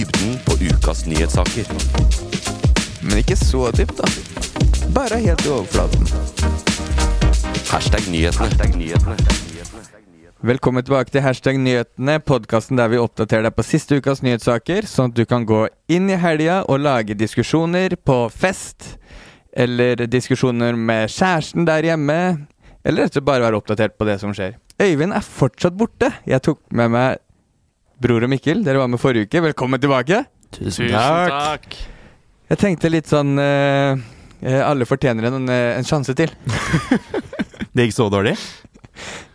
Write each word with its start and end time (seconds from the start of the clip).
Dybden 0.00 0.38
på 0.44 0.52
ukas 0.64 1.06
nyhetssaker. 1.06 1.66
Men 3.02 3.18
ikke 3.20 3.36
så 3.36 3.68
dypt, 3.76 3.98
da. 3.98 4.08
Bare 4.94 5.18
helt 5.20 5.44
i 5.44 5.50
overflaten. 5.52 6.06
Hashtag 7.68 8.08
nyhetene. 8.08 8.46
Hashtag 8.46 8.78
nyhetene. 8.80 9.16
Velkommen 10.40 10.84
tilbake 10.86 11.12
til 11.12 11.20
Hashtag 11.20 11.60
nyhetene, 11.60 12.16
podkasten 12.24 12.80
der 12.80 12.88
vi 12.88 13.00
oppdaterer 13.02 13.50
deg 13.50 13.58
på 13.58 13.66
siste 13.66 14.00
ukas 14.00 14.24
nyhetssaker, 14.24 14.88
sånn 14.88 15.12
at 15.12 15.20
du 15.20 15.26
kan 15.28 15.44
gå 15.44 15.66
inn 15.92 16.08
i 16.08 16.16
helga 16.16 16.62
og 16.64 16.80
lage 16.80 17.18
diskusjoner 17.18 17.98
på 18.00 18.22
fest, 18.32 18.94
eller 19.52 20.06
diskusjoner 20.08 20.80
med 20.80 21.12
kjæresten 21.12 21.68
der 21.68 21.92
hjemme, 21.92 22.20
eller 22.86 23.04
rett 23.04 23.12
og 23.12 23.20
slett 23.20 23.28
bare 23.28 23.50
være 23.50 23.60
oppdatert 23.60 24.00
på 24.00 24.08
det 24.08 24.16
som 24.22 24.32
skjer. 24.32 24.56
Øyvind 24.80 25.12
er 25.12 25.26
fortsatt 25.26 25.76
borte. 25.76 26.08
Jeg 26.24 26.40
tok 26.46 26.62
med 26.72 26.96
meg 26.96 27.20
bror 28.00 28.24
og 28.24 28.32
Mikkel. 28.32 28.62
Dere 28.64 28.80
var 28.80 28.88
med 28.90 29.00
forrige 29.00 29.28
uke. 29.28 29.42
Velkommen 29.50 29.80
tilbake. 29.80 30.24
Tusen 30.56 30.88
takk. 30.90 31.76
Jeg 32.50 32.58
tenkte 32.58 32.90
litt 32.90 33.06
sånn 33.06 33.36
eh, 33.38 34.00
eh, 34.42 34.62
Alle 34.66 34.88
fortjener 34.88 35.28
en, 35.28 35.44
eh, 35.52 35.76
en 35.76 35.86
sjanse 35.86 36.16
til. 36.18 36.32
Det 37.74 37.86
gikk 37.86 37.94
så 37.94 38.08
dårlig? 38.10 38.34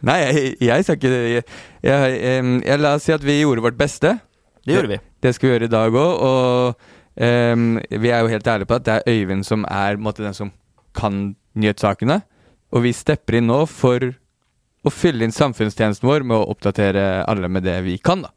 Nei, 0.05 0.17
jeg, 0.19 0.49
jeg 0.66 0.85
skal 0.85 0.97
ikke 0.99 1.11
jeg, 1.13 1.45
jeg, 1.85 2.17
jeg, 2.19 2.81
La 2.81 2.97
oss 2.97 3.05
si 3.07 3.13
at 3.16 3.23
vi 3.23 3.38
gjorde 3.39 3.63
vårt 3.63 3.80
beste. 3.80 4.17
Det 4.66 4.75
gjorde 4.75 4.95
vi. 4.95 5.00
Det 5.23 5.33
skal 5.38 5.47
vi 5.47 5.53
gjøre 5.53 5.69
i 5.69 5.73
dag 5.77 5.97
òg. 6.02 6.25
Og 6.27 6.91
um, 7.55 7.66
vi 7.79 8.11
er 8.11 8.25
jo 8.25 8.33
helt 8.33 8.50
ærlige 8.52 8.69
på 8.69 8.77
at 8.81 8.85
det 8.89 8.97
er 8.97 9.09
Øyvind 9.13 9.47
som 9.47 9.63
er 9.69 9.95
på 9.95 10.07
måte, 10.09 10.25
den 10.25 10.35
som 10.35 10.52
kan 10.97 11.29
nyhetssakene. 11.55 12.19
Og 12.75 12.83
vi 12.83 12.94
stepper 12.97 13.39
inn 13.39 13.47
nå 13.50 13.61
for 13.72 14.09
å 14.85 14.94
fylle 14.94 15.25
inn 15.25 15.33
samfunnstjenesten 15.33 16.09
vår 16.09 16.27
med 16.27 16.41
å 16.41 16.50
oppdatere 16.52 17.23
alle 17.29 17.50
med 17.50 17.66
det 17.66 17.79
vi 17.88 17.95
kan. 18.03 18.25
da 18.25 18.34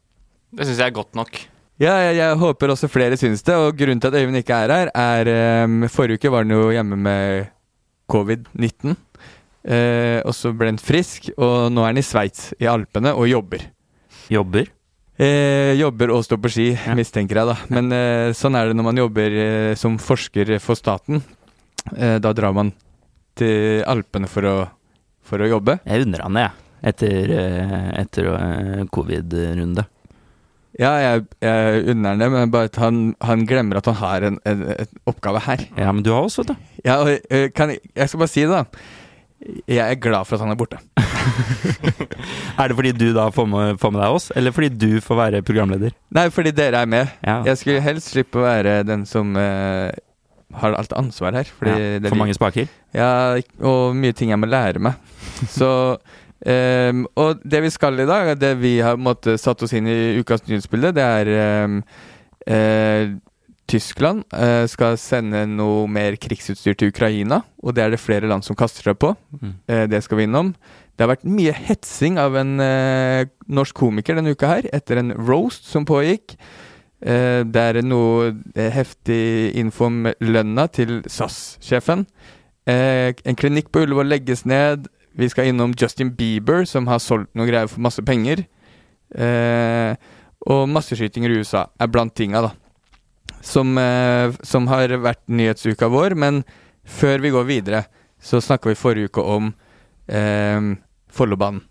Det 0.55 0.65
syns 0.65 0.79
jeg 0.81 0.89
er 0.89 0.95
godt 0.95 1.15
nok. 1.17 1.37
Ja, 1.79 1.93
jeg, 2.09 2.17
jeg 2.19 2.39
håper 2.41 2.73
også 2.73 2.89
flere 2.91 3.17
syns 3.19 3.43
det. 3.45 3.55
Og 3.55 3.77
grunnen 3.79 4.01
til 4.03 4.09
at 4.11 4.17
Øyvind 4.19 4.41
ikke 4.41 4.57
er 4.65 4.73
her, 4.73 4.89
er 4.97 5.29
um, 5.65 5.83
Forrige 5.91 6.19
uke 6.19 6.31
var 6.33 6.43
han 6.43 6.51
jo 6.55 6.65
hjemme 6.75 6.97
med 6.99 7.47
covid-19. 8.11 8.95
Uh, 9.69 10.19
og 10.25 10.33
så 10.35 10.51
ble 10.55 10.71
han 10.73 10.79
frisk, 10.81 11.29
og 11.37 11.69
nå 11.71 11.83
er 11.83 11.91
han 11.93 12.01
i 12.01 12.05
Sveits, 12.05 12.49
i 12.59 12.67
Alpene, 12.71 13.13
og 13.15 13.29
jobber. 13.29 13.63
Jobber. 14.31 14.67
Eh, 15.19 15.73
jobber 15.75 16.13
og 16.15 16.21
står 16.23 16.39
på 16.39 16.49
ski, 16.53 16.65
Ja. 16.79 16.93
mistenker 16.95 17.41
jeg, 17.41 17.47
da. 17.49 17.55
Men 17.75 17.91
eh, 17.91 18.29
sånn 18.37 18.55
er 18.55 18.69
det 18.69 18.75
når 18.79 18.85
man 18.87 18.99
jobber 19.01 19.33
eh, 19.35 19.73
som 19.75 19.97
forsker 19.99 20.53
for 20.63 20.79
staten. 20.79 21.19
Eh, 21.97 22.19
da 22.23 22.31
drar 22.31 22.53
man 22.55 22.69
til 23.35 23.81
Alpene 23.83 24.29
for 24.31 24.47
å, 24.47 24.53
for 25.27 25.43
å 25.43 25.49
jobbe. 25.51 25.75
Jeg 25.83 26.05
unner 26.07 26.23
han 26.23 26.37
det, 26.39 26.45
jeg. 26.45 26.65
Etter, 26.93 27.33
eh, 27.35 27.89
etter 27.99 28.29
eh, 28.31 28.85
covid-runde. 28.95 29.83
Ja, 30.79 30.93
jeg, 31.03 31.25
jeg 31.43 31.81
unner 31.91 32.13
han 32.13 32.21
det, 32.23 32.29
men 32.31 32.51
bare 32.53 32.69
at 32.69 32.77
han, 32.79 32.99
han 33.21 33.41
glemmer 33.49 33.81
at 33.81 33.89
han 33.91 33.97
har 33.99 34.25
en, 34.29 34.37
en, 34.47 34.61
en 34.77 34.91
oppgave 35.11 35.41
her. 35.43 35.65
Ja, 35.75 35.91
men 35.91 36.05
du 36.05 36.13
har 36.15 36.23
også, 36.23 36.45
vet 36.45 36.53
du. 36.55 36.69
Ja, 36.87 36.95
og, 37.03 37.51
kan, 37.57 37.73
jeg- 37.75 38.07
skal 38.07 38.21
bare 38.23 38.31
si 38.31 38.45
det, 38.47 38.49
da. 38.55 38.63
Jeg 39.71 39.83
er 39.83 39.99
glad 40.03 40.27
for 40.27 40.35
at 40.35 40.43
han 40.45 40.51
er 40.55 40.59
borte. 40.59 40.79
Er 42.59 42.67
det 42.71 42.75
fordi 42.75 42.91
du 42.95 43.05
da 43.15 43.29
får 43.31 43.45
med, 43.47 43.77
får 43.79 43.91
med 43.95 44.01
deg 44.03 44.15
oss, 44.17 44.27
eller 44.35 44.51
fordi 44.55 44.69
du 44.75 44.89
får 45.03 45.15
være 45.19 45.41
programleder? 45.47 45.93
Nei, 46.15 46.25
fordi 46.33 46.51
dere 46.55 46.81
er 46.83 46.89
med. 46.91 47.11
Ja. 47.23 47.37
Jeg 47.47 47.59
skulle 47.61 47.83
helst 47.85 48.11
slippe 48.13 48.41
å 48.41 48.45
være 48.45 48.81
den 48.87 49.05
som 49.07 49.31
eh, 49.39 49.91
har 50.59 50.75
alt 50.79 50.95
ansvar 50.99 51.37
her. 51.39 51.51
Ja, 51.63 51.99
for 52.09 52.19
mange 52.19 52.35
spaker? 52.35 52.67
Ja, 52.95 53.11
og 53.63 53.95
mye 53.99 54.15
ting 54.17 54.33
jeg 54.33 54.41
må 54.41 54.49
lære 54.51 54.81
meg. 54.83 54.99
Så 55.57 55.69
ehm, 56.45 57.05
Og 57.15 57.41
det 57.43 57.61
vi 57.65 57.71
skal 57.73 57.99
i 57.99 58.07
dag, 58.07 58.35
det 58.39 58.53
vi 58.61 58.79
har 58.83 58.99
måtte, 58.99 59.37
satt 59.37 59.63
oss 59.63 59.73
inn 59.73 59.87
i 59.89 60.19
ukas 60.19 60.45
nyhetsbilde, 60.47 60.93
det 60.95 61.03
er 61.03 61.65
um, 61.65 61.81
uh, 62.49 63.15
Tyskland 63.69 64.23
uh, 64.33 64.65
skal 64.69 64.97
sende 64.97 65.43
noe 65.49 65.87
mer 65.91 66.17
krigsutstyr 66.21 66.77
til 66.77 66.93
Ukraina, 66.93 67.43
og 67.61 67.75
det 67.75 67.83
er 67.83 67.93
det 67.93 68.01
flere 68.01 68.29
land 68.29 68.45
som 68.45 68.57
kaster 68.57 68.89
seg 68.89 68.97
på. 69.01 69.13
Mm. 69.41 69.53
Uh, 69.69 69.85
det 69.91 70.01
skal 70.05 70.21
vi 70.21 70.25
innom. 70.29 70.53
Det 70.95 71.05
har 71.05 71.13
vært 71.13 71.29
mye 71.29 71.53
hetsing 71.55 72.17
av 72.19 72.33
en 72.35 72.57
norsk 73.47 73.77
komiker 73.77 74.17
denne 74.17 74.33
uka 74.35 74.49
her, 74.49 74.65
etter 74.75 74.99
en 74.99 75.13
roast 75.15 75.69
som 75.71 75.85
pågikk. 75.87 76.33
Det 76.99 77.61
er 77.63 77.79
noe 77.87 78.33
heftig 78.75 79.55
info 79.61 79.87
om 79.87 80.09
lønna 80.19 80.65
til 80.75 80.97
SAS-sjefen. 81.07 82.03
En 82.67 83.39
klinikk 83.39 83.71
på 83.71 83.85
Ullevål 83.85 84.11
legges 84.11 84.43
ned. 84.43 84.91
Vi 85.19 85.27
skal 85.29 85.49
innom 85.51 85.73
Justin 85.75 86.13
Bieber, 86.15 86.63
som 86.65 86.87
har 86.87 87.01
solgt 87.03 87.33
noe 87.35 87.47
greier 87.49 87.67
for 87.67 87.83
masse 87.83 87.99
penger. 88.07 88.45
Eh, 89.11 89.95
og 90.47 90.69
masseskytinger 90.71 91.33
i 91.33 91.41
USA 91.41 91.65
er 91.75 91.89
blant 91.91 92.15
tinga, 92.15 92.45
da. 92.45 92.51
Som, 93.43 93.77
eh, 93.77 94.31
som 94.43 94.67
har 94.67 94.87
vært 95.03 95.25
nyhetsuka 95.27 95.89
vår. 95.91 96.15
Men 96.15 96.45
før 96.85 97.19
vi 97.19 97.33
går 97.35 97.49
videre, 97.49 97.85
så 98.21 98.39
snakka 98.39 98.71
vi 98.71 98.79
forrige 98.79 99.11
uke 99.11 99.19
om 99.21 99.53
eh, 100.07 100.75
Follobanen. 101.11 101.65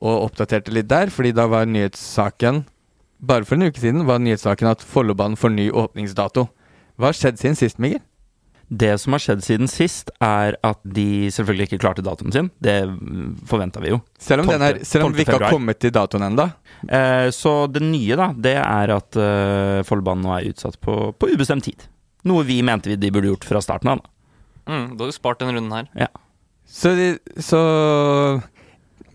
Og 0.00 0.28
oppdaterte 0.28 0.72
litt 0.72 0.88
der, 0.88 1.08
fordi 1.08 1.32
da 1.32 1.46
var 1.46 1.66
nyhetssaken 1.68 2.64
Bare 3.20 3.44
for 3.44 3.54
en 3.54 3.68
uke 3.68 3.76
siden 3.76 4.06
var 4.08 4.16
nyhetssaken 4.18 4.70
at 4.70 4.80
Follobanen 4.80 5.36
får 5.36 5.52
ny 5.52 5.66
åpningsdato. 5.76 6.46
Hva 6.96 7.10
har 7.10 7.16
skjedd 7.18 7.36
siden 7.36 7.58
sist, 7.58 7.76
Miguel? 7.76 8.00
Det 8.70 8.92
som 9.02 9.16
har 9.16 9.18
skjedd 9.24 9.40
siden 9.42 9.66
sist, 9.66 10.12
er 10.22 10.54
at 10.62 10.78
de 10.86 11.26
selvfølgelig 11.34 11.64
ikke 11.66 11.78
klarte 11.82 12.04
datoen 12.06 12.30
sin. 12.30 12.50
Det 12.62 12.76
forventa 13.50 13.80
vi 13.82 13.90
jo. 13.90 13.98
Selv 14.22 14.44
om, 14.44 14.50
den 14.52 14.62
er, 14.62 14.78
selv 14.86 15.08
om 15.08 15.16
vi 15.16 15.24
ikke 15.24 15.34
har 15.40 15.50
kommet 15.50 15.80
til 15.82 15.90
datoen 15.96 16.22
ennå. 16.28 16.44
Eh, 16.86 17.30
så 17.34 17.54
det 17.66 17.82
nye, 17.82 18.14
da, 18.20 18.28
det 18.38 18.54
er 18.62 18.92
at 18.94 19.18
eh, 19.18 19.80
Follobanen 19.88 20.22
nå 20.28 20.36
er 20.36 20.46
utsatt 20.52 20.78
på, 20.86 20.94
på 21.18 21.32
ubestemt 21.34 21.66
tid. 21.66 21.82
Noe 22.30 22.44
vi 22.46 22.60
mente 22.62 22.92
vi 22.92 22.98
de 23.00 23.10
burde 23.10 23.32
gjort 23.32 23.48
fra 23.48 23.62
starten 23.64 23.90
av. 23.90 24.04
da. 24.04 24.16
Mm, 24.70 24.86
da 24.94 25.02
har 25.02 25.10
du 25.10 25.16
spart 25.18 25.42
denne 25.42 25.56
runden 25.58 25.74
her. 25.80 26.12
Så, 26.70 26.92
de- 26.94 27.42
så 27.42 27.58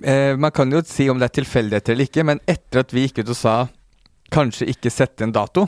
eh, 0.04 0.36
Man 0.36 0.52
kan 0.52 0.72
jo 0.74 0.82
si 0.86 1.08
om 1.10 1.20
det 1.22 1.30
er 1.32 1.36
tilfeldigheter 1.40 1.96
eller 1.96 2.10
ikke, 2.10 2.26
men 2.28 2.42
etter 2.50 2.84
at 2.84 2.92
vi 2.96 3.06
gikk 3.08 3.24
ut 3.24 3.32
og 3.32 3.40
sa 3.40 3.56
kanskje 4.36 4.68
ikke 4.74 4.92
sette 4.92 5.24
en 5.24 5.32
dato, 5.36 5.68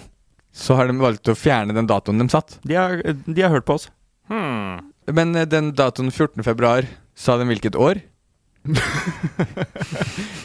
så 0.58 0.78
har 0.78 0.90
de 0.90 0.98
valgt 0.98 1.30
å 1.30 1.38
fjerne 1.38 1.76
den 1.78 1.90
datoen 1.90 2.22
de 2.22 2.28
satt. 2.34 2.58
De 2.66 2.78
har, 2.78 3.02
de 3.06 3.44
har 3.44 3.54
hørt 3.54 3.68
på 3.68 3.78
oss. 3.78 3.90
Hmm. 4.32 4.88
Men 5.14 5.36
eh, 5.38 5.48
den 5.50 5.72
datoen 5.78 6.10
14. 6.12 6.42
februar, 6.44 6.88
sa 7.16 7.38
de 7.38 7.46
hvilket 7.48 7.78
år? 7.78 8.02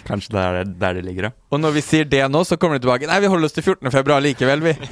Kanskje 0.09 0.37
det 0.37 0.43
er 0.43 0.69
der 0.69 0.99
det 0.99 1.07
ligger, 1.07 1.31
ja. 1.31 1.33
Og 1.51 1.63
når 1.63 1.79
vi 1.79 1.85
sier 1.85 2.09
det 2.09 2.23
nå, 2.31 2.45
så 2.47 2.59
kommer 2.61 2.79
de 2.79 2.85
tilbake. 2.85 3.09
Nei, 3.11 3.23
vi 3.25 3.33
holder 3.33 3.49
oss 3.49 3.57
til 3.57 3.65
14. 3.65 3.89
februar 3.95 4.23
likevel, 4.25 4.67
vi. 4.69 4.77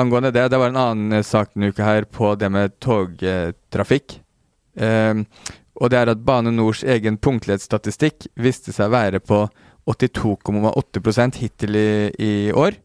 Angående 0.00 0.34
det, 0.34 0.48
det 0.50 0.58
var 0.58 0.74
en 0.74 0.82
annen 0.82 1.20
eh, 1.20 1.26
sak 1.26 1.54
denne 1.54 1.70
uka 1.70 1.86
her 1.86 2.10
på 2.10 2.34
det 2.40 2.50
med 2.52 2.74
togtrafikk. 2.82 4.18
Ehm, 4.80 5.24
og 5.80 5.92
det 5.92 6.02
er 6.02 6.12
at 6.12 6.26
Bane 6.26 6.52
Nors 6.52 6.82
egen 6.84 7.16
punktlighetsstatistikk 7.22 8.26
viste 8.40 8.74
seg 8.74 8.90
å 8.90 8.96
være 8.98 9.22
på 9.22 9.44
82,8 9.90 11.38
hittil 11.40 11.76
i, 11.76 11.90
i 12.18 12.32
år. 12.52 12.78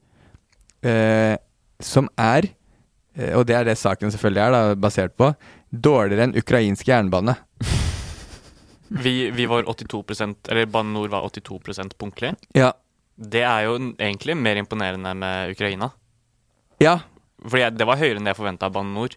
Eh, 0.86 1.36
som 1.82 2.08
er, 2.18 2.48
eh, 3.18 3.34
og 3.38 3.46
det 3.50 3.56
er 3.58 3.68
det 3.68 3.78
saken 3.80 4.14
selvfølgelig 4.14 4.44
er 4.44 4.56
da, 4.56 4.62
basert 4.80 5.16
på, 5.18 5.32
dårligere 5.72 6.30
enn 6.30 6.38
ukrainsk 6.40 6.88
jernbane. 6.88 7.38
Vi, 8.88 9.32
vi 9.34 9.48
var 9.50 9.66
82% 9.66 10.46
Eller 10.54 10.68
Bane 10.70 10.94
Nor 10.94 11.10
var 11.10 11.24
82% 11.26 11.96
punktlig. 11.98 12.36
Ja. 12.54 12.70
Det 13.18 13.42
er 13.42 13.64
jo 13.66 13.80
egentlig 13.98 14.36
mer 14.38 14.60
imponerende 14.62 15.14
med 15.18 15.56
Ukraina. 15.56 15.90
Ja, 16.80 17.00
Fordi 17.42 17.70
det 17.78 17.88
var 17.88 17.98
høyere 17.98 18.20
enn 18.20 18.28
det 18.28 18.36
jeg 18.36 18.40
forventa 18.40 18.70
av 18.70 18.76
Bane 18.76 18.94
Nor. 18.94 19.16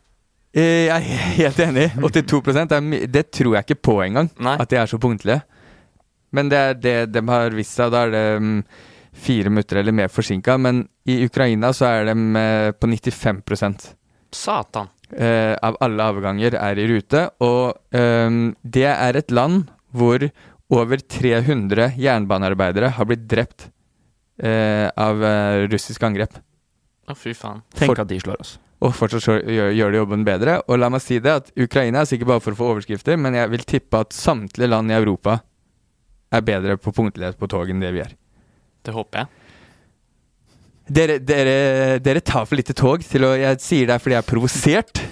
eh, 0.54 0.86
jeg 0.88 0.96
er 0.96 1.36
helt 1.36 1.60
enig. 1.60 1.86
82 2.00 2.40
det, 2.72 3.12
Det 3.12 3.30
tror 3.30 3.54
jeg 3.58 3.66
ikke 3.68 3.82
på 3.90 3.98
engang, 4.06 4.30
Nei. 4.40 4.56
at 4.58 4.70
de 4.70 4.76
er 4.80 4.86
så 4.86 4.98
punktlige. 4.98 5.42
Men 6.36 6.50
det 6.52 6.58
er 6.58 6.74
det 6.78 6.96
de 7.14 7.22
har 7.28 7.54
vist 7.56 7.76
seg. 7.78 7.92
Da 7.94 8.04
er 8.06 8.12
det 8.14 8.24
mm, 8.42 8.58
fire 9.18 9.52
minutter 9.52 9.80
eller 9.80 9.96
mer 9.96 10.10
forsinka. 10.12 10.58
Men 10.60 10.84
i 11.08 11.20
Ukraina 11.26 11.72
så 11.76 11.88
er 11.88 12.10
de 12.10 12.16
eh, 12.42 12.70
på 12.76 12.90
95 12.90 13.94
Satan. 14.32 14.88
eh, 15.16 15.54
av 15.62 15.78
alle 15.80 16.04
avganger 16.12 16.54
er 16.60 16.78
i 16.78 16.86
rute. 16.90 17.24
Og 17.40 17.96
ehm, 17.96 18.54
det 18.62 18.86
er 18.90 19.16
et 19.16 19.30
land 19.32 19.70
hvor 19.96 20.26
over 20.68 21.00
300 21.00 21.94
jernbanearbeidere 21.96 22.90
har 22.98 23.08
blitt 23.08 23.24
drept 23.30 23.70
eh, 24.42 24.88
av 25.00 25.22
eh, 25.24 25.64
russisk 25.72 26.02
angrep. 26.04 26.36
Å, 27.08 27.14
fy 27.16 27.32
faen. 27.32 27.62
Tenk 27.72 27.94
For- 27.94 28.04
at 28.04 28.10
de 28.12 28.20
slår 28.20 28.42
oss. 28.44 28.58
Og 28.84 28.92
fortsatt 28.94 29.24
så 29.24 29.34
gjør, 29.42 29.72
gjør 29.74 29.90
de 29.90 29.98
jobben 29.98 30.20
bedre. 30.22 30.52
Og 30.70 30.78
la 30.78 30.86
meg 30.92 31.02
si 31.02 31.16
det, 31.18 31.32
at 31.40 31.48
Ukraina 31.58 32.04
er 32.04 32.06
sikkert 32.06 32.28
bare 32.30 32.42
for 32.44 32.54
å 32.54 32.58
få 32.60 32.68
overskrifter, 32.76 33.16
men 33.18 33.34
jeg 33.34 33.50
vil 33.50 33.64
tippe 33.66 33.98
at 34.04 34.14
samtlige 34.14 34.70
land 34.70 34.92
i 34.92 34.94
Europa 34.94 35.40
er 36.34 36.44
bedre 36.44 36.76
på 36.80 36.92
punktlighet 36.94 37.38
på 37.38 37.48
tog 37.50 37.70
enn 37.70 37.82
det 37.82 37.92
vi 37.94 38.02
er. 38.04 38.14
Det 38.84 38.94
håper 38.94 39.22
jeg. 39.22 39.44
Dere, 40.88 41.18
dere, 41.20 41.56
dere 42.00 42.20
tar 42.24 42.46
for 42.48 42.56
lite 42.56 42.72
tog 42.72 43.02
til 43.04 43.26
å 43.28 43.34
Jeg 43.36 43.60
sier 43.60 43.88
det 43.90 43.98
er 43.98 44.00
fordi 44.00 44.16
jeg 44.16 44.24
er 44.24 44.28
provosert. 44.28 45.02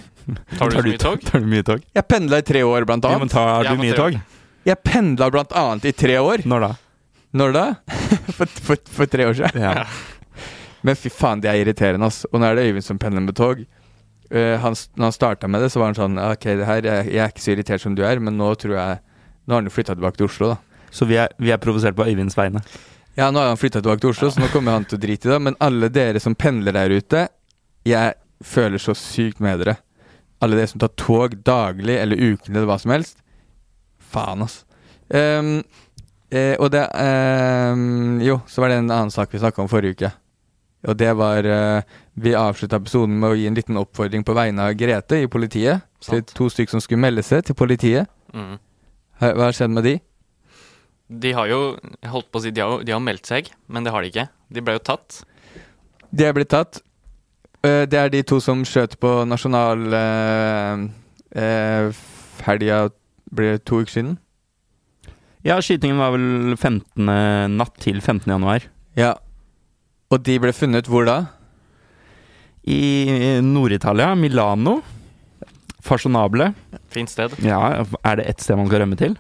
Tar 0.57 0.73
du 0.73 0.79
så 0.79 0.85
mye 0.87 1.03
tog? 1.03 1.21
Tar 1.27 1.45
du 1.45 1.51
mye 1.51 1.67
tog? 1.67 1.85
Jeg 1.95 2.09
pendla 2.09 2.41
i 2.41 2.47
tre 2.47 2.65
år, 2.67 2.87
blant 2.89 3.05
Ja, 3.05 3.19
men 3.21 3.29
annet. 3.29 3.37
tar 3.37 3.69
du 3.69 3.83
mye 3.83 3.97
tog? 3.99 4.17
Jeg 4.67 4.83
pendla 4.83 5.31
blant 5.31 5.53
annet 5.55 5.87
i 5.87 5.93
tre 5.95 6.19
år. 6.19 6.43
Når 6.49 6.65
da? 6.65 6.73
Når 7.37 7.55
da? 7.55 7.65
for, 8.37 8.47
for, 8.47 8.81
for 8.99 9.11
tre 9.11 9.29
år 9.29 9.37
siden. 9.39 9.63
Ja. 9.63 9.85
Men 10.87 10.99
fy 10.99 11.11
faen, 11.11 11.41
det 11.43 11.51
er 11.51 11.61
irriterende, 11.61 12.07
ass. 12.07 12.25
Og 12.31 12.39
nå 12.39 12.47
er 12.47 12.59
det 12.59 12.67
Øyvind 12.69 12.85
som 12.87 12.99
pendler 13.01 13.25
med 13.25 13.35
tog. 13.39 13.63
Uh, 14.31 14.55
han, 14.63 14.75
når 14.97 15.09
han 15.09 15.15
starta 15.15 15.49
med 15.51 15.63
det, 15.63 15.71
så 15.73 15.81
var 15.81 15.93
han 15.93 15.99
sånn 15.99 16.19
Ok, 16.19 16.49
det 16.59 16.67
her, 16.67 16.87
jeg, 16.87 17.11
jeg 17.15 17.23
er 17.23 17.31
ikke 17.31 17.43
så 17.45 17.53
irritert 17.53 17.83
som 17.83 17.95
du 17.95 18.03
er, 18.03 18.19
men 18.19 18.35
nå 18.35 18.49
tror 18.59 18.75
jeg 18.75 18.97
Nå 19.47 19.55
har 19.55 19.61
han 19.61 19.69
jo 19.69 19.75
flytta 19.77 19.95
tilbake 19.95 20.19
til 20.19 20.27
Oslo, 20.27 20.49
da. 20.51 20.76
Så 20.97 21.09
vi 21.09 21.19
er, 21.21 21.33
vi 21.37 21.53
er 21.53 21.61
provosert 21.61 21.97
på 21.97 22.07
Øyvinds 22.09 22.37
vegne. 22.39 22.63
Ja, 23.17 23.31
nå 23.31 23.41
har 23.41 23.51
han 23.51 23.61
flytta 23.61 23.81
tilbake 23.81 24.01
til 24.01 24.13
Oslo, 24.13 24.31
så 24.33 24.43
nå 24.43 24.49
kommer 24.53 24.77
han 24.77 24.85
til 24.89 24.99
å 24.99 25.01
drite 25.01 25.29
i 25.29 25.33
det. 25.33 25.41
Men 25.45 25.57
alle 25.65 25.89
dere 25.93 26.21
som 26.21 26.37
pendler 26.37 26.77
der 26.77 26.93
ute, 26.93 27.27
jeg 27.89 28.17
føler 28.45 28.83
så 28.83 28.93
sykt 28.97 29.41
med 29.45 29.63
dere. 29.63 29.79
Alle 30.45 30.59
dere 30.59 30.69
som 30.69 30.83
tar 30.83 30.93
tog 31.01 31.39
daglig 31.47 31.97
eller 31.97 32.21
ukentlig 32.21 32.55
eller 32.55 32.69
hva 32.69 32.79
som 32.81 32.93
helst. 32.93 33.23
Faen, 34.13 34.45
ass. 34.45 34.61
Um, 35.09 35.63
eh, 36.35 36.57
og 36.59 36.73
det 36.75 36.83
um, 36.91 38.19
Jo, 38.21 38.41
så 38.51 38.61
var 38.61 38.73
det 38.73 38.81
en 38.81 38.91
annen 38.91 39.13
sak 39.15 39.31
vi 39.33 39.41
snakka 39.41 39.63
om 39.65 39.71
forrige 39.71 39.97
uke. 39.97 40.11
Og 40.87 40.99
det 40.99 41.13
var 41.17 41.47
uh, 41.47 41.95
Vi 42.21 42.35
avslutta 42.37 42.81
episoden 42.81 43.17
med 43.23 43.33
å 43.33 43.39
gi 43.39 43.47
en 43.49 43.57
liten 43.57 43.79
oppfordring 43.81 44.27
på 44.27 44.35
vegne 44.37 44.69
av 44.69 44.77
Grete 44.77 45.23
i 45.23 45.31
politiet. 45.31 45.87
Til 46.05 46.21
Sant. 46.21 46.37
to 46.37 46.51
stykker 46.53 46.77
som 46.77 46.85
skulle 46.85 47.01
melde 47.01 47.25
seg 47.25 47.47
til 47.49 47.57
politiet. 47.59 48.13
Mm. 48.35 48.59
Hva 49.23 49.49
har 49.49 49.57
skjedd 49.57 49.73
med 49.73 49.89
de? 49.89 49.97
De 51.09 51.31
har 51.37 51.47
jo 51.47 51.61
holdt 52.11 52.31
på 52.33 52.41
å 52.41 52.43
si, 52.43 52.51
de 52.51 52.63
har, 52.65 52.83
de 52.83 52.93
har 52.95 53.03
meldt 53.03 53.29
seg, 53.29 53.51
men 53.71 53.87
det 53.87 53.93
har 53.95 54.03
de 54.03 54.11
ikke. 54.11 54.27
De 54.51 54.63
ble 54.65 54.75
jo 54.79 54.83
tatt. 54.89 55.21
De 56.11 56.27
er 56.27 56.35
blitt 56.35 56.51
tatt. 56.51 56.81
Eh, 57.63 57.85
Det 57.87 57.99
er 57.99 58.11
de 58.11 58.23
to 58.27 58.41
som 58.43 58.65
skjøt 58.67 58.97
på 59.03 59.13
nasjonal 59.29 59.87
eh, 59.95 60.87
eh, 61.43 61.91
helga 62.47 62.87
Blir 63.37 63.59
to 63.59 63.81
uker 63.83 63.91
siden? 63.91 64.13
Ja, 65.47 65.57
skytingen 65.63 65.99
var 65.99 66.13
vel 66.15 66.55
15. 66.57 67.07
natt 67.59 67.75
til 67.83 67.99
15. 68.01 68.31
januar. 68.31 68.63
Ja. 68.99 69.15
Og 70.15 70.23
de 70.23 70.37
ble 70.43 70.53
funnet 70.55 70.87
hvor 70.91 71.05
da? 71.07 71.17
I 72.67 73.41
Nord-Italia, 73.43 74.13
Milano. 74.19 74.79
Fasjonable. 75.87 76.53
Fint 76.95 77.11
sted. 77.11 77.35
Ja, 77.47 77.83
er 78.03 78.17
det 78.23 78.27
ett 78.31 78.43
sted 78.43 78.59
man 78.59 78.71
kan 78.71 78.83
rømme 78.83 78.99
til? 78.99 79.19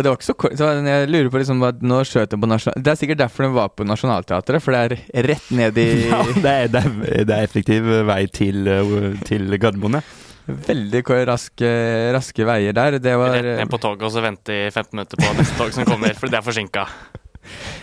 Og 0.00 0.04
det 0.06 0.08
var 0.14 0.16
ikke 0.16 0.30
så 0.30 0.36
kort. 0.40 0.56
Så 0.56 0.66
jeg 0.80 1.08
lurer 1.12 1.28
på 1.28 1.40
liksom 1.42 1.60
nå 1.60 1.96
skjøt 2.08 2.32
på 2.32 2.48
nasjonal... 2.48 2.80
Det 2.80 2.92
er 2.92 2.96
sikkert 2.96 3.20
derfor 3.20 3.44
den 3.44 3.52
var 3.52 3.68
på 3.76 3.84
Nationaltheatret, 3.84 4.64
for 4.64 4.72
det 4.72 4.80
er 4.96 5.26
rett 5.28 5.50
ned 5.52 5.80
i 5.82 5.86
Ja, 6.08 6.22
det 6.24 6.54
er, 6.54 6.70
det 6.72 6.80
er, 6.80 7.26
det 7.28 7.36
er 7.36 7.44
effektiv 7.44 7.90
vei 8.08 8.22
til, 8.32 8.64
uh, 8.64 9.10
til 9.28 9.58
Gardermoen, 9.60 10.00
ja. 10.00 10.04
Veldig 10.50 11.02
raske, 11.28 11.68
raske 12.16 12.46
veier 12.48 12.74
der. 12.74 12.96
Det 12.98 13.12
var 13.20 13.36
Rett 13.36 13.60
ned 13.60 13.70
på 13.70 13.78
toget 13.82 14.08
og 14.08 14.14
så 14.14 14.24
vente 14.24 14.56
i 14.56 14.70
15 14.72 14.96
minutter 14.96 15.20
på 15.20 15.34
neste 15.36 15.58
tog 15.60 15.76
som 15.76 15.86
kommer, 15.86 16.16
for 16.16 16.28
det 16.32 16.40
er 16.40 16.48
forsinka. 16.48 16.86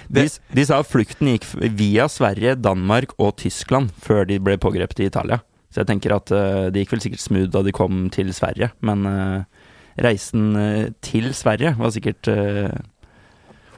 De, 0.09 0.25
de 0.25 0.65
sa 0.65 0.81
flukten 0.81 1.29
gikk 1.35 1.45
via 1.77 2.09
Sverige, 2.09 2.57
Danmark 2.57 3.13
og 3.21 3.35
Tyskland 3.43 3.93
før 4.01 4.25
de 4.25 4.41
ble 4.41 4.57
pågrepet 4.57 5.05
i 5.05 5.11
Italia. 5.11 5.43
Så 5.69 5.83
jeg 5.83 5.91
tenker 5.93 6.17
at 6.17 6.33
uh, 6.33 6.67
det 6.73 6.81
gikk 6.81 6.97
vel 6.97 7.05
sikkert 7.05 7.27
smooth 7.27 7.53
da 7.53 7.61
de 7.61 7.77
kom 7.77 8.07
til 8.09 8.33
Sverige, 8.33 8.73
men 8.81 9.05
uh, 9.05 9.56
reisen 10.03 10.51
uh, 10.57 10.85
til 11.01 11.31
Sverige 11.37 11.73
var 11.79 11.93
sikkert 11.95 12.29
uh, 12.29 12.73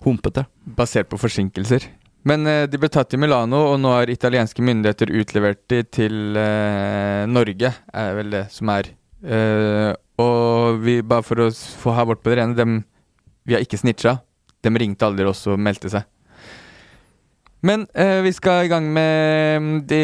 humpete. 0.03 0.45
basert 0.75 1.09
på 1.09 1.19
forsinkelser. 1.19 1.87
Men 2.27 2.45
eh, 2.47 2.65
de 2.67 2.79
ble 2.79 2.89
tatt 2.91 3.13
i 3.15 3.19
Milano, 3.19 3.61
og 3.71 3.79
nå 3.81 3.93
har 3.95 4.11
italienske 4.11 4.63
myndigheter 4.65 5.11
utlevert 5.21 5.61
de 5.71 5.81
til 5.87 6.37
eh, 6.37 7.23
Norge, 7.31 7.71
er 7.71 8.15
vel 8.17 8.33
det 8.35 8.45
som 8.53 8.71
er. 8.73 8.91
Eh, 9.23 9.91
og 10.19 10.81
vi, 10.83 10.99
bare 11.01 11.25
for 11.25 11.45
å 11.45 11.49
få 11.51 11.95
ha 11.95 12.05
vårt 12.07 12.23
på 12.23 12.33
det 12.33 12.41
rene, 12.41 12.57
dem, 12.59 12.81
vi 13.47 13.55
har 13.55 13.63
ikke 13.63 13.79
snitcha. 13.79 14.17
De 14.59 14.71
ringte 14.75 15.07
aldri 15.07 15.27
oss 15.29 15.45
og 15.47 15.59
meldte 15.61 15.91
seg. 15.93 16.03
Men 17.63 17.85
eh, 17.95 18.19
vi 18.23 18.31
skal 18.35 18.65
i 18.65 18.71
gang 18.71 18.87
med 18.95 19.87
de 19.87 20.03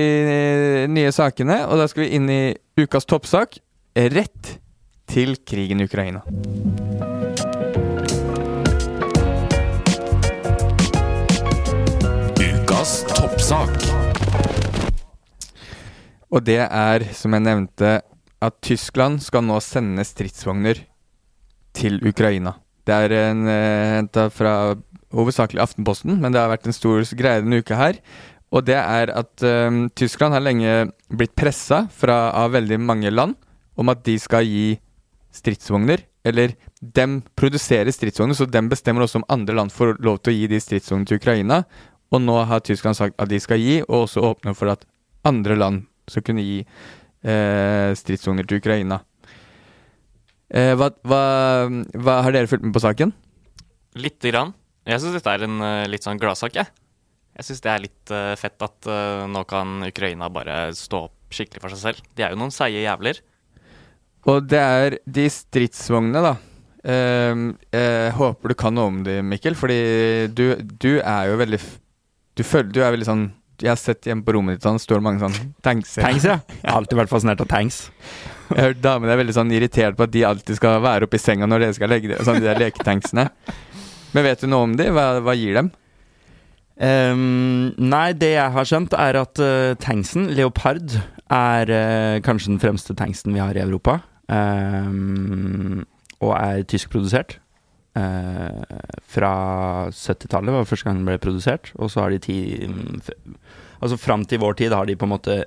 nye 0.91 1.11
sakene, 1.15 1.61
og 1.67 1.79
da 1.79 1.87
skal 1.91 2.05
vi 2.05 2.15
inn 2.17 2.31
i 2.31 2.41
ukas 2.79 3.07
toppsak. 3.07 3.59
Rett 3.95 4.57
til 5.07 5.37
krigen 5.47 5.81
i 5.81 5.87
Ukraina. 5.87 6.21
Ukas 12.41 12.97
toppsak. 13.11 13.77
Og 16.35 16.43
det 16.43 16.59
er, 16.65 17.05
som 17.15 17.33
jeg 17.35 17.45
nevnte, 17.45 17.95
at 18.43 18.59
Tyskland 18.65 19.21
skal 19.23 19.45
nå 19.45 19.57
sende 19.63 20.03
stridsvogner 20.05 20.81
til 21.75 21.99
Ukraina. 22.05 22.57
Det 22.85 22.93
er 22.93 23.15
en 23.31 23.47
eh, 23.49 23.95
henta 23.97 24.27
fra 24.33 24.75
hovedsakelig 25.15 25.61
Aftenposten, 25.63 26.17
men 26.21 26.33
det 26.33 26.41
har 26.41 26.51
vært 26.51 26.67
en 26.67 26.75
stor 26.75 27.05
greie 27.17 27.41
denne 27.41 27.61
uka 27.63 27.77
her. 27.79 27.99
Og 28.53 28.65
det 28.67 28.77
er 28.77 29.11
at 29.15 29.45
eh, 29.45 29.79
Tyskland 29.97 30.35
har 30.35 30.43
lenge 30.43 30.75
blitt 31.09 31.35
pressa 31.37 31.85
av 31.87 32.53
veldig 32.53 32.79
mange 32.83 33.13
land 33.13 33.37
om 33.75 33.91
at 33.91 34.03
de 34.05 34.15
skal 34.21 34.45
gi 34.47 34.75
stridsvogner. 35.35 36.03
Eller 36.25 36.55
dem 36.81 37.19
produserer 37.37 37.91
stridsvogner, 37.93 38.37
så 38.37 38.47
dem 38.49 38.69
bestemmer 38.71 39.05
også 39.05 39.21
om 39.21 39.27
andre 39.29 39.57
land 39.59 39.73
får 39.73 39.97
lov 40.05 40.21
til 40.23 40.33
å 40.33 40.37
gi 40.39 40.49
de 40.51 40.61
stridsvognene 40.61 41.09
til 41.09 41.21
Ukraina. 41.21 41.63
Og 42.13 42.21
nå 42.23 42.37
har 42.49 42.63
Tyskland 42.65 42.97
sagt 42.97 43.17
at 43.21 43.31
de 43.31 43.39
skal 43.43 43.61
gi, 43.61 43.81
og 43.85 44.05
også 44.05 44.23
åpne 44.25 44.55
for 44.57 44.73
at 44.73 44.85
andre 45.25 45.57
land 45.57 45.83
skal 46.09 46.23
kunne 46.25 46.45
gi 46.45 46.59
eh, 46.61 47.91
stridsvogner 47.97 48.47
til 48.47 48.61
Ukraina. 48.61 49.01
Eh, 50.53 50.73
hva, 50.77 50.91
hva, 51.01 51.21
hva 51.97 52.19
Har 52.21 52.35
dere 52.35 52.49
fulgt 52.49 52.67
med 52.67 52.75
på 52.75 52.83
saken? 52.83 53.13
Lite 53.97 54.31
grann. 54.31 54.53
Jeg 54.85 55.01
syns 55.01 55.15
dette 55.17 55.31
er 55.33 55.45
en 55.47 55.61
uh, 55.63 55.87
litt 55.89 56.05
sånn 56.05 56.19
gladsak, 56.21 56.59
jeg. 56.59 56.69
Jeg 57.35 57.47
syns 57.47 57.63
det 57.65 57.71
er 57.71 57.83
litt 57.87 58.11
uh, 58.13 58.35
fett 58.37 58.61
at 58.61 58.89
uh, 58.89 59.25
nå 59.25 59.41
kan 59.49 59.79
Ukraina 59.87 60.29
bare 60.29 60.69
stå 60.77 61.07
opp 61.07 61.33
skikkelig 61.33 61.63
for 61.63 61.73
seg 61.73 61.81
selv. 61.81 62.11
De 62.13 62.25
er 62.25 62.35
jo 62.35 62.39
noen 62.39 62.53
seige 62.53 62.83
jævler. 62.83 63.21
Og 64.31 64.45
det 64.49 64.59
er 64.61 64.97
de 65.05 65.25
stridsvognene, 65.29 66.21
da. 66.25 66.35
Eh, 66.85 67.41
jeg 67.73 68.13
håper 68.17 68.51
du 68.51 68.57
kan 68.57 68.75
noe 68.77 68.91
om 68.91 69.01
det, 69.05 69.19
Mikkel, 69.25 69.57
fordi 69.57 69.79
du, 70.37 70.51
du 70.61 70.99
er 70.99 71.31
jo 71.31 71.39
veldig 71.39 71.57
Du 72.37 72.43
føler 72.45 72.69
du 72.69 72.77
er 72.83 72.91
veldig 72.93 73.07
sånn 73.07 73.23
Jeg 73.63 73.71
har 73.71 73.79
sett 73.81 74.05
hjemme 74.05 74.21
på 74.21 74.35
rommet 74.35 74.59
ditt, 74.59 74.67
sånn 74.67 74.77
står 74.77 75.01
mange 75.01 75.23
sånn 75.23 75.55
tanks. 75.65 75.95
Tanks, 76.05 76.27
ja. 76.29 76.35
Jeg 76.59 76.67
har 76.67 76.77
alltid 76.77 76.99
vært 76.99 77.13
fascinert 77.13 77.41
av 77.41 77.49
tanks. 77.49 77.87
Jeg 78.51 78.59
har 78.59 78.69
hørt 78.69 78.83
damene 78.83 79.15
er 79.15 79.21
veldig 79.23 79.37
sånn 79.39 79.53
irritert 79.55 79.97
på 79.97 80.05
at 80.05 80.13
de 80.13 80.25
alltid 80.27 80.59
skal 80.59 80.77
være 80.85 81.07
oppi 81.07 81.21
senga 81.21 81.49
når 81.49 81.65
dere 81.65 81.77
skal 81.79 81.89
legge 81.95 82.11
det, 82.11 82.19
sånn 82.27 82.37
de 82.37 82.45
der 82.45 82.61
leketanksene. 82.61 83.25
Men 84.13 84.27
vet 84.27 84.43
du 84.43 84.51
noe 84.51 84.67
om 84.67 84.75
de? 84.77 84.91
Hva, 84.93 85.07
hva 85.25 85.33
gir 85.39 85.57
dem? 85.57 85.71
Um, 86.75 87.71
nei, 87.79 88.09
det 88.19 88.33
jeg 88.33 88.51
har 88.51 88.67
skjønt, 88.67 88.93
er 88.99 89.17
at 89.21 89.39
uh, 89.41 89.73
tanksen, 89.79 90.27
Leopard, 90.35 90.97
er 91.31 91.71
uh, 91.71 92.19
kanskje 92.23 92.51
den 92.51 92.61
fremste 92.61 92.95
tanksen 92.99 93.33
vi 93.33 93.41
har 93.41 93.55
i 93.57 93.63
Europa. 93.63 94.01
Ehm, 94.33 95.83
og 96.23 96.31
er 96.37 96.63
tyskprodusert. 96.69 97.39
Uh, 97.95 98.59
fra 99.07 99.29
70-tallet 99.95 100.51
var 100.51 100.65
første 100.67 100.83
gang 100.89 100.97
den 100.99 101.05
ble 101.07 101.15
produsert, 101.23 101.69
og 101.79 101.87
så 101.93 102.01
har 102.03 102.11
de 102.11 102.17
ti 102.25 102.35
f- 102.99 103.13
Altså 103.79 103.95
fram 103.99 104.25
til 104.27 104.41
vår 104.41 104.57
tid 104.59 104.73
har 104.75 104.83
de 104.89 104.97
på 104.99 105.05
en 105.07 105.13
måte 105.13 105.37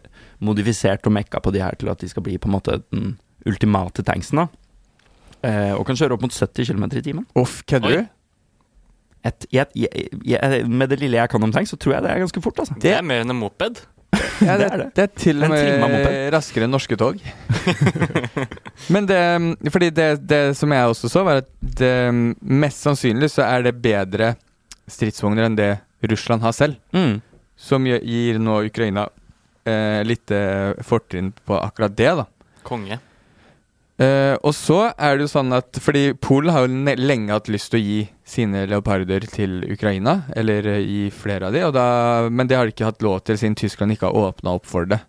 modifisert 0.41 1.05
og 1.09 1.13
mekka 1.13 1.43
på 1.45 1.53
de 1.53 1.61
her 1.61 1.77
til 1.77 1.91
at 1.93 2.01
de 2.01 2.09
skal 2.09 2.25
bli 2.25 2.39
på 2.41 2.49
en 2.49 2.55
måte 2.55 2.79
den 2.93 3.19
ultimate 3.49 4.01
tanksen, 4.07 4.41
da. 4.41 4.47
Uh, 5.45 5.75
og 5.77 5.85
kan 5.91 5.97
kjøre 6.01 6.17
opp 6.17 6.25
mot 6.25 6.33
70 6.33 6.71
km 6.73 6.85
i 6.89 7.05
timen. 7.05 7.27
Uff, 7.37 7.61
kødder 7.69 7.99
du? 7.99 8.07
Et, 9.29 9.47
jeg, 9.53 9.67
jeg, 9.77 10.09
jeg, 10.25 10.65
med 10.71 10.89
det 10.89 11.01
lille 11.03 11.19
jeg 11.21 11.29
kan 11.29 11.43
om 11.45 11.53
tanks, 11.53 11.71
så 11.75 11.77
tror 11.77 11.99
jeg 11.99 12.03
det 12.07 12.11
er 12.15 12.25
ganske 12.25 12.41
fort, 12.49 12.59
altså. 12.65 12.77
Det 12.81 12.95
er 12.97 13.05
mer 13.05 13.27
enn 13.27 13.35
en 13.35 13.41
moped. 13.43 13.83
Ja, 14.45 14.57
Det 14.57 14.59
det, 14.61 14.67
er 14.73 14.81
det. 14.83 14.87
det 14.95 15.05
er 15.05 15.13
til 15.19 15.43
og 15.45 15.51
med 15.51 16.09
raskere 16.35 16.67
enn 16.69 16.75
norske 16.75 16.99
tog. 17.01 17.19
Men 18.95 19.09
det 19.09 19.21
Fordi 19.75 19.91
det, 19.95 20.09
det 20.29 20.43
som 20.59 20.73
jeg 20.73 20.93
også 20.93 21.11
så, 21.11 21.25
var 21.27 21.43
at 21.43 21.49
det, 21.61 21.93
mest 22.41 22.85
sannsynlig 22.87 23.31
så 23.35 23.47
er 23.49 23.67
det 23.67 23.75
bedre 23.83 24.35
stridsvogner 24.89 25.49
enn 25.49 25.59
det 25.59 25.73
Russland 26.09 26.45
har 26.47 26.55
selv. 26.57 26.79
Mm. 26.95 27.19
Som 27.59 27.87
gir 27.89 28.39
nå 28.39 28.61
Ukraina 28.69 29.09
eh, 29.67 30.01
litt 30.07 30.31
fortrinn 30.87 31.33
på 31.45 31.59
akkurat 31.59 31.97
det, 31.99 32.13
da. 32.23 32.29
Konge. 32.69 33.01
Eh, 33.99 34.35
og 34.47 34.55
så 34.55 34.93
er 34.95 35.17
det 35.17 35.25
jo 35.25 35.31
sånn 35.33 35.51
at 35.57 35.75
Fordi 35.83 36.13
Polen 36.23 36.53
har 36.55 36.69
jo 36.69 36.93
lenge 37.03 37.35
hatt 37.35 37.49
lyst 37.51 37.73
til 37.73 37.81
å 37.81 37.83
gi 37.83 37.97
sine 38.23 38.61
leoparder 38.71 39.27
til 39.27 39.65
Ukraina, 39.67 40.21
eller 40.39 40.69
eh, 40.71 40.85
gi 40.87 41.01
flere 41.11 41.49
av 41.49 41.57
de, 41.57 41.65
og 41.67 41.75
da, 41.75 41.89
men 42.31 42.47
det 42.47 42.59
har 42.59 42.69
de 42.69 42.77
ikke 42.77 42.93
hatt 42.93 43.03
lov 43.03 43.25
til 43.27 43.41
siden 43.41 43.59
Tyskland 43.59 43.97
ikke 43.97 44.07
har 44.07 44.31
åpna 44.31 44.55
opp 44.61 44.69
for 44.71 44.87
det. 44.87 45.01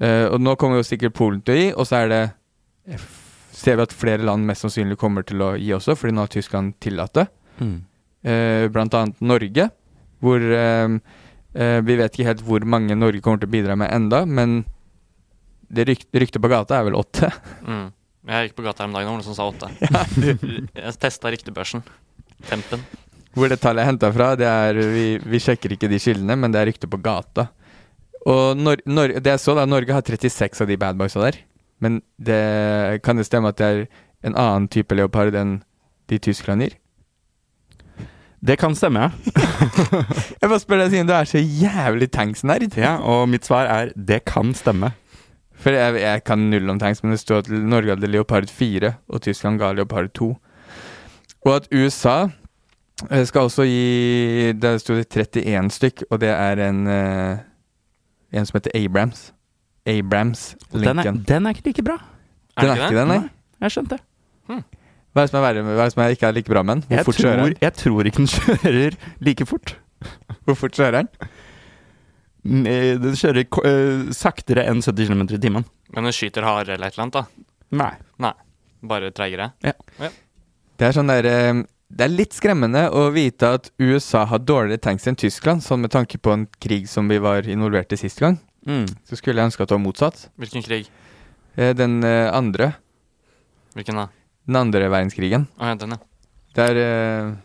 Uh, 0.00 0.32
og 0.32 0.40
nå 0.40 0.54
kommer 0.56 0.80
jo 0.80 0.86
sikkert 0.88 1.12
Polen 1.12 1.42
til 1.44 1.54
å 1.54 1.58
gi, 1.60 1.66
og 1.76 1.86
så 1.86 1.98
er 2.00 2.10
det 2.10 2.22
ser 3.60 3.76
vi 3.76 3.84
at 3.84 3.94
flere 3.94 4.24
land 4.24 4.46
mest 4.48 4.64
sannsynlig 4.64 4.98
kommer 5.00 5.26
til 5.26 5.42
å 5.44 5.52
gi 5.58 5.70
også, 5.76 5.96
fordi 5.98 6.16
nå 6.16 6.24
har 6.24 6.32
Tyskland 6.32 6.76
tillatt 6.82 7.16
det. 7.18 7.26
Mm. 7.60 7.76
Eh, 8.22 8.66
blant 8.72 8.96
annet 8.96 9.22
Norge, 9.24 9.68
hvor 10.20 10.40
eh, 10.40 10.96
eh, 11.54 11.78
vi 11.86 11.96
vet 12.00 12.14
ikke 12.14 12.28
helt 12.28 12.44
hvor 12.46 12.64
mange 12.68 12.96
Norge 12.98 13.22
kommer 13.24 13.42
til 13.42 13.50
å 13.50 13.54
bidra 13.54 13.76
med 13.80 13.92
enda, 13.94 14.24
men 14.28 14.62
det 15.70 15.86
ryk 15.88 16.06
ryktet 16.12 16.42
på 16.42 16.50
gata 16.50 16.80
er 16.80 16.88
vel 16.88 16.98
åtte. 16.98 17.30
Mm. 17.64 17.88
Jeg 18.28 18.50
gikk 18.50 18.58
på 18.58 18.64
gata 18.66 18.84
her 18.84 18.90
om 18.90 18.96
dagen, 18.98 19.08
og 19.08 19.20
noen 19.20 19.24
som 19.24 19.36
sa 19.36 19.46
åtte. 19.48 19.70
Jeg 20.76 20.96
testa 21.00 21.30
ryktebørsen. 21.32 21.80
Tempen. 22.50 22.82
Hvor 23.36 23.48
det 23.48 23.60
tallet 23.62 23.84
er 23.84 23.88
henta 23.92 24.10
fra, 24.12 24.34
det 24.36 24.48
er 24.48 24.76
vi, 24.92 25.04
vi 25.22 25.40
sjekker 25.40 25.72
ikke 25.76 25.88
de 25.88 26.00
kildene, 26.02 26.36
men 26.36 26.52
det 26.52 26.60
er 26.60 26.68
rykter 26.68 26.90
på 26.90 27.00
gata. 27.00 27.46
Og 28.28 28.58
Nor 28.58 28.82
Nor 28.84 29.14
det 29.16 29.32
jeg 29.32 29.40
så 29.40 29.54
da, 29.56 29.64
Norge 29.64 29.94
har 29.96 30.04
36 30.04 30.60
av 30.60 30.68
de 30.68 30.76
bad 30.76 30.98
boysa 31.00 31.22
der. 31.22 31.38
Men 31.80 32.02
det, 32.20 33.00
kan 33.06 33.16
det 33.16 33.24
stemme 33.24 33.54
at 33.54 33.60
det 33.60 33.68
er 33.70 33.82
en 34.28 34.36
annen 34.36 34.68
type 34.68 34.92
leopard 34.92 35.36
enn 35.38 35.62
de 36.12 36.18
Tyskland 36.20 36.66
gir? 36.66 36.76
Det 38.40 38.56
kan 38.60 38.74
stemme, 38.76 39.06
ja. 39.06 39.10
Jeg 40.40 40.48
bare 40.48 40.60
spør 40.60 40.82
deg 40.82 40.92
siden 40.92 41.08
du 41.08 41.14
er 41.16 41.28
så 41.28 41.40
jævlig 41.40 42.10
tanks-nerd. 42.12 42.76
ja. 42.76 42.98
Og 43.00 43.28
mitt 43.28 43.48
svar 43.48 43.68
er 43.68 43.92
det 43.96 44.24
kan 44.28 44.52
stemme. 44.56 44.92
For 45.60 45.76
jeg, 45.76 45.96
jeg 46.00 46.22
kan 46.24 46.38
null 46.50 46.70
om 46.72 46.78
tanks, 46.80 47.02
men 47.04 47.12
det 47.12 47.20
står 47.20 47.42
at 47.44 47.50
Norge 47.52 47.92
hadde 47.94 48.08
Leopard 48.08 48.48
4, 48.48 48.92
og 49.12 49.20
Tyskland 49.26 49.58
ga 49.60 49.72
Leopard 49.76 50.08
2. 50.16 50.30
Og 51.44 51.52
at 51.56 51.68
USA 51.72 52.28
eh, 53.10 53.24
skal 53.28 53.46
også 53.48 53.64
gi 53.64 54.52
Der 54.60 54.76
sto 54.80 54.96
det 54.98 55.06
31 55.08 55.70
stykk, 55.72 56.02
og 56.10 56.20
det 56.20 56.28
er 56.32 56.60
en 56.68 56.80
eh, 56.86 57.38
En 58.32 58.46
som 58.46 58.58
heter 58.58 58.70
Abrams. 58.78 59.32
Abrams 59.88 60.54
Den 60.72 60.98
er, 61.00 61.12
den 61.28 61.46
er 61.46 61.56
ikke 61.56 61.66
like 61.70 61.82
bra. 61.82 61.96
Er 62.56 62.62
Den 62.62 62.70
er 62.70 62.84
ikke 62.84 63.00
den, 63.00 63.08
nei? 63.08 63.20
Jeg 63.60 63.74
skjønte 63.74 63.96
det. 63.96 64.04
Hva 65.10 65.22
er 65.22 65.26
det 65.26 65.30
som 65.32 65.38
er 65.40 65.42
verre 65.48 65.62
med 65.66 65.74
Hva 65.74 65.82
er 65.82 65.88
det 65.88 65.94
som 65.96 66.02
er 66.04 66.12
ikke 66.14 66.28
er 66.28 66.36
like 66.36 66.52
bra 66.52 66.62
med 66.62 66.74
den? 66.76 66.82
Hvor 66.86 66.96
Jeg 66.96 67.04
fort 67.08 67.16
kjører 67.18 67.40
den? 67.42 67.54
jeg 67.60 67.72
tror 67.80 68.06
ikke 68.10 68.20
den 68.20 68.30
kjører 68.36 68.96
like 69.26 69.46
fort. 69.50 69.72
Hvor 70.46 70.54
fort 70.60 70.76
kjører 70.78 71.00
den? 71.00 71.08
Eh, 72.44 72.96
Den 73.00 73.16
kjører 73.18 73.44
eh, 73.68 74.12
saktere 74.16 74.64
enn 74.70 74.80
70 74.80 75.10
km 75.10 75.22
i 75.28 75.40
timen. 75.40 75.66
Men 75.92 76.06
den 76.08 76.14
skyter 76.16 76.46
hardere 76.46 76.78
eller 76.78 76.88
et 76.88 76.96
eller 76.96 77.06
annet, 77.06 77.18
da. 77.18 77.56
Nei. 77.76 77.92
Nei. 78.22 78.32
Bare 78.90 79.10
treigere. 79.12 79.50
Det 79.60 80.86
er 80.88 80.96
sånn 80.96 81.10
der, 81.12 81.26
eh, 81.28 81.62
Det 81.90 82.04
er 82.06 82.12
litt 82.14 82.32
skremmende 82.32 82.84
å 82.94 83.10
vite 83.12 83.48
at 83.56 83.70
USA 83.82 84.24
har 84.24 84.38
dårligere 84.38 84.80
tanks 84.80 85.08
enn 85.10 85.16
Tyskland, 85.16 85.60
sånn 85.60 85.80
med 85.82 85.90
tanke 85.90 86.18
på 86.22 86.32
en 86.32 86.46
krig 86.60 86.86
som 86.88 87.08
vi 87.08 87.18
var 87.18 87.42
involvert 87.42 87.92
i 87.92 87.96
sist 87.96 88.20
gang. 88.20 88.38
Mm. 88.64 88.86
Så 89.04 89.16
skulle 89.18 89.40
jeg 89.42 89.50
ønske 89.50 89.62
at 89.62 89.68
det 89.68 89.74
var 89.74 89.84
motsatt. 89.84 90.28
Hvilken 90.38 90.62
krig? 90.62 90.88
Eh, 91.56 91.72
Den 91.74 92.04
andre. 92.04 92.76
Hvilken 93.74 93.96
da? 93.96 94.08
Den 94.46 94.56
andre 94.56 94.88
verdenskrigen. 94.88 95.48
Å 95.58 95.66
ja, 95.66 95.74
den, 95.74 95.90
ja. 95.90 95.98
Der 96.54 97.36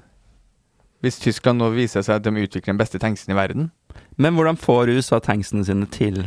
Hvis 1.01 1.19
Tyskland 1.19 1.59
nå 1.59 1.69
viser 1.73 2.01
seg 2.01 2.15
at 2.15 2.23
de 2.23 2.31
utvikler 2.31 2.73
den 2.73 2.77
beste 2.77 2.97
tanksen 2.97 3.29
i 3.33 3.35
verden 3.37 3.71
Men 4.17 4.35
hvordan 4.37 4.59
får 4.59 4.93
USA 4.95 5.19
tanksene 5.23 5.65
sine 5.67 5.87
til, 5.91 6.21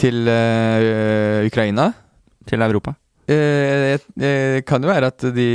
til 0.00 0.28
eh, 0.28 1.44
Ukraina 1.48 1.92
til 2.48 2.64
Europa? 2.64 2.94
eh, 3.28 3.94
eh, 4.20 4.60
kan 4.66 4.82
jo 4.82 4.90
være 4.90 5.08
at 5.12 5.24
de, 5.34 5.48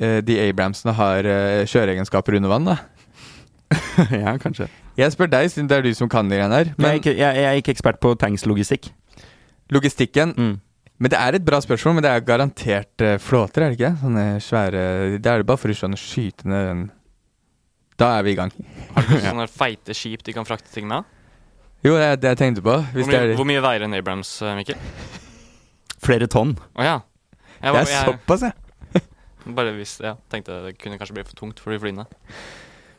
eh, 0.00 0.20
de 0.24 0.38
Abramsene 0.48 0.94
har 0.96 1.26
eh, 1.28 1.66
kjøreegenskaper 1.68 2.38
under 2.38 2.52
vann, 2.52 2.70
da. 2.70 2.78
ja, 4.24 4.36
kanskje. 4.40 4.68
Jeg 4.98 5.14
spør 5.14 5.30
deg, 5.32 5.50
siden 5.52 5.68
det 5.70 5.78
er 5.78 5.86
du 5.86 5.92
som 5.96 6.10
kan 6.10 6.28
de 6.28 6.36
greiene 6.36 6.56
her. 6.56 6.72
jeg, 6.72 6.76
er 6.76 6.82
Men 6.82 6.98
ikke, 7.00 7.14
jeg, 7.16 7.36
jeg 7.36 7.50
er 7.50 7.60
ikke 7.60 7.74
ekspert 7.76 8.00
på 8.02 8.14
tankslogistikk. 8.18 8.90
logistikken 9.70 10.34
Mm. 10.36 10.58
Men 11.00 11.08
det 11.14 11.16
er 11.16 11.36
et 11.38 11.44
bra 11.44 11.56
spørsmål, 11.64 11.94
men 11.96 12.04
det 12.04 12.10
er 12.12 12.24
garantert 12.28 13.00
eh, 13.04 13.16
flåter, 13.16 13.64
er 13.64 13.72
det 13.72 13.78
ikke? 13.78 13.92
Sånne 14.02 14.24
svære 14.44 14.82
Det 15.16 15.30
er 15.30 15.40
det 15.40 15.46
bare 15.48 15.60
for 15.60 15.72
å 15.72 15.92
skyte 15.96 16.48
ned 16.50 16.66
den 16.68 16.82
Da 18.00 18.14
er 18.16 18.24
vi 18.24 18.32
i 18.32 18.38
gang. 18.38 18.52
Har 18.94 19.06
du 19.06 19.16
sånne 19.28 19.46
feite 19.52 19.96
skip 19.96 20.24
de 20.24 20.34
kan 20.36 20.48
frakte 20.48 20.72
ting 20.72 20.88
med? 20.88 21.04
Jo, 21.84 21.94
det 21.96 22.06
er 22.06 22.18
det 22.20 22.32
jeg 22.34 22.40
tenkte 22.40 22.64
på. 22.64 22.76
Hvis 22.94 23.06
Hvor 23.06 23.12
mye, 23.12 23.20
det 23.20 23.34
er, 23.34 23.38
hvor 23.38 23.48
mye 23.48 23.62
veier 23.64 23.84
en 23.86 23.96
Abrams, 23.96 24.32
eh, 24.44 24.56
Mikkel? 24.58 24.80
Flere 26.00 26.28
tonn. 26.32 26.54
Å 26.76 26.84
ja. 26.84 26.98
Jeg, 27.60 27.74
det 27.76 27.80
er 27.80 27.92
er 27.92 28.10
såpass, 28.10 28.44
jeg 28.48 29.02
bare 29.56 29.72
visste, 29.76 30.04
ja, 30.06 30.14
tenkte 30.32 30.62
det 30.64 30.74
kunne 30.80 30.96
kanskje 31.00 31.16
bli 31.18 31.24
for 31.28 31.36
tungt 31.36 31.60
for 31.60 31.74
de 31.74 31.80
flyene. 31.80 32.06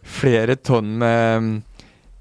Flere 0.05 0.55
tonn 0.57 0.95
med 1.01 1.49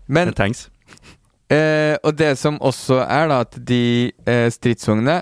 Men 0.09 0.31
Med 0.33 0.37
tanks. 0.37 0.69
Eh, 1.51 1.97
og 2.07 2.15
det 2.15 2.37
som 2.39 2.61
også 2.63 3.01
er, 3.03 3.25
da, 3.27 3.41
at 3.43 3.57
de 3.67 4.13
eh, 4.23 4.45
stridsvognene 4.55 5.17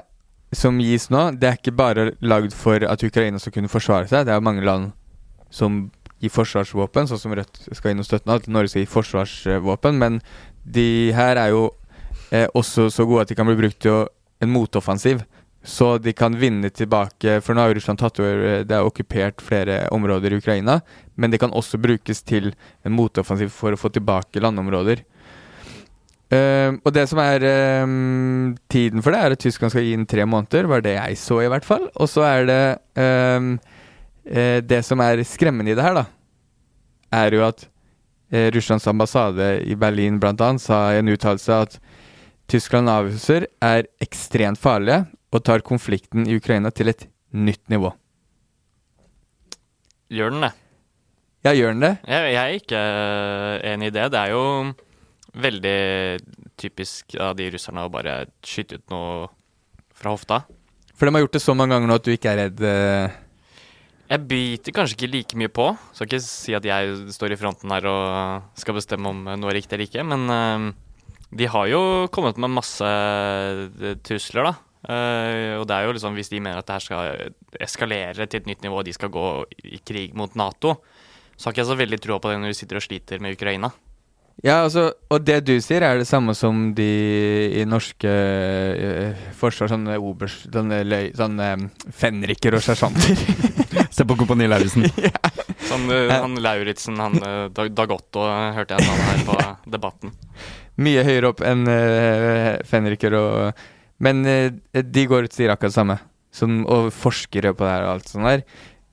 som 0.53 0.77
gis 0.77 1.07
nå, 1.09 1.23
det 1.41 1.49
er 1.49 1.57
ikke 1.57 1.73
bare 1.73 2.03
lagd 2.21 2.53
for 2.53 2.85
at 2.85 3.01
Ukraina 3.01 3.41
skal 3.41 3.55
kunne 3.55 3.71
forsvare 3.73 4.11
seg. 4.11 4.27
Det 4.29 4.35
er 4.35 4.45
mange 4.45 4.61
land 4.61 4.91
som 5.49 5.87
gir 6.23 6.33
forsvarsvåpen, 6.35 7.09
sånn 7.11 7.21
som 7.21 7.35
Rødt 7.37 7.61
skal 7.71 7.93
inn 7.93 8.03
og 8.03 8.09
støtte 8.09 8.35
at 8.35 8.49
Norge 8.51 8.73
skal 8.73 8.85
gi 8.85 8.91
forsvarsvåpen. 8.91 9.99
Men 10.01 10.21
de 10.65 11.11
her 11.17 11.41
er 11.41 11.53
jo 11.55 11.69
eh, 12.35 12.49
også 12.59 12.89
så 12.93 13.07
gode 13.09 13.27
at 13.27 13.33
de 13.33 13.39
kan 13.39 13.49
bli 13.49 13.59
brukt 13.59 13.81
til 13.85 14.07
en 14.43 14.53
motoffensiv. 14.53 15.25
Så 15.69 15.97
de 15.99 16.15
kan 16.15 16.37
vinne 16.39 16.71
tilbake 16.71 17.41
For 17.43 17.53
nå 17.53 17.65
har 17.65 17.73
Russland 17.75 17.99
tatt 17.99 18.21
over 18.23 18.45
eh, 18.47 18.61
Det 18.63 18.77
er 18.77 18.87
okkupert 18.87 19.43
flere 19.43 19.81
områder 19.93 20.33
i 20.33 20.39
Ukraina. 20.39 20.79
Men 21.19 21.33
det 21.35 21.41
kan 21.43 21.53
også 21.53 21.81
brukes 21.83 22.23
til 22.23 22.53
en 22.87 22.95
motoffensiv 22.95 23.51
for 23.53 23.75
å 23.75 23.81
få 23.81 23.91
tilbake 23.93 24.43
landområder. 24.43 25.03
Uh, 26.29 26.77
og 26.85 26.93
det 26.93 27.07
som 27.09 27.17
er 27.23 27.41
uh, 27.41 27.89
tiden 28.69 29.01
for 29.01 29.15
det, 29.15 29.21
er 29.21 29.33
at 29.33 29.41
Tyskland 29.41 29.73
skal 29.73 29.87
gi 29.87 29.95
inn 29.97 30.05
tre 30.07 30.27
måneder. 30.29 30.69
Var 30.69 30.85
det 30.85 30.95
jeg 30.99 31.17
så, 31.21 31.41
i 31.41 31.49
hvert 31.49 31.65
fall. 31.65 31.89
Og 31.97 32.11
så 32.13 32.27
er 32.29 32.49
det 32.49 32.63
ehm, 33.01 33.55
eh, 34.29 34.61
Det 34.63 34.83
som 34.87 35.01
er 35.01 35.25
skremmende 35.25 35.73
i 35.73 35.77
det 35.79 35.85
her, 35.85 35.97
da, 35.99 36.05
er 37.13 37.35
jo 37.35 37.45
at 37.47 37.67
eh, 38.31 38.51
Russlands 38.55 38.87
ambassade 38.87 39.63
i 39.65 39.75
Berlin 39.75 40.21
annet 40.23 40.63
sa 40.63 40.93
i 40.93 40.99
en 41.01 41.09
uttalelse 41.09 41.53
at 41.53 41.79
Tyskland 42.49 42.89
avhuser 42.89 43.47
er 43.61 43.89
ekstremt 44.01 44.59
farlige 44.59 45.07
og 45.33 45.45
tar 45.45 45.61
konflikten 45.61 46.27
i 46.27 46.37
Ukraina 46.37 46.71
til 46.71 46.89
et 46.89 47.05
nytt 47.33 47.69
nivå. 47.69 47.93
Gjør 50.09 50.33
den 50.33 50.47
det? 50.47 50.53
Ja, 51.45 51.53
gjør 51.53 51.75
den 51.75 51.85
det? 51.85 51.95
Jeg, 52.09 52.33
jeg 52.33 52.43
er 52.43 52.61
ikke 52.63 52.81
eh, 52.81 53.73
enig 53.75 53.91
i 53.91 53.95
det. 53.95 54.07
Det 54.15 54.21
er 54.23 54.33
jo 54.33 54.45
veldig 55.39 55.79
typisk 56.59 57.19
av 57.21 57.37
de 57.39 57.51
russerne 57.53 57.85
å 57.85 57.93
bare 57.93 58.23
skyte 58.43 58.81
ut 58.81 58.95
noe 58.95 59.29
fra 59.95 60.15
hofta. 60.15 60.41
For 60.97 61.07
de 61.07 61.15
har 61.15 61.23
gjort 61.27 61.37
det 61.37 61.45
så 61.45 61.55
mange 61.55 61.77
ganger 61.77 61.91
nå 61.91 61.99
at 62.01 62.07
du 62.07 62.15
ikke 62.15 62.33
er 62.33 62.41
redd 62.47 62.65
eh, 62.65 63.19
Jeg 64.09 64.25
biter 64.25 64.73
kanskje 64.73 64.97
ikke 64.97 65.11
like 65.13 65.37
mye 65.37 65.51
på. 65.53 65.67
Skal 65.93 66.09
ikke 66.09 66.23
si 66.25 66.55
at 66.57 66.65
jeg 66.65 66.95
står 67.13 67.35
i 67.35 67.41
fronten 67.41 67.73
her 67.75 67.85
og 67.91 68.55
skal 68.57 68.79
bestemme 68.79 69.11
om 69.13 69.27
noe 69.29 69.51
er 69.53 69.59
riktig 69.59 69.77
eller 69.77 69.89
ikke, 69.89 70.05
men 70.09 70.33
eh, 70.33 70.69
de 71.37 71.49
har 71.53 71.69
jo 71.69 71.83
kommet 72.15 72.41
med 72.41 72.55
masse 72.57 72.89
eh, 72.89 73.99
trusler, 74.01 74.49
da. 74.49 74.55
Eh, 74.89 75.59
og 75.59 75.67
det 75.69 75.77
er 75.77 75.85
jo 75.85 75.93
liksom 75.97 76.17
hvis 76.17 76.33
de 76.33 76.41
mener 76.41 76.63
at 76.63 76.69
det 76.69 76.79
her 76.79 76.87
skal 76.87 77.35
eskalere 77.61 78.25
til 78.25 78.41
et 78.41 78.49
nytt 78.49 78.65
nivå, 78.65 78.81
og 78.81 78.89
de 78.89 78.97
skal 78.97 79.13
gå 79.13 79.27
i 79.69 79.83
krig 79.85 80.17
mot 80.17 80.33
Nato, 80.41 80.79
så 81.37 81.49
har 81.49 81.55
ikke 81.55 81.65
jeg 81.67 81.71
så 81.75 81.79
veldig 81.83 82.01
troa 82.03 82.23
på 82.23 82.33
det 82.33 82.41
når 82.41 82.55
de 82.55 82.59
sitter 82.63 82.81
og 82.81 82.87
sliter 82.87 83.21
med 83.23 83.37
Ukraina. 83.37 83.71
Ja, 84.47 84.61
altså, 84.63 84.93
og 85.11 85.25
det 85.27 85.41
du 85.49 85.57
sier 85.59 85.83
er 85.83 85.99
det 85.99 86.07
samme 86.07 86.31
som 86.39 86.69
de 86.77 86.87
i 87.59 87.65
norske 87.67 88.11
uh, 88.11 89.25
forsvar, 89.35 89.73
sånne 89.73 89.97
obers... 89.99 90.37
sånne, 90.47 90.85
løy, 90.87 91.09
sånne 91.19 91.49
um, 91.59 91.65
fenriker 91.91 92.55
og 92.55 92.63
sersjanter. 92.63 93.19
Se 93.97 94.07
på 94.07 94.19
Kompani 94.21 94.47
Lauritzen. 94.47 94.87
Sånn, 95.69 95.91
uh, 95.91 96.07
han 96.13 96.39
Lauritzen, 96.41 97.01
han 97.03 97.19
uh, 97.19 97.67
Dagotto, 97.75 98.23
hørte 98.55 98.79
jeg 98.79 98.87
sa 98.87 99.09
her 99.09 99.27
på 99.27 99.41
Debatten. 99.75 100.15
Mye 100.79 101.03
høyere 101.03 101.33
opp 101.33 101.43
enn 101.43 101.67
uh, 101.67 102.55
fenriker 102.69 103.19
og 103.19 103.67
Men 103.99 104.23
de 104.23 105.09
går 105.11 105.27
ut 105.27 105.33
og 105.33 105.35
sier 105.35 105.51
akkurat 105.51 105.73
det 105.73 105.81
samme. 105.81 105.99
som, 106.31 106.61
og 106.71 106.93
forskere 106.95 107.51
på 107.59 107.67
det 107.67 107.73
her 107.73 107.89
og 107.89 107.97
alt 107.97 108.11
sånt 108.13 108.29
der. 108.31 108.45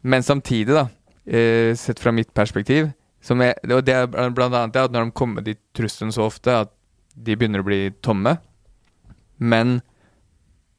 Men 0.01 0.25
samtidig, 0.25 0.73
da, 0.73 0.87
sett 1.77 2.01
fra 2.01 2.09
mitt 2.15 2.33
perspektiv 2.33 2.89
er, 3.31 3.55
Og 3.73 3.85
det 3.85 3.93
er 3.95 4.07
blant 4.07 4.53
annet 4.53 4.75
at 4.75 4.93
når 4.93 5.09
de 5.09 5.15
kommer 5.17 5.41
med 5.41 5.49
de 5.49 5.55
truslene 5.73 6.13
så 6.13 6.27
ofte, 6.27 6.51
at 6.65 6.71
de 7.15 7.35
begynner 7.35 7.63
å 7.63 7.67
bli 7.67 7.89
tomme. 8.05 8.37
Men 9.39 9.81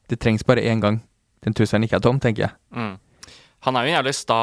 det 0.08 0.20
trengs 0.22 0.46
bare 0.46 0.62
én 0.62 0.80
gang 0.80 1.00
den 1.46 1.54
trusselen 1.54 1.86
ikke 1.86 2.00
er 2.00 2.04
tom, 2.04 2.18
tenker 2.22 2.46
jeg. 2.46 2.54
Mm. 2.74 2.94
Han 3.66 3.76
er 3.76 3.86
jo 3.86 3.90
en 3.90 3.96
jævlig 3.96 4.14
sta 4.14 4.38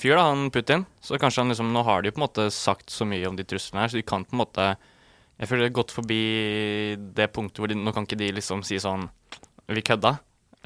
fyr, 0.00 0.16
da, 0.18 0.26
han 0.30 0.50
Putin. 0.54 0.84
Så 1.02 1.18
kanskje 1.22 1.42
han 1.42 1.52
liksom 1.52 1.72
Nå 1.74 1.82
har 1.86 2.02
de 2.02 2.10
jo 2.10 2.16
på 2.16 2.20
en 2.20 2.26
måte 2.26 2.46
sagt 2.54 2.90
så 2.90 3.06
mye 3.06 3.26
om 3.28 3.38
de 3.38 3.46
truslene 3.46 3.84
her, 3.84 3.92
så 3.92 3.98
de 3.98 4.06
kan 4.06 4.26
på 4.26 4.34
en 4.34 4.42
måte 4.42 4.68
Jeg 5.36 5.50
føler 5.50 5.66
det 5.66 5.70
er 5.70 5.80
gått 5.80 5.94
forbi 5.94 6.20
det 7.18 7.28
punktet 7.34 7.62
hvor 7.62 7.70
de 7.70 7.78
Nå 7.78 7.94
kan 7.94 8.06
ikke 8.06 8.18
de 8.18 8.32
liksom 8.38 8.64
si 8.66 8.78
sånn 8.82 9.08
Vi 9.70 9.84
kødda. 9.86 10.16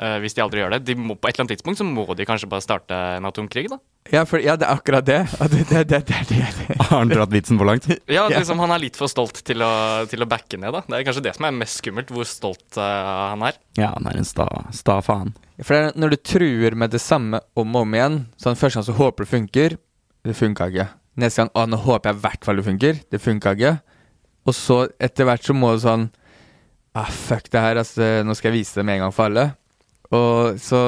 Eh, 0.00 0.16
hvis 0.22 0.36
de 0.36 0.42
aldri 0.44 0.62
gjør 0.62 0.74
det. 0.74 0.80
De 0.88 0.96
må, 0.98 1.16
på 1.16 1.28
et 1.28 1.34
eller 1.34 1.44
annet 1.44 1.58
tidspunkt 1.58 1.80
så 1.80 1.86
må 1.86 2.04
de 2.16 2.26
kanskje 2.28 2.48
bare 2.50 2.64
starte 2.64 2.96
en 3.18 3.28
atomkrig, 3.28 3.68
da. 3.72 3.78
Ja, 4.10 4.24
for, 4.26 4.40
ja 4.42 4.56
det 4.58 4.66
er 4.66 4.78
akkurat 4.80 5.06
det. 5.06 5.18
Det, 5.52 5.64
det, 5.68 5.82
det, 5.90 6.00
det, 6.08 6.20
det, 6.30 6.40
det. 6.58 6.78
Har 6.88 7.02
han 7.02 7.12
dratt 7.12 7.32
vitsen 7.34 7.60
for 7.60 7.68
langt? 7.68 7.88
Ja, 8.16 8.26
liksom 8.32 8.62
Han 8.62 8.72
er 8.74 8.82
litt 8.82 8.98
for 8.98 9.12
stolt 9.12 9.42
til 9.46 9.62
å, 9.64 9.72
til 10.10 10.24
å 10.24 10.28
backe 10.30 10.58
ned, 10.60 10.72
da. 10.74 10.82
Det 10.86 11.00
er 11.00 11.06
kanskje 11.08 11.26
det 11.28 11.34
som 11.36 11.48
er 11.48 11.58
mest 11.60 11.82
skummelt, 11.82 12.12
hvor 12.14 12.28
stolt 12.28 12.80
uh, 12.80 12.86
han 13.34 13.44
er. 13.50 13.60
Ja, 13.78 13.92
han 13.96 14.08
er 14.10 14.20
en 14.20 14.28
sta, 14.28 14.48
sta 14.76 14.98
faen. 15.04 15.34
For 15.60 15.76
det 15.76 15.82
er 15.90 16.00
når 16.00 16.14
du 16.14 16.20
truer 16.24 16.78
med 16.78 16.94
det 16.94 17.02
samme 17.04 17.42
om 17.58 17.76
og 17.76 17.82
om 17.84 17.94
igjen 17.98 18.14
Sånn 18.40 18.56
Første 18.56 18.78
gang 18.78 18.86
så 18.86 18.94
håper 18.96 19.26
du 19.26 19.28
funker, 19.28 19.76
det 20.24 20.36
funka 20.36 20.70
ikke. 20.72 20.86
Neste 21.20 21.42
gang 21.42 21.52
å, 21.52 21.66
nå 21.68 21.80
håper 21.84 22.10
jeg 22.10 22.16
i 22.16 22.22
hvert 22.24 22.46
fall 22.46 22.60
det 22.60 22.64
funker, 22.64 23.02
det 23.12 23.20
funka 23.20 23.52
ikke. 23.56 23.74
Og 24.48 24.56
så 24.56 24.78
etter 25.02 25.28
hvert 25.28 25.44
så 25.44 25.56
må 25.56 25.74
du 25.74 25.82
sånn 25.84 26.08
ah, 26.96 27.10
fuck 27.10 27.50
det 27.52 27.62
her, 27.62 27.80
altså, 27.80 28.08
nå 28.26 28.34
skal 28.36 28.50
jeg 28.50 28.62
vise 28.62 28.80
det 28.80 28.86
med 28.86 28.98
en 28.98 29.06
gang 29.06 29.14
for 29.14 29.28
alle. 29.28 29.50
Og 30.16 30.60
så 30.62 30.82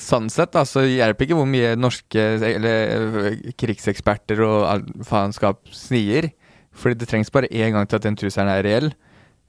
Sånn 0.00 0.30
sett 0.32 0.54
da, 0.54 0.62
så 0.64 0.80
hjelper 0.86 1.26
ikke 1.26 1.36
hvor 1.36 1.44
mye 1.44 1.74
norske 1.76 2.22
eller 2.40 2.92
øh, 3.28 3.34
krigseksperter 3.60 4.40
og 4.46 4.62
all 4.64 4.84
faenskap 5.04 5.68
snier. 5.76 6.30
Fordi 6.72 6.96
det 7.02 7.08
trengs 7.10 7.28
bare 7.34 7.50
én 7.52 7.74
gang 7.74 7.84
til 7.84 7.98
at 7.98 8.06
den 8.06 8.16
trusselen 8.16 8.48
er 8.48 8.64
reell. 8.64 8.88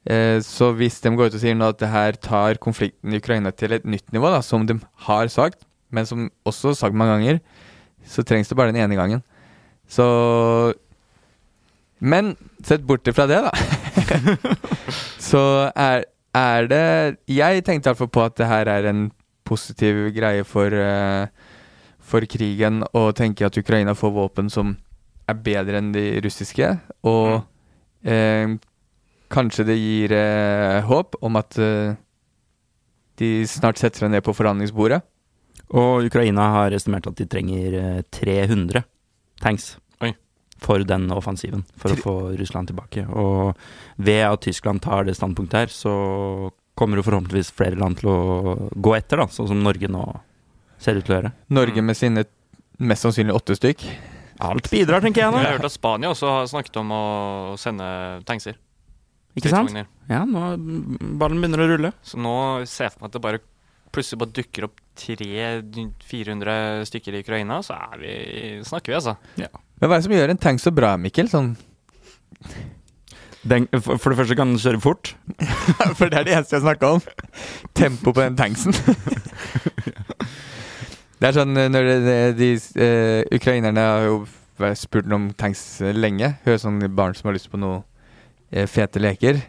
Eh, 0.09 0.41
så 0.43 0.71
hvis 0.75 0.99
de 1.03 1.13
går 1.13 1.29
ut 1.29 1.37
og 1.37 1.43
sier 1.43 1.57
nå 1.57 1.69
at 1.71 1.79
det 1.79 1.91
her 1.93 2.17
tar 2.17 2.59
konflikten 2.61 3.13
i 3.13 3.21
Ukraina 3.21 3.53
til 3.53 3.77
et 3.77 3.85
nytt 3.85 4.11
nivå, 4.11 4.31
da, 4.33 4.41
som 4.43 4.65
de 4.67 4.79
har 5.07 5.31
sagt, 5.31 5.63
men 5.93 6.07
som 6.09 6.29
også 6.47 6.73
sagt 6.77 6.97
mange 6.97 7.15
ganger, 7.15 7.41
så 8.03 8.25
trengs 8.25 8.49
det 8.49 8.57
bare 8.57 8.73
den 8.73 8.81
ene 8.81 8.97
gangen. 8.97 9.23
Så 9.87 10.73
Men 12.01 12.35
sett 12.65 12.81
bort 12.81 13.05
ifra 13.05 13.27
det, 13.29 13.37
da, 13.45 13.51
så 15.31 15.69
er, 15.77 16.07
er 16.37 16.67
det 16.71 17.17
Jeg 17.27 17.63
tenkte 17.65 17.91
iallfall 17.91 18.11
på 18.11 18.23
at 18.23 18.37
det 18.39 18.47
her 18.47 18.69
er 18.71 18.87
en 18.89 19.09
positiv 19.47 20.13
greie 20.15 20.43
for, 20.47 20.71
uh, 20.71 21.27
for 21.99 22.25
krigen, 22.29 22.83
og 22.93 23.15
tenker 23.15 23.49
at 23.49 23.57
Ukraina 23.57 23.93
får 23.97 24.15
våpen 24.15 24.49
som 24.49 24.77
er 25.27 25.39
bedre 25.43 25.79
enn 25.79 25.91
de 25.93 26.19
russiske, 26.23 26.67
og 27.07 27.41
eh, 28.03 28.57
Kanskje 29.31 29.63
det 29.63 29.77
gir 29.79 30.11
uh, 30.11 30.81
håp 30.83 31.15
om 31.23 31.37
at 31.39 31.55
de 33.21 33.29
snart 33.47 33.79
setter 33.79 34.03
seg 34.03 34.11
ned 34.11 34.25
på 34.25 34.33
forhandlingsbordet. 34.35 35.01
Og 35.77 36.07
Ukraina 36.09 36.49
har 36.57 36.75
estimert 36.75 37.07
at 37.07 37.19
de 37.19 37.27
trenger 37.31 37.77
eh, 37.79 38.01
300 38.11 38.83
tanks. 39.41 39.75
For 40.61 40.83
den 40.85 41.07
offensiven, 41.11 41.63
for 41.81 41.89
å 41.95 41.97
få 41.99 42.13
Russland 42.37 42.69
tilbake. 42.69 43.07
Og 43.09 43.55
ved 43.97 44.23
at 44.27 44.43
Tyskland 44.45 44.81
tar 44.85 45.07
det 45.07 45.15
standpunktet 45.17 45.57
her, 45.63 45.71
så 45.73 46.51
kommer 46.77 46.97
jo 47.01 47.05
forhåpentligvis 47.07 47.51
flere 47.57 47.77
land 47.79 47.97
til 47.99 48.09
å 48.09 48.69
gå 48.77 48.93
etter, 48.97 49.17
da, 49.23 49.25
sånn 49.33 49.49
som 49.49 49.63
Norge 49.65 49.89
nå 49.91 50.03
ser 50.81 50.97
ut 50.97 51.05
til 51.05 51.15
å 51.15 51.17
gjøre. 51.19 51.31
Norge 51.49 51.81
Mm. 51.81 51.85
med 51.85 51.97
sine 51.97 52.25
mest 52.79 53.01
sannsynlig 53.05 53.33
åtte 53.35 53.57
stykk. 53.57 53.83
Alt 54.41 54.69
bidrar, 54.71 55.01
tenker 55.01 55.21
jeg 55.21 55.33
Jeg 55.33 55.43
har 55.45 55.57
hørt 55.57 55.65
at 55.65 55.71
Spania 55.75 56.09
også 56.09 56.27
har 56.29 56.45
snakket 56.49 56.77
om 56.81 56.89
å 56.89 57.57
sende 57.59 58.23
tankser. 58.25 58.55
Ikke 59.37 59.49
sant? 59.49 59.71
Ja, 60.09 60.25
nå 60.25 60.57
ballen 61.17 61.39
begynner 61.41 61.61
å 61.61 61.67
rulle. 61.69 61.91
Så 62.03 62.17
nå 62.17 62.65
ser 62.67 62.85
jeg 62.89 62.93
for 62.93 63.01
meg 63.05 63.09
at 63.09 63.13
det 63.13 63.21
bare 63.21 63.39
plutselig 63.91 64.19
bare 64.19 64.33
dukker 64.33 64.63
opp 64.65 64.79
300-400 64.97 66.85
stykker 66.89 67.13
i 67.17 67.21
Ukraina, 67.23 67.61
så 67.65 67.75
er 67.77 67.97
vi, 68.01 68.13
snakker 68.65 68.93
vi, 68.93 68.97
altså. 68.97 69.15
Men 69.81 69.89
hva 69.89 69.97
er 69.97 70.01
det 70.01 70.05
som 70.05 70.13
gjør 70.13 70.31
en 70.31 70.39
tank 70.41 70.61
så 70.61 70.71
bra, 70.77 70.91
Mikkel? 71.01 71.29
Sånn, 71.29 71.55
Den, 73.41 73.65
for, 73.81 73.97
for 73.97 74.13
det 74.13 74.19
første 74.19 74.35
kan 74.37 74.51
den 74.53 74.61
kjøre 74.61 74.81
fort. 74.83 75.15
for 75.97 76.11
det 76.11 76.19
er 76.19 76.27
det 76.27 76.35
eneste 76.35 76.59
jeg 76.59 76.65
snakka 76.67 76.91
om. 76.97 77.01
Tempo 77.73 78.13
på 78.13 78.21
den 78.21 78.37
tanksen. 78.37 78.75
det 81.17 81.31
er 81.31 81.33
sånn 81.33 81.57
eh, 81.57 81.71
når 81.73 81.89
det, 81.89 81.95
det, 82.05 82.19
de 82.37 82.51
uh, 82.77 83.21
Ukrainerne 83.33 83.87
har 83.87 84.05
jo 84.05 84.19
spurt 84.77 85.09
om 85.09 85.31
tanks 85.33 85.63
eh, 85.81 85.97
lenge. 85.97 86.35
Hører 86.45 86.61
sånne 86.61 86.91
barn 86.93 87.17
som 87.17 87.31
har 87.31 87.39
lyst 87.39 87.49
på 87.49 87.57
noe 87.57 87.81
uh, 87.81 88.67
fete 88.69 89.01
leker. 89.01 89.41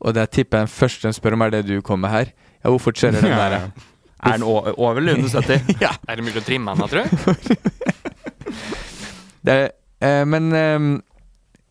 Og 0.00 0.16
der 0.16 0.32
tipper 0.32 0.62
jeg 0.62 0.70
den 0.70 0.76
første 0.78 1.12
de 1.12 1.18
spør 1.18 1.36
om, 1.36 1.44
er 1.44 1.58
det 1.58 1.66
du 1.68 1.76
kom 1.84 2.00
med 2.00 2.14
her. 2.14 2.32
Ja, 2.62 2.72
hvor 2.72 2.80
fort 2.86 2.96
kjører 2.96 3.20
den 3.20 3.36
der? 3.36 3.58
ja? 3.60 3.68
Er 4.24 4.38
den 4.38 4.46
over 4.48 4.96
eller 4.96 5.18
under 5.18 5.28
70? 5.28 5.76
ja. 5.84 5.90
Er 6.08 6.16
det 6.16 6.24
mulig 6.24 6.40
å 6.40 6.46
trimme 6.46 6.72
den, 6.72 6.80
da, 6.80 6.86
tror 6.88 7.04
du? 7.04 7.92
Det, 9.44 9.54
er- 9.54 9.72
eh, 10.04 10.24
men 10.28 10.50
eh, 10.52 10.86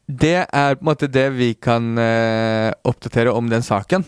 det 0.08 0.36
er 0.46 0.76
på 0.78 0.84
en 0.84 0.90
måte 0.92 1.08
det 1.12 1.28
vi 1.38 1.54
kan 1.56 1.94
eh, 1.98 2.72
oppdatere 2.86 3.34
om 3.34 3.48
den 3.50 3.64
saken. 3.66 4.04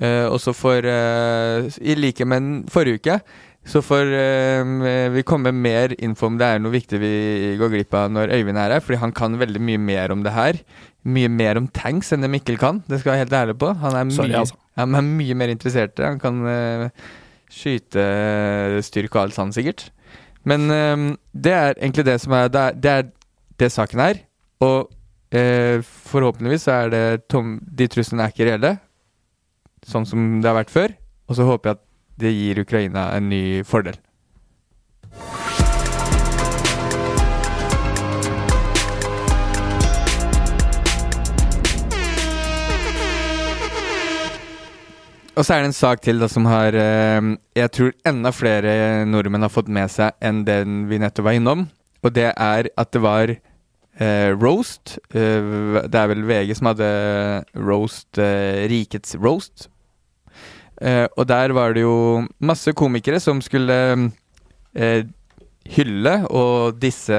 Eh, 0.00 0.24
og 0.26 0.40
så 0.42 0.54
får 0.56 0.86
eh, 0.90 1.68
I 1.86 1.94
like 1.98 2.24
med 2.26 2.64
forrige 2.72 2.98
uke, 3.02 3.18
så 3.64 3.80
får 3.80 4.10
eh, 4.18 5.10
vi 5.14 5.22
komme 5.24 5.52
med 5.52 5.60
mer 5.64 5.94
info 6.04 6.26
om 6.28 6.34
det 6.40 6.48
er 6.48 6.58
noe 6.60 6.74
viktig 6.74 6.98
vi 7.00 7.12
går 7.60 7.70
glipp 7.72 7.94
av 7.96 8.10
når 8.12 8.32
Øyvind 8.36 8.58
er 8.60 8.74
her, 8.76 8.82
fordi 8.84 8.98
han 9.00 9.14
kan 9.16 9.38
veldig 9.40 9.62
mye 9.62 9.80
mer 9.80 10.12
om 10.12 10.24
det 10.26 10.34
her. 10.34 10.58
Mye 11.04 11.28
mer 11.32 11.60
om 11.60 11.68
tanks 11.68 12.12
enn 12.12 12.24
det 12.24 12.30
Mikkel 12.32 12.58
kan, 12.60 12.82
det 12.88 13.00
skal 13.00 13.12
jeg 13.14 13.18
være 13.18 13.24
helt 13.26 13.38
ærlig 13.40 13.56
på. 13.60 13.70
Han 13.84 13.96
er 14.00 14.08
mye, 14.08 14.16
Sorry, 14.18 14.34
altså. 14.40 14.58
han 14.80 14.96
er 14.98 15.06
mye 15.06 15.36
mer 15.36 15.52
interessert. 15.52 16.00
Han 16.00 16.20
kan 16.22 16.38
uh, 16.48 16.86
skyte 17.52 18.04
styrke 18.84 19.18
og 19.18 19.26
alt 19.26 19.36
sånn, 19.36 19.52
sikkert. 19.56 19.86
Men 20.44 20.68
um, 20.70 21.06
det 21.32 21.52
er 21.52 21.78
egentlig 21.78 22.04
det 22.06 22.18
som 22.20 22.34
er 22.36 22.50
Det 22.52 22.60
er 22.60 22.72
det, 22.76 22.90
er 22.90 23.04
det 23.60 23.70
saken 23.72 24.02
er. 24.04 24.20
Og 24.64 24.90
uh, 25.34 25.78
forhåpentligvis 25.82 26.68
er 26.68 26.90
det 26.92 27.04
tom, 27.32 27.58
De 27.64 27.88
truslene 27.88 28.26
er 28.26 28.34
ikke 28.34 28.48
reelle, 28.50 28.76
sånn 29.84 30.06
som 30.08 30.40
det 30.40 30.50
har 30.50 30.58
vært 30.60 30.74
før. 30.74 30.96
Og 31.28 31.38
så 31.38 31.48
håper 31.48 31.70
jeg 31.70 31.78
at 31.78 31.84
det 32.20 32.34
gir 32.34 32.60
Ukraina 32.62 33.08
en 33.16 33.30
ny 33.32 33.62
fordel. 33.66 33.96
Og 45.34 45.42
så 45.42 45.56
er 45.56 45.64
det 45.64 45.72
en 45.72 45.74
sak 45.74 46.02
til 46.04 46.20
da 46.22 46.28
som 46.30 46.46
har 46.46 46.76
eh, 46.78 47.32
Jeg 47.58 47.72
tror 47.74 47.94
enda 48.06 48.30
flere 48.30 49.02
nordmenn 49.08 49.42
har 49.42 49.50
fått 49.50 49.70
med 49.72 49.90
seg 49.90 50.14
enn 50.22 50.44
den 50.46 50.84
vi 50.90 51.00
nettopp 51.02 51.26
var 51.26 51.38
innom. 51.38 51.66
Og 52.06 52.14
det 52.14 52.28
er 52.30 52.68
at 52.70 52.92
det 52.94 53.02
var 53.02 53.32
eh, 53.34 54.30
roast. 54.38 54.98
Eh, 55.10 55.80
det 55.90 55.98
er 56.00 56.10
vel 56.12 56.22
VG 56.28 56.54
som 56.54 56.70
hadde 56.70 56.90
roast 57.58 58.20
eh, 58.22 58.62
Rikets 58.70 59.16
roast. 59.18 59.66
Eh, 60.78 61.06
og 61.16 61.26
der 61.26 61.54
var 61.56 61.74
det 61.74 61.82
jo 61.82 62.22
masse 62.38 62.70
komikere 62.78 63.18
som 63.22 63.42
skulle 63.42 63.78
eh, 64.74 65.02
hylle 65.74 66.14
og 66.30 66.78
disse 66.78 67.18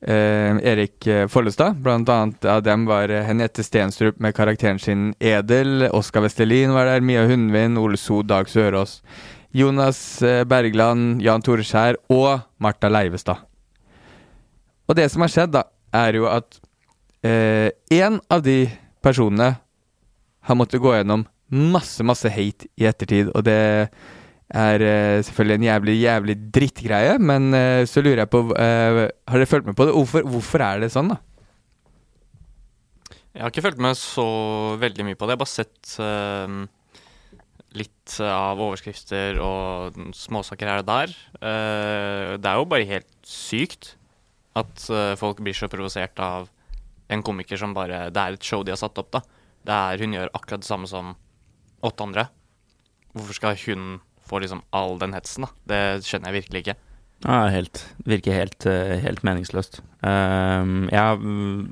eh, 0.00 0.58
Erik 0.62 1.06
eh, 1.06 1.26
Follestad. 1.28 1.76
Blant 1.82 2.08
annet 2.08 2.44
av 2.44 2.62
dem 2.62 2.86
var 2.88 3.08
eh, 3.08 3.24
Henriette 3.26 3.64
Stenstrup 3.64 4.18
med 4.20 4.34
karakteren 4.36 4.78
sin 4.78 5.14
Edel. 5.18 5.88
Oskar 5.92 6.24
Vestelin 6.26 6.74
var 6.74 6.86
der. 6.86 7.00
Mia 7.00 7.26
Hundvin, 7.26 7.78
Ole 7.78 7.96
So, 7.96 8.22
Dag 8.22 8.48
Sørås. 8.48 9.02
Jonas 9.50 10.22
eh, 10.22 10.44
Bergland, 10.44 11.22
Jan 11.22 11.42
Tore 11.42 11.64
Skjær 11.66 12.00
og 12.12 12.44
Marta 12.58 12.90
Leivestad. 12.92 13.44
Og 14.88 14.96
det 14.96 15.08
som 15.12 15.24
har 15.24 15.32
skjedd, 15.32 15.52
da, 15.52 15.66
er 15.92 16.16
jo 16.16 16.28
at 16.30 16.60
én 17.20 18.20
av 18.30 18.44
de 18.46 18.68
personene 19.02 19.48
har 20.46 20.56
måttet 20.56 20.80
gå 20.80 20.92
gjennom 20.94 21.26
masse, 21.48 22.04
masse 22.06 22.30
hate 22.32 22.68
i 22.78 22.86
ettertid, 22.88 23.32
og 23.34 23.44
det 23.44 23.88
er 24.48 24.80
uh, 24.80 25.20
selvfølgelig 25.24 25.58
en 25.58 25.66
jævlig, 25.66 25.94
jævlig 26.00 26.36
drittgreie, 26.54 27.18
men 27.20 27.52
uh, 27.52 27.84
så 27.88 28.00
lurer 28.00 28.24
jeg 28.24 28.32
på 28.32 28.40
uh, 28.48 29.04
Har 29.28 29.36
dere 29.36 29.50
fulgt 29.50 29.68
med 29.68 29.76
på 29.76 29.84
det? 29.88 29.94
Hvorfor, 29.96 30.24
hvorfor 30.24 30.64
er 30.64 30.80
det 30.80 30.92
sånn, 30.94 31.12
da? 31.12 31.20
Jeg 33.34 33.44
har 33.44 33.52
ikke 33.52 33.66
fulgt 33.68 33.82
med 33.84 33.98
så 34.00 34.26
veldig 34.80 35.04
mye 35.06 35.18
på 35.18 35.28
det. 35.28 35.36
Jeg 35.36 35.38
har 35.38 35.44
bare 35.44 35.52
sett 35.52 35.90
litt 37.78 38.14
av 38.24 38.58
overskrifter 38.58 39.38
og 39.44 40.00
småsaker 40.16 40.66
her 40.66 40.80
og 40.82 40.88
der. 40.88 41.12
Det 41.38 42.50
er 42.50 42.58
jo 42.58 42.66
bare 42.66 42.88
helt 42.88 43.12
sykt 43.28 43.92
at 44.58 44.82
folk 45.20 45.44
blir 45.44 45.54
så 45.54 45.68
provosert 45.70 46.18
av 46.24 46.48
en 47.14 47.22
komiker 47.22 47.60
som 47.60 47.76
bare 47.76 48.08
Det 48.10 48.24
er 48.24 48.40
et 48.40 48.50
show 48.50 48.64
de 48.66 48.74
har 48.74 48.80
satt 48.80 48.98
opp, 48.98 49.12
da. 49.14 49.22
Det 49.62 49.76
er, 49.76 50.02
hun 50.02 50.18
gjør 50.18 50.34
akkurat 50.34 50.64
det 50.64 50.70
samme 50.72 50.90
som 50.90 51.14
åtte 51.84 52.08
andre. 52.08 52.26
Hvorfor 53.14 53.38
skal 53.38 53.60
hun 53.68 54.00
får 54.28 54.44
liksom 54.44 54.62
all 54.76 54.98
den 55.00 55.16
hetsen, 55.16 55.46
da. 55.46 55.50
Det 55.72 56.06
skjønner 56.06 56.30
jeg 56.30 56.42
virkelig 56.42 56.64
ikke. 56.64 56.78
Ja, 57.24 57.48
helt, 57.50 57.80
virker 58.06 58.36
helt, 58.36 58.64
eh, 58.70 59.00
helt 59.02 59.24
meningsløst. 59.26 59.80
Ja, 59.98 60.62
jeg, 60.86 61.22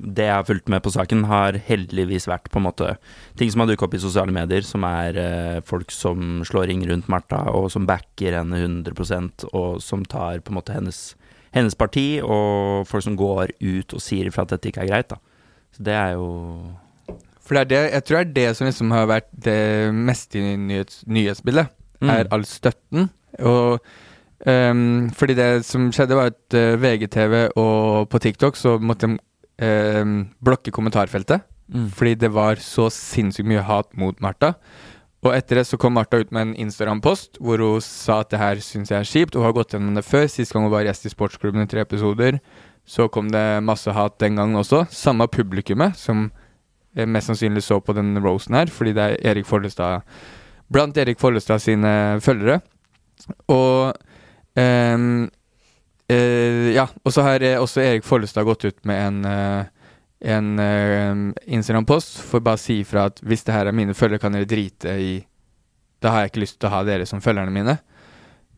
det 0.03 0.25
jeg 0.25 0.33
har 0.33 0.43
fulgt 0.43 0.67
med 0.67 0.83
på 0.83 0.91
saken, 0.91 1.23
har 1.29 1.55
heldigvis 1.69 2.27
vært 2.27 2.49
på 2.51 2.59
en 2.59 2.65
måte 2.65 2.97
ting 3.39 3.47
som 3.53 3.63
har 3.63 3.69
dukket 3.69 3.87
opp 3.87 3.95
i 3.95 4.01
sosiale 4.03 4.35
medier, 4.35 4.65
som 4.67 4.83
er 4.83 5.15
eh, 5.21 5.59
folk 5.63 5.93
som 5.95 6.41
slår 6.43 6.67
ring 6.67 6.83
rundt 6.89 7.07
Martha, 7.07 7.45
og 7.55 7.69
som 7.71 7.87
backer 7.87 8.35
henne 8.35 8.59
100 8.59 9.47
og 9.53 9.79
som 9.81 10.03
tar 10.03 10.43
på 10.43 10.51
en 10.51 10.59
måte 10.59 10.75
hennes, 10.75 11.15
hennes 11.55 11.79
parti, 11.79 12.19
og 12.19 12.83
folk 12.89 13.07
som 13.07 13.15
går 13.15 13.55
ut 13.63 13.95
og 13.95 14.03
sier 14.03 14.27
ifra 14.27 14.43
at 14.43 14.51
dette 14.51 14.73
ikke 14.73 14.83
er 14.83 14.91
greit. 14.91 15.15
da. 15.15 15.21
Så 15.71 15.87
det 15.87 15.95
er 15.95 16.17
jo 16.19 16.27
For 17.39 17.55
det 17.55 17.61
er 17.61 17.71
det, 17.71 17.81
jeg 17.93 18.03
tror 18.03 18.17
det 18.17 18.27
er 18.27 18.35
det 18.35 18.57
som 18.57 18.67
liksom 18.67 18.91
har 18.91 19.07
vært 19.07 19.31
det 19.31 19.93
meste 19.95 20.35
i 20.35 20.57
nyhets, 20.59 21.05
nyhetsbildet. 21.07 21.71
Er 22.01 22.29
all 22.31 22.45
støtten. 22.45 23.09
Og 23.39 23.79
um, 24.45 25.09
fordi 25.17 25.37
det 25.37 25.65
som 25.65 25.89
skjedde, 25.91 26.17
var 26.17 26.33
at 26.33 26.57
uh, 26.57 26.75
VGTV 26.81 27.37
og 27.55 28.09
på 28.09 28.21
TikTok 28.23 28.57
så 28.59 28.77
måtte 28.79 29.07
de 29.07 29.17
um, 30.01 30.19
blokke 30.43 30.71
kommentarfeltet. 30.71 31.45
Mm. 31.67 31.89
Fordi 31.91 32.13
det 32.15 32.31
var 32.33 32.61
så 32.63 32.87
sinnssykt 32.93 33.47
mye 33.49 33.65
hat 33.65 33.89
mot 33.97 34.21
Martha. 34.23 34.53
Og 35.25 35.33
etter 35.33 35.59
det 35.59 35.65
så 35.67 35.79
kom 35.81 35.95
Martha 35.97 36.21
ut 36.21 36.31
med 36.31 36.45
en 36.45 36.55
Instagram-post 36.67 37.39
hvor 37.43 37.59
hun 37.59 37.83
sa 37.83 38.21
at 38.21 38.31
det 38.31 38.39
her 38.39 38.61
syns 38.63 38.91
jeg 38.93 38.99
er 39.01 39.09
kjipt. 39.09 39.35
Hun 39.35 39.47
har 39.47 39.55
gått 39.57 39.73
gjennom 39.73 39.97
det 39.97 40.05
før. 40.05 40.27
Sist 40.29 40.53
gang 40.53 40.67
hun 40.67 40.73
var 40.73 40.85
gjest 40.87 41.07
i 41.09 41.13
Sportsklubben 41.13 41.65
i 41.65 41.69
tre 41.69 41.83
episoder, 41.83 42.39
så 42.87 43.09
kom 43.11 43.31
det 43.33 43.63
masse 43.67 43.91
hat 43.91 44.19
den 44.23 44.37
gangen 44.39 44.55
også. 44.55 44.85
Samme 44.93 45.27
publikummet 45.27 45.97
som 45.99 46.29
eh, 46.95 47.07
mest 47.09 47.31
sannsynlig 47.31 47.65
så 47.65 47.81
på 47.83 47.95
den 47.97 48.15
roasten 48.23 48.55
her, 48.55 48.71
fordi 48.71 48.93
det 48.95 49.03
er 49.03 49.31
Erik 49.33 49.49
Follestad 49.49 50.05
Blant 50.73 50.97
Erik 50.97 51.19
Follestad 51.19 51.63
sine 51.63 52.19
følgere. 52.23 52.59
Og 53.47 53.93
um, 54.57 55.27
uh, 56.11 56.67
Ja, 56.73 56.87
og 57.03 57.13
så 57.13 57.23
har 57.25 57.43
eh, 57.43 57.59
også 57.61 57.81
Erik 57.81 58.05
Follestad 58.05 58.45
gått 58.47 58.65
ut 58.67 58.85
med 58.85 59.01
en 59.07 59.25
uh, 59.25 59.73
en 60.19 60.59
uh, 60.59 61.33
Instagram-post 61.45 62.15
for 62.25 62.41
bare 62.41 62.57
å 62.57 62.61
si 62.61 62.79
ifra 62.81 63.07
at 63.11 63.19
hvis 63.21 63.43
det 63.45 63.53
her 63.53 63.69
er 63.69 63.75
mine 63.77 63.93
følgere, 63.93 64.23
kan 64.23 64.33
dere 64.33 64.49
drite 64.49 64.95
i 64.97 65.11
Da 66.01 66.11
har 66.13 66.23
jeg 66.23 66.31
ikke 66.31 66.41
lyst 66.41 66.59
til 66.59 66.69
å 66.69 66.73
ha 66.75 66.83
dere 66.85 67.05
som 67.09 67.21
følgerne 67.21 67.53
mine. 67.53 67.77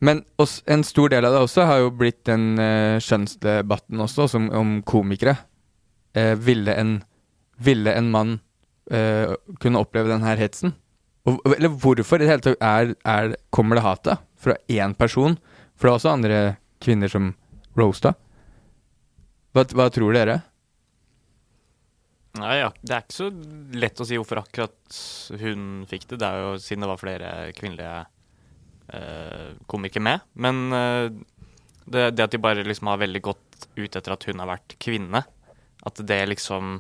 Men 0.04 0.24
også, 0.40 0.64
en 0.68 0.84
stor 0.84 1.12
del 1.12 1.26
av 1.28 1.36
det 1.36 1.44
også 1.44 1.66
har 1.68 1.78
jo 1.84 1.92
blitt 1.96 2.24
den 2.28 2.60
uh, 2.60 3.00
skjønnsdebatten 3.04 4.00
også, 4.00 4.28
som, 4.28 4.50
om 4.52 4.82
komikere. 4.84 5.38
Ville, 6.42 6.74
en, 6.74 6.96
ville 7.62 7.92
en 7.94 8.08
mann 8.12 8.32
kunne 8.90 9.80
oppleve 9.80 10.10
den 10.10 10.24
her 10.26 10.40
hetsen? 10.42 10.74
Og, 11.28 11.40
eller 11.52 11.74
hvorfor 11.76 12.20
i 12.20 12.24
det 12.24 12.32
hele 12.32 12.44
tatt 12.46 12.64
er, 12.64 12.94
er, 13.08 13.36
kommer 13.54 13.78
det 13.80 13.86
hatet 13.86 14.24
fra 14.40 14.56
én 14.72 14.96
person? 14.98 15.38
For 15.76 15.88
det 15.88 15.92
er 15.92 15.98
også 15.98 16.14
andre 16.14 16.40
kvinner 16.84 17.12
som 17.12 17.34
roasta. 17.80 18.14
Hva, 19.56 19.66
hva 19.76 19.90
tror 19.94 20.16
dere? 20.16 20.40
Nei, 22.40 22.60
ja, 22.62 22.70
Det 22.82 22.94
er 22.94 23.04
ikke 23.04 23.18
så 23.18 23.30
lett 23.82 24.00
å 24.00 24.06
si 24.08 24.18
hvorfor 24.20 24.44
akkurat 24.44 25.00
hun 25.42 25.84
fikk 25.90 26.08
det. 26.12 26.20
Det 26.22 26.30
er 26.30 26.44
jo 26.46 26.54
siden 26.62 26.86
det 26.86 26.92
var 26.92 27.02
flere 27.02 27.32
kvinnelige 27.58 27.96
eh, 28.94 29.48
komikere 29.72 30.06
med. 30.06 30.28
Men 30.40 30.62
eh, 30.76 31.08
det, 31.90 32.06
det 32.16 32.28
at 32.28 32.36
de 32.36 32.42
bare 32.42 32.66
liksom 32.68 32.92
har 32.92 33.02
veldig 33.02 33.24
gått 33.26 33.68
ut 33.76 33.98
etter 33.98 34.14
at 34.14 34.28
hun 34.30 34.44
har 34.44 34.52
vært 34.54 34.78
kvinne, 34.82 35.24
at 35.88 36.02
det 36.06 36.22
liksom 36.30 36.80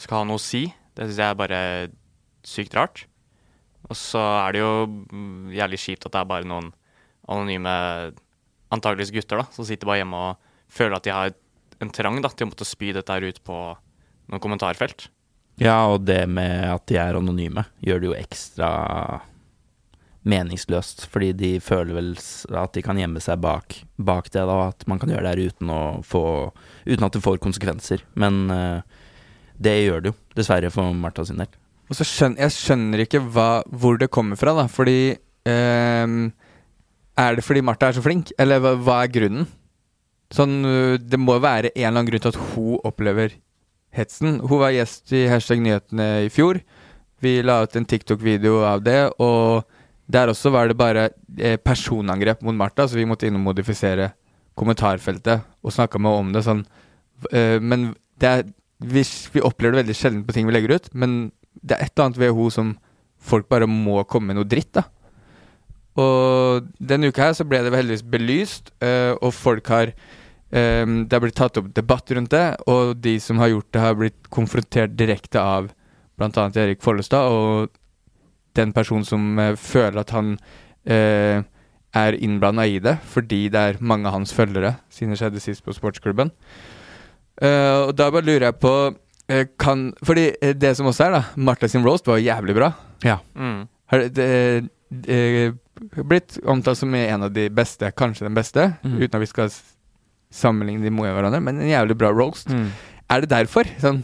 skal 0.00 0.20
ha 0.20 0.28
noe 0.28 0.40
å 0.40 0.42
si, 0.42 0.66
det 0.94 1.08
syns 1.08 1.20
jeg 1.22 1.32
er 1.32 1.38
bare 1.38 1.60
sykt 2.46 2.76
rart. 2.76 3.06
Og 3.90 3.98
så 3.98 4.22
er 4.46 4.54
det 4.54 4.62
jo 4.62 4.72
jævlig 5.54 5.80
kjipt 5.82 6.06
at 6.06 6.14
det 6.14 6.22
er 6.22 6.30
bare 6.30 6.48
noen 6.48 6.70
anonyme, 7.28 7.74
antageligvis 8.74 9.12
gutter, 9.14 9.42
da, 9.42 9.48
som 9.54 9.66
sitter 9.68 9.88
bare 9.88 10.02
hjemme 10.02 10.22
og 10.30 10.52
føler 10.72 10.98
at 10.98 11.06
de 11.06 11.14
har 11.14 11.34
en 11.82 11.92
trang 11.92 12.20
da, 12.24 12.30
til 12.30 12.46
å 12.46 12.52
måtte 12.52 12.68
spy 12.68 12.94
dette 12.96 13.12
her 13.12 13.26
ut 13.28 13.40
på 13.44 13.58
noen 14.30 14.42
kommentarfelt. 14.42 15.08
Ja, 15.60 15.84
og 15.86 16.08
det 16.08 16.24
med 16.30 16.64
at 16.72 16.86
de 16.90 16.98
er 16.98 17.18
anonyme, 17.18 17.66
gjør 17.84 18.02
det 18.02 18.10
jo 18.10 18.18
ekstra 18.18 18.70
meningsløst. 20.24 21.06
Fordi 21.12 21.32
de 21.36 21.52
føler 21.62 21.94
vel 21.94 22.12
at 22.58 22.74
de 22.74 22.82
kan 22.84 22.98
gjemme 22.98 23.22
seg 23.22 23.42
bak, 23.44 23.78
bak 23.96 24.30
det, 24.32 24.44
da. 24.48 24.58
At 24.72 24.86
man 24.90 25.00
kan 25.02 25.12
gjøre 25.12 25.26
det 25.26 25.34
her 25.34 25.52
uten, 25.52 25.74
få, 26.06 26.24
uten 26.88 27.06
at 27.06 27.16
det 27.16 27.24
får 27.24 27.42
konsekvenser. 27.44 28.04
Men 28.18 28.46
uh, 28.50 28.80
det 29.60 29.76
gjør 29.84 30.02
det 30.04 30.14
jo, 30.14 30.18
dessverre, 30.38 30.72
for 30.74 30.96
Martha 30.96 31.26
sin 31.28 31.42
del. 31.42 31.52
Og 31.94 32.00
så 32.00 32.06
skjønner 32.08 32.42
jeg 32.42 32.54
skjønner 32.56 33.00
ikke 33.04 33.20
hva, 33.30 33.62
hvor 33.70 34.00
det 34.00 34.10
kommer 34.10 34.34
fra, 34.34 34.50
da. 34.58 34.66
Fordi 34.66 35.14
ehm, 35.46 36.32
Er 37.14 37.36
det 37.36 37.44
fordi 37.46 37.62
Martha 37.62 37.86
er 37.86 37.94
så 37.94 38.02
flink, 38.02 38.32
eller 38.42 38.58
hva, 38.58 38.72
hva 38.74 38.96
er 39.04 39.12
grunnen? 39.14 39.44
Sånn, 40.34 40.64
øh, 40.66 40.98
Det 40.98 41.20
må 41.20 41.38
være 41.38 41.70
en 41.70 41.76
eller 41.76 41.92
annen 41.92 42.08
grunn 42.08 42.24
til 42.24 42.32
at 42.32 42.40
hun 42.50 42.80
opplever 42.82 43.36
hetsen. 43.94 44.40
Hun 44.42 44.58
var 44.58 44.74
gjest 44.74 45.12
i 45.14 45.28
Hashtag 45.30 45.62
nyhetene 45.62 46.08
i 46.26 46.32
fjor. 46.34 46.58
Vi 47.22 47.36
la 47.46 47.60
ut 47.62 47.76
en 47.78 47.86
TikTok-video 47.86 48.64
av 48.66 48.82
det, 48.82 48.98
og 49.22 49.62
der 50.10 50.32
også 50.32 50.50
var 50.50 50.66
det 50.66 50.76
bare 50.76 51.06
eh, 51.38 51.54
personangrep 51.62 52.42
mot 52.42 52.58
Martha, 52.58 52.88
så 52.88 52.98
vi 52.98 53.06
måtte 53.06 53.28
inn 53.28 53.38
og 53.38 53.46
modifisere 53.46 54.10
kommentarfeltet 54.58 55.46
og 55.62 55.72
snakka 55.72 56.02
med 56.02 56.10
henne 56.10 56.26
om 56.26 56.34
det 56.34 56.42
sånn. 56.42 56.66
Eh, 57.30 57.62
men 57.62 57.92
det 58.18 58.32
er, 58.32 58.44
vi, 58.82 59.06
vi 59.06 59.46
opplever 59.46 59.78
det 59.78 59.84
veldig 59.84 59.98
sjelden 60.00 60.26
på 60.26 60.34
ting 60.34 60.50
vi 60.50 60.58
legger 60.58 60.74
ut, 60.74 60.90
men 60.98 61.30
det 61.64 61.76
er 61.76 61.86
et 61.86 61.94
eller 61.94 62.10
annet 62.10 62.20
ved 62.20 62.34
henne 62.34 62.52
som 62.52 62.74
folk 63.24 63.48
bare 63.48 63.68
må 63.70 64.02
komme 64.08 64.32
med 64.32 64.38
noe 64.40 64.48
dritt, 64.48 64.74
da. 64.76 64.84
Og 66.00 66.66
denne 66.82 67.12
uka 67.12 67.28
her 67.28 67.36
så 67.38 67.46
ble 67.46 67.60
det 67.62 67.72
heldigvis 67.74 68.04
belyst, 68.10 68.72
uh, 68.82 69.14
og 69.22 69.30
folk 69.34 69.70
har 69.70 69.92
um, 70.50 71.04
Det 71.06 71.14
har 71.14 71.22
blitt 71.22 71.38
tatt 71.38 71.60
opp 71.60 71.70
debatt 71.74 72.10
rundt 72.10 72.34
det, 72.34 72.46
og 72.70 72.96
de 72.98 73.14
som 73.22 73.38
har 73.38 73.52
gjort 73.52 73.70
det, 73.70 73.80
har 73.80 73.96
blitt 73.98 74.30
konfrontert 74.34 74.98
direkte 74.98 75.40
av 75.40 75.70
bl.a. 76.18 76.50
Erik 76.50 76.82
Follestad, 76.82 77.30
og 77.30 77.70
den 78.58 78.74
personen 78.74 79.06
som 79.06 79.38
uh, 79.38 79.54
føler 79.54 80.02
at 80.02 80.14
han 80.14 80.34
uh, 80.90 81.46
er 81.94 82.18
innblanda 82.18 82.66
i 82.66 82.80
det, 82.82 82.98
fordi 83.06 83.46
det 83.54 83.60
er 83.60 83.80
mange 83.80 84.10
av 84.10 84.18
hans 84.18 84.34
følgere, 84.34 84.76
siden 84.90 85.14
det 85.14 85.20
skjedde 85.22 85.42
sist 85.42 85.62
på 85.62 85.74
sportsklubben. 85.76 86.32
Og 87.44 87.90
da 87.98 88.08
bare 88.14 88.26
lurer 88.26 88.44
jeg 88.48 88.56
på 88.62 88.72
kan, 89.56 89.86
Fordi 90.04 90.26
eh, 90.40 90.54
det 90.56 90.74
som 90.76 90.86
også 90.90 91.06
er, 91.06 91.14
da 91.18 91.22
Martha 91.36 91.68
sin 91.68 91.84
roast 91.86 92.06
var 92.06 92.18
jævlig 92.20 92.54
bra. 92.56 92.72
Ja. 93.04 93.18
Mm. 93.34 93.66
Har 93.92 94.02
det, 94.04 94.10
det, 94.18 95.06
det 95.06 96.02
blitt 96.06 96.38
omtalt 96.44 96.78
som 96.78 96.94
en 96.94 97.22
av 97.26 97.32
de 97.34 97.48
beste, 97.50 97.90
kanskje 97.96 98.26
den 98.28 98.36
beste, 98.36 98.66
mm. 98.84 98.98
uten 99.00 99.16
at 99.18 99.24
vi 99.24 99.30
skal 99.30 99.50
sammenligne 100.34 100.84
de 100.84 100.90
med 100.92 101.12
hverandre, 101.14 101.40
men 101.44 101.60
en 101.62 101.70
jævlig 101.70 101.96
bra 101.98 102.10
roast. 102.14 102.50
Er 102.50 103.22
det 103.24 103.30
derfor? 103.32 103.68
Sånn, 103.82 104.02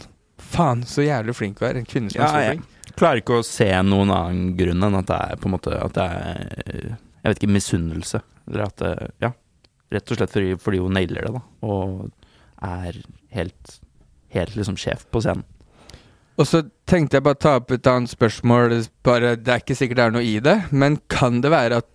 faen, 0.51 0.83
så 0.87 1.03
jævlig 1.05 1.35
flink 1.37 1.59
du 1.59 1.65
er. 1.67 1.79
En 1.79 1.87
kvinne 1.87 2.11
som 2.13 2.21
Ja, 2.21 2.27
er 2.27 2.31
så 2.31 2.53
flink. 2.55 2.67
jeg 2.87 2.95
klarer 2.99 3.21
ikke 3.23 3.39
å 3.39 3.45
se 3.47 3.69
noen 3.87 4.11
annen 4.13 4.51
grunn 4.59 4.83
enn 4.87 4.99
at 4.99 5.07
det 5.09 5.19
er 5.31 5.39
på 5.41 5.47
en 5.49 5.55
måte 5.55 5.73
At 5.79 5.95
det 5.95 6.05
er 6.05 6.41
Jeg 6.91 7.29
vet 7.29 7.39
ikke, 7.39 7.53
misunnelse. 7.55 8.21
Eller 8.49 8.65
at 8.67 8.77
det 8.83 8.93
Ja. 9.23 9.31
Rett 9.91 10.11
og 10.11 10.17
slett 10.17 10.31
fordi, 10.31 10.51
fordi 10.59 10.79
hun 10.79 10.93
nailer 10.95 11.25
det, 11.27 11.31
da. 11.35 11.41
Og 11.67 12.11
er 12.63 12.99
helt 13.35 13.79
Helt 14.35 14.55
liksom 14.55 14.77
sjef 14.79 15.05
på 15.11 15.21
scenen. 15.23 15.43
Og 16.39 16.47
så 16.47 16.61
tenkte 16.89 17.17
jeg 17.19 17.25
bare 17.25 17.37
ta 17.37 17.57
opp 17.59 17.71
et 17.75 17.87
annet 17.91 18.09
spørsmål. 18.09 18.77
Bare, 19.05 19.35
det 19.37 19.51
er 19.51 19.59
ikke 19.61 19.75
sikkert 19.77 19.99
det 19.99 20.05
er 20.07 20.13
noe 20.15 20.23
i 20.25 20.37
det, 20.41 20.55
men 20.71 20.95
kan 21.11 21.41
det 21.43 21.51
være 21.53 21.81
at 21.83 21.89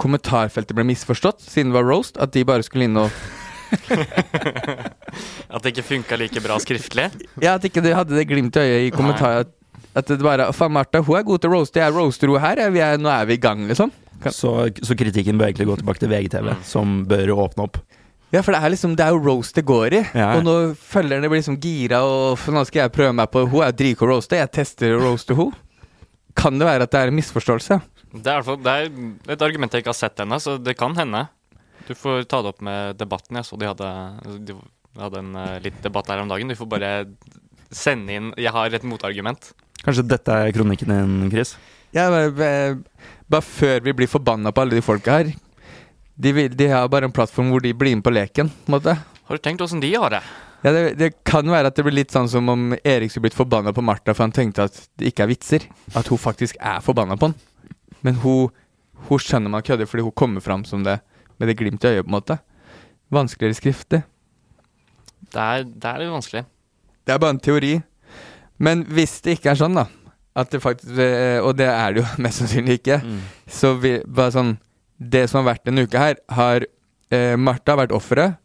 kommentarfeltet 0.00 0.72
ble 0.78 0.86
misforstått 0.88 1.42
siden 1.44 1.72
det 1.74 1.76
var 1.80 1.88
roast? 1.90 2.16
At 2.22 2.32
de 2.32 2.44
bare 2.48 2.64
skulle 2.64 2.86
inn 2.88 2.96
og 2.96 3.10
At 5.50 5.62
det 5.62 5.72
ikke 5.74 5.84
funka 5.86 6.16
like 6.18 6.40
bra 6.42 6.56
skriftlig. 6.62 7.08
Ja, 7.42 7.54
at 7.58 7.66
ikke 7.66 7.82
de 7.84 7.92
hadde 7.94 8.16
det 8.16 8.26
glimt 8.30 8.56
i 8.58 8.62
øyet 8.64 8.86
i 8.88 8.94
kommentarer. 8.94 9.46
At, 9.94 10.06
det 10.06 10.20
bare 10.22 10.48
Faen, 10.54 10.72
Martha, 10.74 11.00
hun 11.02 11.18
er 11.18 11.26
god 11.26 11.42
til 11.42 11.50
å 11.50 11.58
roaste. 11.58 11.82
Jeg 11.82 11.94
roaster 11.94 12.30
henne 12.30 12.42
her. 12.46 12.70
Vi 12.74 12.82
er, 12.84 12.98
nå 13.02 13.10
er 13.10 13.26
vi 13.30 13.36
i 13.38 13.42
gang, 13.42 13.66
liksom. 13.70 13.92
Kan- 14.22 14.32
Så, 14.36 14.52
så 14.84 14.94
kritikken 14.98 15.38
bør 15.40 15.50
egentlig 15.50 15.66
gå 15.70 15.76
tilbake 15.80 16.02
til 16.02 16.10
VGTV, 16.12 16.50
som 16.66 17.00
bør 17.10 17.32
åpne 17.46 17.66
opp. 17.66 17.80
Ja, 18.30 18.42
for 18.46 18.54
det 18.54 18.60
er 18.62 18.70
liksom 18.70 18.92
Det 18.94 19.02
er 19.02 19.10
jo 19.14 19.22
roast 19.24 19.56
det 19.58 19.64
går 19.66 19.96
i. 19.98 20.02
Ja. 20.14 20.28
Og 20.38 20.44
når 20.46 20.74
følgerne 20.78 21.28
blir 21.30 21.40
liksom 21.42 21.58
gira, 21.62 22.02
og 22.06 22.38
for 22.38 22.54
nå 22.54 22.62
skal 22.68 22.84
jeg 22.84 22.92
prøve 22.94 23.14
meg 23.18 23.30
på 23.32 23.42
Hun 23.50 23.64
er 23.66 23.74
dritgod 23.74 24.06
å 24.06 24.12
roaste. 24.14 24.38
Jeg 24.38 24.52
tester 24.54 24.94
å 24.94 25.00
roaste 25.02 25.34
henne. 25.38 25.58
Kan 26.38 26.60
det 26.60 26.68
være 26.68 26.86
at 26.86 26.92
det 26.94 27.00
er 27.00 27.10
en 27.10 27.18
misforståelse? 27.18 27.80
Det 28.14 28.26
er, 28.26 28.38
i 28.38 28.42
hvert 28.42 28.46
fall- 28.46 28.62
det 28.62 28.72
er 28.72 29.34
et 29.34 29.42
argument 29.42 29.72
jeg 29.74 29.82
ikke 29.82 29.92
har 29.92 29.98
sett 29.98 30.22
ennå, 30.22 30.38
så 30.42 30.56
det 30.62 30.76
kan 30.78 30.94
hende. 30.98 31.24
Du 31.88 31.94
får 31.98 32.24
ta 32.30 32.40
det 32.42 32.52
opp 32.54 32.60
med 32.62 32.96
debatten. 32.98 33.36
Jeg 33.40 33.44
så 33.48 33.58
de 33.58 33.66
hadde, 33.66 33.90
de 34.46 34.54
hadde 34.98 35.18
en 35.24 35.34
uh, 35.34 35.58
litt 35.62 35.82
debatt 35.82 36.06
her 36.10 36.22
om 36.22 36.30
dagen. 36.30 36.48
Du 36.50 36.54
får 36.58 36.70
bare 36.70 36.92
sende 37.70 38.14
inn 38.14 38.32
Jeg 38.38 38.50
har 38.54 38.70
et 38.74 38.86
motargument. 38.86 39.52
Kanskje 39.82 40.06
dette 40.06 40.28
er 40.30 40.52
kronikken 40.54 40.90
din, 40.90 41.30
Chris? 41.34 41.56
Ja, 41.94 42.08
bare, 42.10 42.30
bare, 42.30 43.14
bare 43.30 43.42
før 43.46 43.80
vi 43.82 43.94
blir 43.98 44.10
forbanna 44.10 44.52
på 44.54 44.62
alle 44.62 44.78
de 44.78 44.82
folka 44.86 45.18
her. 45.18 45.32
De, 46.20 46.32
vil, 46.36 46.52
de 46.52 46.68
har 46.68 46.88
bare 46.92 47.08
en 47.08 47.14
plattform 47.16 47.48
hvor 47.52 47.62
de 47.64 47.72
blir 47.76 47.96
med 47.96 48.04
på 48.04 48.12
leken. 48.12 48.50
på 48.50 48.70
en 48.72 48.76
måte 48.76 48.96
Har 49.00 49.38
du 49.38 49.42
tenkt 49.42 49.62
åssen 49.64 49.80
de 49.80 49.92
har 49.94 50.12
det? 50.12 50.20
Ja, 50.60 50.72
det, 50.76 50.82
det 51.00 51.10
kan 51.24 51.48
være 51.48 51.70
at 51.70 51.76
det 51.78 51.84
blir 51.86 51.96
litt 51.96 52.12
sånn 52.12 52.28
som 52.28 52.48
om 52.52 52.74
Erik 52.84 53.12
skulle 53.12 53.30
blitt 53.30 53.38
forbanna 53.38 53.72
på 53.72 53.84
Martha 53.84 54.12
for 54.12 54.26
han 54.26 54.34
tenkte 54.36 54.66
at 54.68 54.76
det 55.00 55.08
ikke 55.12 55.24
er 55.24 55.30
vitser. 55.30 55.64
At 55.96 56.10
hun 56.12 56.20
faktisk 56.20 56.58
er 56.60 56.82
forbanna 56.84 57.16
på 57.16 57.30
han. 57.30 57.36
Men 58.04 58.18
hun, 58.20 58.50
hun 59.08 59.22
skjønner 59.22 59.52
man 59.52 59.64
kødder 59.64 59.88
fordi 59.88 60.04
hun 60.04 60.16
kommer 60.16 60.44
fram 60.44 60.66
som 60.68 60.84
det 60.84 60.98
med 61.40 61.48
det 61.48 61.56
glimt 61.56 61.84
i 61.84 61.94
øyet, 61.94 62.04
på 62.04 62.10
en 62.10 62.18
måte. 62.18 62.36
Vanskeligere 63.08 63.56
skriftlig. 63.56 64.02
Det 65.30 65.40
er, 65.40 65.64
det 65.64 65.88
er 65.88 66.02
litt 66.02 66.12
vanskelig. 66.12 66.44
Det 67.06 67.14
er 67.14 67.22
bare 67.22 67.36
en 67.38 67.40
teori. 67.40 67.72
Men 68.60 68.84
hvis 68.92 69.22
det 69.24 69.38
ikke 69.38 69.54
er 69.54 69.60
sånn, 69.62 69.78
da, 69.78 69.86
at 70.36 70.52
det 70.52 70.60
faktisk 70.62 70.98
eh, 71.00 71.40
Og 71.40 71.54
det 71.58 71.66
er 71.72 71.94
det 71.96 72.02
jo 72.02 72.08
mest 72.26 72.42
sannsynlig 72.42 72.82
ikke, 72.82 73.00
så 73.48 73.72
vi, 73.80 73.96
bare 74.04 74.34
sånn 74.36 74.58
Det 75.00 75.24
som 75.30 75.40
har 75.40 75.54
vært 75.54 75.66
denne 75.68 75.86
uka 75.88 76.02
her, 76.02 76.20
har 76.36 76.66
eh, 77.10 77.36
Martha 77.40 77.76
vært 77.80 77.94
offeret. 77.96 78.36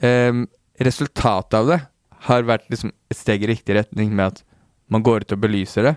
Eh, 0.00 0.32
resultatet 0.80 1.58
av 1.60 1.68
det 1.68 1.80
har 2.26 2.46
vært 2.48 2.68
liksom 2.72 2.92
et 3.12 3.18
steg 3.18 3.44
i 3.44 3.50
riktig 3.52 3.76
retning 3.76 4.12
med 4.12 4.34
at 4.34 4.42
man 4.90 5.04
går 5.06 5.24
ut 5.24 5.36
og 5.36 5.42
belyser 5.44 5.86
det, 5.86 5.94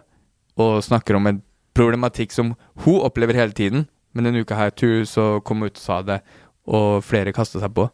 og 0.59 0.83
snakker 0.85 1.17
om 1.17 1.27
en 1.27 1.41
problematikk 1.73 2.33
som 2.35 2.53
hun 2.83 3.01
opplever 3.01 3.37
hele 3.39 3.55
tiden. 3.55 3.87
Men 4.13 4.27
denne 4.27 4.43
uka 4.45 4.57
her 4.57 4.73
tur 4.75 5.01
så 5.09 5.39
kom 5.45 5.63
hun 5.63 5.71
ut 5.71 5.79
og 5.79 5.83
sa 5.83 6.01
det, 6.05 6.19
og 6.69 7.01
flere 7.03 7.33
kasta 7.35 7.61
seg 7.63 7.73
på. 7.75 7.87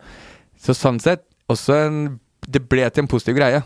Så 0.59 0.75
sånn 0.75 0.99
sett, 1.03 1.23
også 1.49 1.77
en 1.85 2.01
Det 2.49 2.61
ble 2.71 2.85
til 2.89 3.03
en 3.03 3.07
positiv 3.11 3.35
greie. 3.35 3.59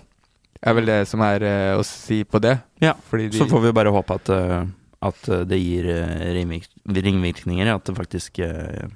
Er 0.65 0.73
vel 0.73 0.88
det 0.89 1.03
som 1.08 1.21
er 1.21 1.43
eh, 1.45 1.75
å 1.77 1.84
si 1.86 2.23
på 2.25 2.39
det. 2.41 2.56
Ja, 2.82 2.95
de, 3.12 3.27
Så 3.32 3.45
får 3.47 3.62
vi 3.67 3.71
bare 3.71 3.91
håpe 3.93 4.15
at, 4.17 4.32
eh, 4.34 4.65
at 5.04 5.30
eh, 5.30 5.46
det 5.50 5.60
gir 5.62 5.89
eh, 5.92 6.28
ringvirkninger, 6.38 7.72
at 7.74 7.88
det 7.89 7.98
faktisk 7.98 8.39
eh, 8.44 8.88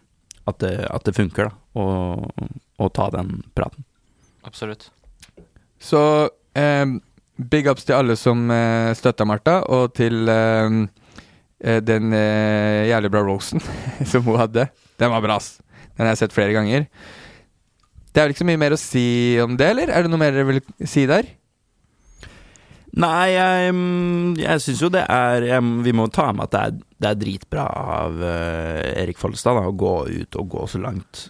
at 0.48 0.62
det, 0.64 0.74
at 0.88 1.04
det 1.04 1.16
funker, 1.18 1.50
da, 1.50 1.82
å, 1.82 2.48
å 2.80 2.90
ta 2.96 3.10
den 3.14 3.42
praten. 3.58 3.84
Absolutt. 4.48 4.88
Så 5.84 6.00
eh, 6.56 6.86
big 7.52 7.68
ups 7.70 7.86
til 7.88 7.98
alle 7.98 8.16
som 8.20 8.48
eh, 8.54 8.94
støtta 8.98 9.28
Martha, 9.28 9.60
og 9.68 9.92
til 9.98 10.30
eh, 10.32 10.78
eh, 11.60 11.80
den 11.84 12.16
eh, 12.16 12.88
jævlig 12.94 13.12
bra 13.14 13.26
rosen 13.28 13.64
som 14.12 14.24
hun 14.28 14.40
hadde. 14.40 14.70
Den 14.98 15.14
var 15.14 15.26
bra, 15.26 15.40
ass. 15.42 15.58
Den 15.98 16.06
har 16.06 16.16
jeg 16.16 16.24
sett 16.26 16.38
flere 16.38 16.56
ganger. 16.56 16.88
Det 18.08 18.22
er 18.22 18.30
vel 18.30 18.34
ikke 18.34 18.46
så 18.46 18.50
mye 18.50 18.64
mer 18.64 18.74
å 18.74 18.82
si 18.82 19.08
om 19.44 19.60
det, 19.60 19.68
eller? 19.76 19.92
Er 19.94 20.06
det 20.06 20.14
noe 20.14 20.22
mer 20.22 20.34
dere 20.34 20.48
vil 20.48 20.64
si 20.90 21.04
der? 21.10 21.28
Nei, 22.98 23.30
jeg, 23.36 23.74
jeg 24.42 24.62
syns 24.64 24.82
jo 24.82 24.90
det 24.94 25.04
er 25.06 25.46
jeg, 25.46 25.72
Vi 25.86 25.94
må 25.96 26.08
ta 26.14 26.32
med 26.34 26.48
at 26.48 26.54
det 26.54 26.62
er, 26.62 26.78
det 26.98 27.10
er 27.10 27.20
dritbra 27.22 27.66
av 27.78 28.22
uh, 28.22 28.82
Erik 28.98 29.20
Follestad 29.22 29.60
da, 29.60 29.68
å 29.70 29.76
gå 29.78 29.96
ut 30.10 30.38
og 30.42 30.48
gå 30.56 30.64
så 30.72 30.82
langt 30.82 31.28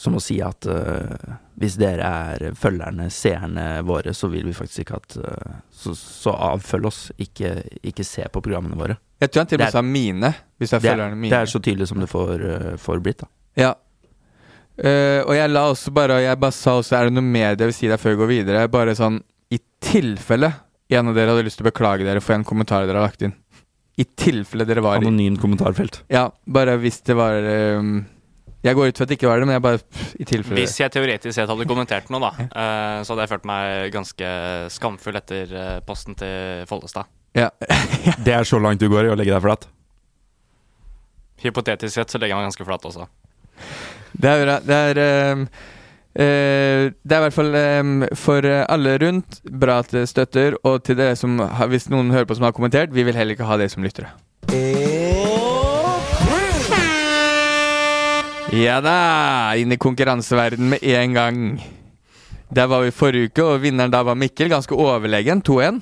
som 0.00 0.14
å 0.16 0.22
si 0.22 0.38
at 0.40 0.64
uh, 0.70 1.34
hvis 1.60 1.76
dere 1.76 2.06
er 2.08 2.54
følgerne, 2.56 3.10
seerne 3.12 3.82
våre, 3.84 4.14
så 4.16 4.30
vil 4.32 4.46
vi 4.48 4.54
faktisk 4.56 4.86
ikke 4.86 5.00
at 5.02 5.18
uh, 5.20 5.58
så, 5.68 5.92
så 5.98 6.32
avfølg 6.54 6.88
oss, 6.88 7.02
ikke, 7.20 7.52
ikke 7.90 8.06
se 8.06 8.24
på 8.32 8.40
programmene 8.40 8.80
våre. 8.80 8.96
Jeg 9.20 9.34
tror 9.34 9.42
han 9.42 9.50
til 9.50 9.60
og 9.60 9.66
med 9.66 9.76
sa 9.76 9.84
mine, 9.84 10.32
hvis 10.56 10.72
jeg 10.72 10.86
Det 10.86 10.94
er, 10.94 11.04
mine. 11.12 11.34
det 11.34 11.42
er 11.42 11.52
så 11.52 11.60
tydelig 11.60 11.90
som 11.90 12.00
det 12.00 12.08
får, 12.08 12.46
får 12.80 13.04
blitt, 13.04 13.26
da. 13.26 13.30
Ja. 13.60 13.74
Og 14.80 15.34
jeg 15.36 15.50
la 15.52 15.66
også 15.68 15.92
bare 15.92 16.22
jeg 16.22 16.38
bare 16.40 16.54
sa 16.56 16.78
også 16.78 16.94
Er 16.96 17.10
det 17.10 17.12
noe 17.12 17.26
mer 17.26 17.50
jeg 17.50 17.66
vil 17.68 17.74
si 17.76 17.88
deg 17.90 18.00
før 18.00 18.14
vi 18.14 18.20
går 18.22 18.30
videre? 18.30 18.62
Bare 18.72 18.94
sånn 18.96 19.18
I 19.52 19.58
tilfelle 19.84 20.48
en 20.98 21.10
av 21.10 21.16
dere 21.16 21.34
hadde 21.34 21.46
lyst 21.46 21.60
til 21.60 21.66
å 21.66 21.70
beklage 21.70 22.06
dere 22.06 22.22
for 22.24 22.36
en 22.36 22.46
kommentar 22.46 22.86
dere 22.88 23.02
har 23.02 23.10
lagt 23.10 23.22
inn. 23.26 23.34
I 24.00 24.06
tilfelle 24.16 24.64
dere 24.68 24.82
var 24.84 24.98
i 24.98 25.04
Anonym 25.04 25.36
kommentarfelt. 25.40 26.02
Ja, 26.12 26.28
bare 26.48 26.78
hvis 26.80 27.00
det 27.04 27.16
var 27.18 27.36
um, 27.78 27.98
Jeg 28.64 28.76
går 28.78 28.92
ut 28.92 29.00
fra 29.00 29.04
at 29.04 29.10
det 29.10 29.18
ikke 29.18 29.28
var 29.28 29.42
det, 29.42 29.48
men 29.48 29.58
jeg 29.58 29.64
bare 29.66 29.80
pff, 29.82 30.14
I 30.16 30.28
tilfelle 30.30 30.62
Hvis 30.62 30.78
jeg 30.80 30.94
teoretisk 30.94 31.36
sett 31.36 31.50
hadde 31.50 31.66
kommentert 31.68 32.08
noe, 32.12 32.22
da, 32.22 32.30
uh, 32.46 33.00
så 33.04 33.12
hadde 33.12 33.26
jeg 33.26 33.32
følt 33.34 33.50
meg 33.50 33.90
ganske 33.96 34.30
skamfull 34.72 35.20
etter 35.20 35.52
uh, 35.52 35.74
posten 35.84 36.16
til 36.18 36.64
Follestad. 36.70 37.10
ja. 37.36 37.50
Det 38.24 38.32
er 38.32 38.48
så 38.48 38.62
langt 38.62 38.80
du 38.80 38.88
går 38.88 39.10
i 39.10 39.12
å 39.12 39.18
legge 39.18 39.34
deg 39.34 39.44
flat. 39.44 39.68
Hypotetisk 41.40 41.94
sett 41.94 42.12
så 42.12 42.20
legger 42.20 42.34
jeg 42.34 42.40
meg 42.40 42.50
ganske 42.50 42.66
flat 42.68 42.88
også. 42.88 43.06
Det 44.12 44.30
er 44.30 44.42
bra. 44.44 44.56
Det 44.64 44.80
er 44.90 45.00
ehm, 45.04 45.44
eh, 46.14 46.90
Det 47.02 47.12
er 47.12 47.20
i 47.20 47.24
hvert 47.26 47.36
fall 47.36 47.54
um, 47.54 48.04
for 48.18 48.44
eh, 48.44 48.64
alle 48.68 48.96
rundt 49.02 49.40
bra 49.44 49.78
at 49.84 49.90
det 49.94 50.08
støtter, 50.08 50.56
og 50.64 50.82
til 50.84 50.96
dere 50.96 51.16
som 51.16 51.38
har, 51.38 51.68
hvis 51.70 51.88
noen 51.90 52.10
hører 52.10 52.26
på 52.26 52.34
som 52.38 52.44
har 52.48 52.52
kommentert, 52.56 52.92
vi 52.94 53.02
vil 53.06 53.14
heller 53.16 53.34
ikke 53.36 53.46
ha 53.48 53.56
dere 53.60 53.68
som 53.72 53.82
lyttere. 53.86 54.10
Ja 58.50 58.80
da! 58.82 58.96
Inn 59.60 59.70
i 59.72 59.78
konkurranseverden 59.78 60.72
med 60.72 60.82
en 60.82 61.14
gang. 61.14 61.36
Der 62.50 62.66
var 62.66 62.82
vi 62.82 62.90
forrige 62.90 63.30
uke, 63.30 63.44
og 63.46 63.60
vinneren 63.62 63.92
da 63.92 64.00
var 64.02 64.18
Mikkel. 64.18 64.50
Ganske 64.50 64.74
overlegen. 64.74 65.42
2-1. 65.46 65.78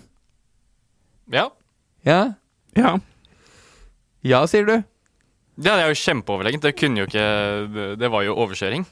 Ja. 1.32 1.46
Ja? 2.04 2.18
Ja. 2.76 2.98
Ja, 4.26 4.42
sier 4.50 4.66
du? 4.68 4.74
Ja, 5.58 5.72
det 5.78 5.86
er 5.86 5.88
jo 5.94 5.96
kjempeoverlegent. 6.02 6.62
Det 6.68 6.74
kunne 6.78 7.00
jo 7.00 7.06
ikke 7.08 7.24
det- 7.74 7.98
Det 7.98 8.10
var 8.12 8.22
jo 8.22 8.36
overkjøring. 8.36 8.84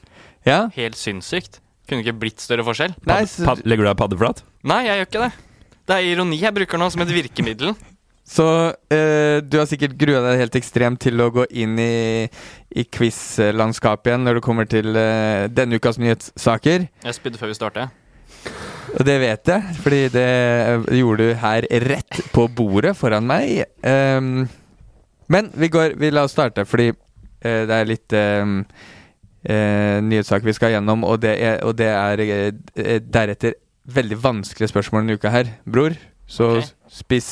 Ja? 0.47 0.61
Helt 0.77 0.97
sinnssykt. 0.99 1.59
Kunne 1.87 2.03
ikke 2.03 2.17
blitt 2.23 2.43
større 2.43 2.65
forskjell. 2.67 2.95
Nei, 3.07 3.21
så, 3.29 3.45
Pad, 3.47 3.61
legger 3.67 3.85
du 3.85 3.91
deg 3.91 3.99
paddeflat? 3.99 4.41
Nei, 4.67 4.81
jeg 4.87 4.99
gjør 4.99 5.11
ikke 5.11 5.27
det. 5.27 5.29
Det 5.87 5.95
er 5.95 6.09
ironi 6.09 6.39
jeg 6.41 6.55
bruker 6.55 6.81
nå 6.81 6.89
som 6.91 7.03
et 7.05 7.13
virkemiddel. 7.15 7.75
så 8.35 8.47
eh, 8.91 9.39
du 9.43 9.55
har 9.59 9.69
sikkert 9.69 9.95
grua 9.99 10.23
deg 10.25 10.41
helt 10.43 10.57
ekstremt 10.59 10.99
til 11.05 11.23
å 11.23 11.29
gå 11.35 11.47
inn 11.63 11.77
i, 11.79 12.27
i 12.75 12.83
quiz-landskapet 12.83 14.11
igjen 14.11 14.27
når 14.27 14.39
det 14.39 14.43
kommer 14.47 14.67
til 14.67 14.99
eh, 14.99 15.47
denne 15.51 15.79
ukas 15.79 15.99
nyhetssaker. 16.01 16.89
Jeg 17.07 17.19
spydde 17.19 17.39
før 17.39 17.53
vi 17.53 17.59
startet. 17.59 18.03
Og 18.97 19.03
det 19.07 19.17
vet 19.19 19.49
jeg, 19.51 19.79
fordi 19.83 20.03
det 20.11 20.27
eh, 20.27 20.91
gjorde 20.99 21.29
du 21.31 21.39
her 21.41 21.67
rett 21.87 22.21
på 22.35 22.47
bordet 22.51 22.95
foran 22.99 23.27
meg. 23.27 23.63
Ehm, 23.83 24.47
men 25.27 25.49
vi 25.59 25.67
går 25.71 25.97
Vi 25.99 26.11
la 26.11 26.23
oss 26.23 26.35
starte, 26.35 26.63
fordi 26.67 26.91
eh, 26.91 27.63
det 27.67 27.75
er 27.79 27.89
litt 27.89 28.15
ehm, 28.15 28.61
eh, 29.47 29.97
nyhetssaker 30.03 30.47
vi 30.47 30.55
skal 30.57 30.75
gjennom, 30.75 31.05
og 31.07 31.21
det 31.23 31.35
er, 31.39 31.61
og 31.65 31.77
det 31.79 31.87
er 31.93 32.23
eh, 32.25 32.51
eh, 32.75 32.99
deretter 33.01 33.57
veldig 33.87 34.19
vanskelige 34.23 34.73
spørsmål 34.73 35.05
denne 35.05 35.17
uka 35.17 35.31
her, 35.31 35.51
bror. 35.63 35.95
Så 36.27 36.57
okay. 36.57 36.71
spiss 36.91 37.29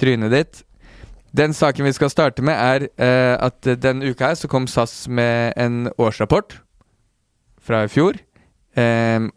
trynet 0.00 0.34
ditt. 0.34 0.62
Den 1.34 1.54
saken 1.56 1.88
vi 1.88 1.94
skal 1.96 2.12
starte 2.12 2.44
med, 2.44 2.54
er 2.54 2.88
eh, 3.00 3.34
at 3.40 3.64
denne 3.82 4.12
uka 4.12 4.30
her 4.30 4.38
så 4.38 4.50
kom 4.50 4.68
SAS 4.70 5.08
med 5.08 5.56
en 5.56 5.88
årsrapport 5.98 6.60
fra 7.64 7.84
i 7.86 7.90
fjor. 7.90 8.20
Eh, 8.76 9.30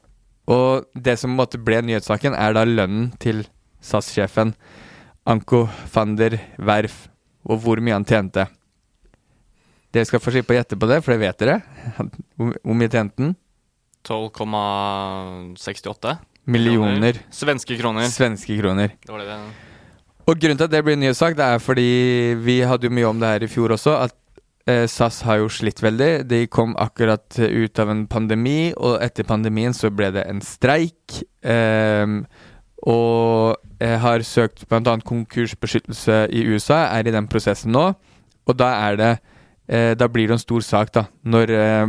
og 0.47 0.87
det 0.95 1.17
som 1.19 1.35
måte 1.35 1.59
ble 1.59 1.81
nyhetssaken, 1.83 2.35
er 2.35 2.53
da 2.55 2.67
lønnen 2.67 3.11
til 3.23 3.45
SAS-sjefen 3.83 4.53
Anko 5.27 5.65
van 5.93 6.15
der 6.19 6.37
Werf, 6.59 7.07
og 7.47 7.63
hvor 7.63 7.81
mye 7.83 7.97
han 7.97 8.07
tjente. 8.07 8.47
Dere 9.97 10.05
skal 10.05 10.21
få 10.21 10.29
slippe 10.35 10.53
å 10.53 10.57
gjette 10.59 10.77
på 10.77 10.85
det, 10.89 10.99
for 11.01 11.09
det 11.15 11.21
vet 11.25 11.39
dere. 11.41 11.55
Hvor 12.37 12.75
mye 12.77 12.91
tjente 12.93 13.17
den? 13.17 13.33
12,68 14.07 16.17
Millioner 16.47 17.17
Svenske 17.33 17.75
kroner. 17.79 18.03
svenske 18.07 18.55
kroner. 18.61 18.87
Det 19.03 19.11
var 19.11 19.19
det 19.19 19.27
det 19.27 19.39
Og 20.27 20.39
grunnen 20.39 20.57
til 20.59 20.65
at 20.67 20.71
det 20.71 20.83
blir 20.85 20.95
nyhetssak, 20.99 21.35
det 21.35 21.43
er 21.43 21.59
fordi 21.59 22.35
vi 22.43 22.59
hadde 22.61 22.83
jo 22.87 22.91
mye 22.93 23.07
om 23.09 23.19
det 23.19 23.27
her 23.33 23.43
i 23.43 23.47
fjor 23.51 23.69
også, 23.75 23.91
at 24.05 24.15
eh, 24.67 24.87
SAS 24.87 25.21
har 25.27 25.37
jo 25.41 25.49
slitt 25.51 25.81
veldig. 25.83 26.23
De 26.27 26.47
kom 26.47 26.75
akkurat 26.79 27.39
ut 27.39 27.79
av 27.79 27.89
en 27.89 28.07
pandemi, 28.07 28.73
og 28.75 29.01
etter 29.03 29.23
pandemien 29.27 29.73
så 29.75 29.89
ble 29.89 30.11
det 30.15 30.23
en 30.27 30.41
streik. 30.43 31.23
ehm, 31.43 32.25
og 32.87 33.55
har 33.79 34.19
søkt 34.23 34.67
bl.a. 34.69 34.97
konkursbeskyttelse 35.03 36.27
i 36.31 36.45
USA, 36.47 36.87
er 36.97 37.07
i 37.07 37.11
den 37.11 37.27
prosessen 37.27 37.71
nå. 37.75 37.93
Og 38.47 38.55
da 38.55 38.65
er 38.87 38.95
det 38.99 39.19
eh, 39.67 39.93
Da 39.95 40.07
blir 40.07 40.27
det 40.27 40.37
en 40.37 40.43
stor 40.43 40.61
sak, 40.65 40.91
da, 40.95 41.05
når 41.23 41.53
eh, 41.53 41.85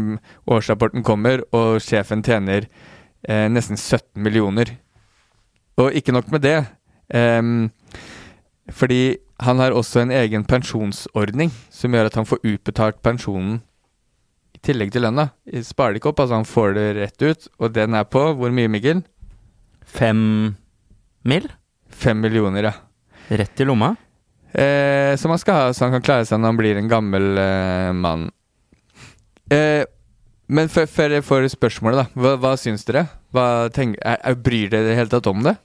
årsrapporten 0.51 1.05
kommer 1.07 1.43
og 1.53 1.81
sjefen 1.85 2.23
tjener 2.23 2.69
eh, 3.29 3.47
nesten 3.49 3.77
17 3.79 4.23
millioner. 4.23 4.77
Og 5.79 5.95
ikke 5.95 6.12
nok 6.12 6.31
med 6.35 6.43
det. 6.43 6.67
ehm, 7.14 7.71
fordi 8.71 9.17
han 9.41 9.59
har 9.62 9.71
også 9.73 10.03
en 10.03 10.11
egen 10.11 10.45
pensjonsordning 10.45 11.53
som 11.71 11.95
gjør 11.95 12.11
at 12.11 12.17
han 12.19 12.27
får 12.27 12.43
utbetalt 12.43 12.99
pensjonen 13.03 13.61
i 14.53 14.59
tillegg 14.67 14.91
til 14.93 15.07
lønna. 15.07 15.29
Sparer 15.62 15.95
det 15.95 16.03
ikke 16.03 16.11
opp, 16.11 16.21
altså 16.21 16.41
han 16.41 16.49
får 16.49 16.75
det 16.75 16.88
rett 16.99 17.23
ut. 17.23 17.49
Og 17.62 17.73
den 17.73 17.95
er 17.95 18.09
på 18.11 18.25
hvor 18.35 18.51
mye, 18.51 18.69
Mikkel? 18.69 19.05
Fem 19.87 20.57
mil? 21.25 21.49
Fem 21.88 22.19
millioner, 22.21 22.69
ja. 22.71 22.75
Rett 23.31 23.61
i 23.61 23.67
lomma? 23.69 23.95
Eh, 24.52 25.12
som 25.20 25.32
han 25.34 25.40
skal 25.40 25.61
ha, 25.61 25.70
så 25.76 25.84
han 25.87 25.98
kan 25.98 26.04
klare 26.04 26.26
seg 26.28 26.40
når 26.40 26.52
han 26.52 26.61
blir 26.61 26.80
en 26.80 26.90
gammel 26.90 27.40
eh, 27.42 27.92
mann. 27.92 28.28
Eh, 29.52 29.84
men 30.48 30.70
før 30.72 31.12
jeg 31.12 31.26
får 31.28 31.50
spørsmålet, 31.52 32.00
da. 32.00 32.20
Hva, 32.22 32.37
hva 32.40 32.54
syns 32.61 32.87
dere? 32.88 33.04
Hva 33.37 33.68
tenker, 33.74 34.00
er, 34.00 34.20
er, 34.24 34.38
bryr 34.40 34.70
dere 34.72 34.87
i 34.87 34.92
det 34.92 35.00
hele 35.02 35.12
tatt 35.12 35.28
om 35.28 35.44
det? 35.44 35.58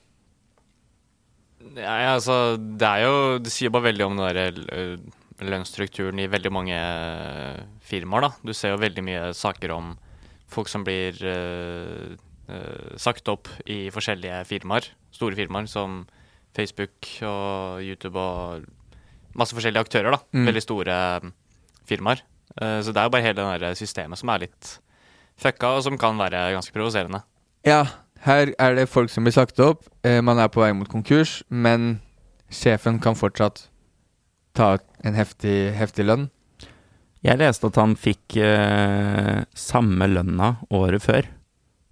Nei, 1.74 2.02
altså, 2.06 2.54
det 2.54 2.86
er 2.86 3.00
jo 3.02 3.14
Det 3.42 3.50
sier 3.50 3.72
bare 3.74 3.88
veldig 3.88 4.04
om 4.06 4.18
den 4.20 4.36
der 4.36 4.58
øh, 4.76 4.98
lønnsstrukturen 5.42 6.20
i 6.22 6.28
veldig 6.30 6.52
mange 6.52 6.76
øh, 6.76 7.64
firmaer, 7.82 8.28
da. 8.28 8.30
Du 8.44 8.52
ser 8.52 8.74
jo 8.74 8.82
veldig 8.82 9.06
mye 9.06 9.24
saker 9.34 9.72
om 9.74 9.94
folk 10.52 10.68
som 10.70 10.84
blir 10.86 11.16
øh, 11.24 12.14
øh, 12.52 12.92
sagt 13.00 13.28
opp 13.32 13.48
i 13.66 13.88
forskjellige 13.90 14.44
firmaer. 14.52 14.92
Store 15.14 15.34
firmaer 15.40 15.66
som 15.70 16.04
Facebook 16.54 17.08
og 17.24 17.82
YouTube 17.82 18.20
og 18.20 18.68
masse 19.34 19.54
forskjellige 19.56 19.84
aktører, 19.86 20.14
da. 20.16 20.20
Mm. 20.32 20.46
Veldig 20.50 20.62
store 20.64 20.96
firmaer. 21.88 22.22
Eh, 22.60 22.80
så 22.84 22.92
det 22.94 23.00
er 23.02 23.08
jo 23.08 23.14
bare 23.16 23.26
hele 23.26 23.46
det 23.62 23.72
systemet 23.80 24.18
som 24.20 24.28
er 24.34 24.44
litt 24.46 24.72
fucka, 25.40 25.74
og 25.76 25.82
som 25.86 25.98
kan 25.98 26.16
være 26.20 26.52
ganske 26.54 26.72
provoserende. 26.76 27.22
Ja, 27.66 27.82
her 28.26 28.52
er 28.58 28.74
det 28.78 28.88
folk 28.88 29.10
som 29.10 29.24
blir 29.26 29.34
sagt 29.34 29.58
opp. 29.60 29.84
Eh, 30.06 30.20
man 30.22 30.38
er 30.38 30.48
på 30.52 30.62
vei 30.62 30.72
mot 30.76 30.88
konkurs, 30.88 31.42
men 31.50 32.00
sjefen 32.50 33.00
kan 33.02 33.16
fortsatt 33.18 33.66
ta 34.54 34.76
en 35.04 35.14
heftig, 35.18 35.72
heftig 35.74 36.06
lønn. 36.06 36.28
Jeg 37.24 37.40
leste 37.40 37.66
at 37.70 37.78
han 37.80 37.96
fikk 37.96 38.36
eh, 38.36 39.42
samme 39.56 40.06
lønna 40.12 40.56
året 40.70 41.02
før. 41.02 41.26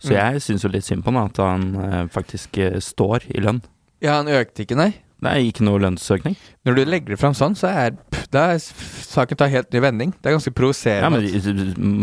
Så 0.03 0.11
Mm. 0.13 0.19
jeg 0.19 0.41
syns 0.43 0.63
jo 0.65 0.69
litt 0.69 0.85
synd 0.85 1.05
på 1.05 1.13
han, 1.15 1.31
at 1.31 1.37
han 1.39 1.77
eh, 1.79 2.07
faktisk 2.11 2.59
eh, 2.59 2.79
står 2.83 3.27
i 3.35 3.41
lønn. 3.41 3.63
Ja, 4.03 4.17
han 4.19 4.27
økte 4.29 4.65
ikke, 4.65 4.77
nei. 4.77 4.93
Er 5.23 5.39
ikke 5.39 5.63
noe 5.63 5.79
lønnsøkning. 5.79 6.35
Når 6.67 6.77
du 6.77 6.83
legger 6.89 7.15
det 7.15 7.19
fram 7.21 7.35
sånn, 7.39 7.55
så 7.59 7.71
er, 7.71 7.93
da 8.35 8.49
saken 8.59 9.39
tar 9.39 9.53
helt 9.53 9.71
ny 9.75 9.83
vending. 9.85 10.15
Det 10.19 10.31
er 10.31 10.35
ganske 10.35 10.55
Ja, 11.05 11.11
men 11.13 11.27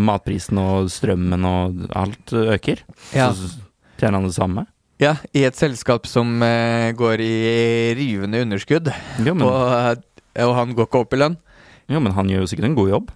Matprisen 0.08 0.60
og 0.62 0.88
strømmen 0.94 1.48
og 1.50 1.82
alt 2.00 2.32
øker. 2.32 2.86
Ja. 3.12 3.32
Så 3.36 3.52
tjener 4.00 4.22
han 4.22 4.30
det 4.30 4.38
samme. 4.38 4.66
ja, 5.00 5.18
i 5.36 5.44
et 5.48 5.56
selskap 5.60 6.08
som 6.08 6.42
uh, 6.44 6.92
går 6.96 7.22
i 7.24 7.36
rivende 8.00 8.42
underskudd, 8.44 8.90
Jo 9.24 9.34
men, 9.36 9.48
og, 9.48 9.96
eh, 10.36 10.46
og 10.46 10.56
han 10.58 10.76
går 10.76 10.88
ikke 10.90 11.04
opp 11.04 11.16
i 11.16 11.20
lønn. 11.20 11.38
jo, 11.88 12.00
men 12.00 12.16
han 12.16 12.28
gjør 12.32 12.44
jo 12.44 12.50
sikkert 12.52 12.70
en 12.72 12.80
god 12.80 12.90
jobb. 12.90 13.12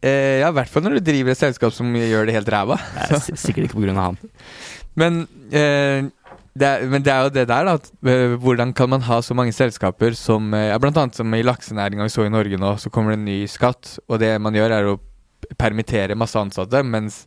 Eh, 0.00 0.40
ja, 0.40 0.48
i 0.48 0.56
hvert 0.56 0.72
fall 0.72 0.84
når 0.86 0.96
du 0.96 1.04
driver 1.04 1.34
et 1.34 1.40
selskap 1.40 1.74
som 1.76 1.92
gjør 1.92 2.28
det 2.28 2.36
helt 2.36 2.48
ræva. 2.48 2.78
Er 3.04 3.20
sikkert 3.20 3.66
ikke 3.66 3.76
på 3.76 3.84
grunn 3.84 4.00
av 4.00 4.14
han. 4.14 4.20
Men, 5.00 5.18
eh, 5.52 6.06
det 6.56 6.68
er, 6.68 6.86
men 6.90 7.04
det 7.04 7.12
er 7.12 7.26
jo 7.26 7.32
det 7.34 7.46
der, 7.50 7.68
da. 7.68 7.76
Eh, 8.10 8.36
hvordan 8.40 8.72
kan 8.76 8.90
man 8.92 9.04
ha 9.06 9.20
så 9.24 9.36
mange 9.36 9.54
selskaper 9.54 10.16
som 10.18 10.54
eh, 10.56 10.70
ja, 10.70 10.78
Blant 10.82 10.98
annet 11.00 11.18
som 11.18 11.34
i 11.36 11.44
laksenæringa 11.44 12.06
vi 12.06 12.14
så 12.14 12.26
i 12.26 12.32
Norge 12.32 12.58
nå, 12.60 12.72
så 12.80 12.92
kommer 12.92 13.12
det 13.12 13.20
en 13.20 13.28
ny 13.28 13.38
skatt. 13.50 13.96
Og 14.08 14.20
det 14.22 14.32
man 14.42 14.56
gjør, 14.56 14.74
er 14.76 14.90
å 14.90 14.98
permittere 15.60 16.16
masse 16.18 16.38
ansatte, 16.40 16.82
mens 16.82 17.24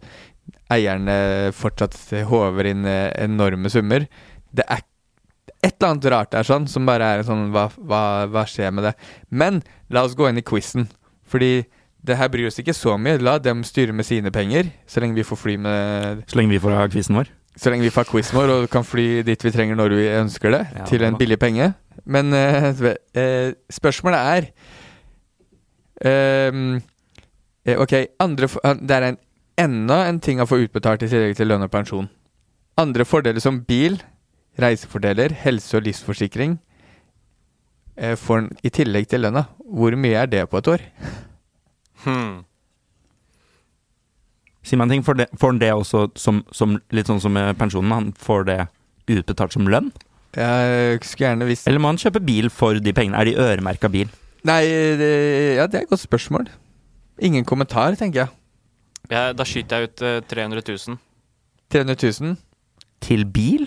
eierne 0.74 1.52
fortsatt 1.56 1.98
håver 2.30 2.72
inn 2.72 2.88
eh, 2.90 3.10
enorme 3.26 3.72
summer. 3.72 4.08
Det 4.50 4.66
er 4.66 4.86
et 5.60 5.76
eller 5.76 5.92
annet 5.92 6.08
rart 6.14 6.32
der 6.34 6.48
sånn, 6.48 6.70
som 6.72 6.88
bare 6.88 7.08
er 7.14 7.26
sånn 7.28 7.50
hva, 7.54 7.68
hva, 7.78 8.04
hva 8.32 8.46
skjer 8.48 8.72
med 8.74 8.90
det? 8.90 8.96
Men 9.30 9.62
la 9.94 10.06
oss 10.08 10.16
gå 10.18 10.30
inn 10.30 10.40
i 10.40 10.46
quizen. 10.46 10.88
Fordi 11.30 11.68
det 12.06 12.16
her 12.18 12.32
bryr 12.32 12.48
oss 12.50 12.62
ikke 12.62 12.74
så 12.74 12.96
mye. 12.98 13.20
La 13.22 13.38
dem 13.44 13.66
styre 13.68 13.94
med 13.94 14.08
sine 14.08 14.32
penger, 14.34 14.72
så 14.90 15.04
lenge 15.04 15.20
vi 15.20 15.28
får 15.28 15.44
fly 15.44 15.58
med 15.62 16.24
Så 16.32 16.40
lenge 16.40 16.56
vi 16.56 16.64
får 16.64 16.78
ha 16.78 16.88
quizen 16.90 17.20
vår. 17.20 17.30
Så 17.60 17.72
lenge 17.72 17.84
vi 17.84 17.92
får 17.94 18.08
quizen 18.08 18.38
vår 18.40 18.52
og 18.54 18.68
kan 18.72 18.86
fly 18.88 19.22
dit 19.28 19.44
vi 19.44 19.52
trenger 19.52 19.76
når 19.76 19.96
vi 19.98 20.06
ønsker 20.16 20.54
det, 20.54 20.62
Ja, 20.78 20.86
til 20.88 21.04
en 21.04 21.18
billig 21.20 21.40
penge. 21.40 21.74
Men 22.06 22.32
uh, 22.32 22.94
eh, 23.20 23.52
spørsmålet 23.72 24.20
er 24.20 24.48
ehm, 26.08 26.80
eh, 27.66 27.76
Ok, 27.76 27.94
andre 28.20 28.48
for, 28.48 28.64
det 28.80 28.96
er 28.96 29.10
en, 29.10 29.20
enda 29.60 30.06
en 30.08 30.22
ting 30.24 30.40
å 30.40 30.48
få 30.48 30.62
utbetalt 30.64 31.04
i 31.04 31.12
tillegg 31.12 31.36
til 31.36 31.52
lønn 31.52 31.68
og 31.68 31.72
pensjon. 31.74 32.08
Andre 32.80 33.04
fordeler 33.04 33.44
som 33.44 33.60
bil, 33.68 34.00
reisefordeler, 34.60 35.36
helse- 35.44 35.76
og 35.78 35.84
livsforsikring 35.84 36.56
uh, 38.00 38.16
får 38.16 38.46
en 38.46 38.52
i 38.64 38.72
tillegg 38.72 39.12
til 39.12 39.28
lønna. 39.28 39.50
Hvor 39.60 40.00
mye 40.00 40.24
er 40.24 40.32
det 40.32 40.48
på 40.48 40.64
et 40.64 40.72
år? 40.78 40.88
Hmm. 42.06 42.46
Si 44.70 44.78
meg 44.78 44.86
en 44.86 45.00
ting, 45.00 45.06
får, 45.06 45.24
han 45.42 45.62
det 45.62 45.72
også 45.74 46.04
som, 46.20 46.44
som 46.54 46.78
litt 46.94 47.10
sånn 47.10 47.22
som 47.24 47.34
med 47.34 47.58
pensjonen? 47.58 47.96
Han 47.96 48.10
får 48.14 48.46
det 48.46 48.60
utbetalt 49.10 49.56
som 49.56 49.66
lønn? 49.66 49.90
Jeg 50.38 51.00
skulle 51.02 51.32
gjerne 51.32 51.48
visst 51.50 51.66
Eller 51.66 51.82
må 51.82 51.90
han 51.90 51.98
kjøpe 51.98 52.22
bil 52.22 52.52
for 52.54 52.78
de 52.78 52.94
pengene? 52.94 53.18
Er 53.18 53.26
de 53.26 53.38
øremerka 53.42 53.90
bil? 53.90 54.12
Nei, 54.46 54.62
det, 55.00 55.10
ja, 55.58 55.66
det 55.66 55.80
er 55.80 55.88
et 55.88 55.90
godt 55.90 56.04
spørsmål. 56.04 56.52
Ingen 57.26 57.48
kommentar, 57.50 57.98
tenker 58.00 58.22
jeg. 58.24 58.36
Ja, 59.10 59.32
da 59.34 59.46
skyter 59.48 59.82
jeg 59.82 59.90
ut 59.90 60.04
uh, 60.06 60.20
300 60.30 60.62
000. 60.70 61.00
300 61.74 62.12
000. 62.22 62.38
Til 63.04 63.26
bil? 63.26 63.66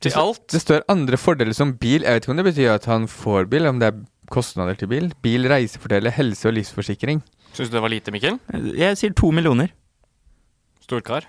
Til 0.00 0.14
alt. 0.14 0.44
Det 0.52 0.62
står 0.62 0.86
andre 0.88 1.18
fordeler 1.18 1.56
som 1.58 1.74
bil. 1.74 2.06
Jeg 2.06 2.14
vet 2.14 2.24
ikke 2.24 2.36
om 2.36 2.38
det 2.38 2.46
betyr 2.52 2.76
at 2.76 2.86
han 2.88 3.08
får 3.10 3.50
bil, 3.50 3.66
om 3.66 3.82
det 3.82 3.90
er 3.90 3.98
kostnader 4.30 4.78
til 4.78 4.88
bil. 4.94 5.10
Bil, 5.26 5.50
reisefordeler, 5.50 6.14
helse- 6.14 6.48
og 6.48 6.54
livsforsikring. 6.54 7.20
Syns 7.52 7.72
du 7.72 7.76
det 7.76 7.82
var 7.82 7.90
lite, 7.92 8.14
Mikkel? 8.14 8.38
Jeg 8.78 9.00
sier 9.00 9.12
to 9.16 9.32
millioner. 9.34 9.74
Storkar. 10.88 11.28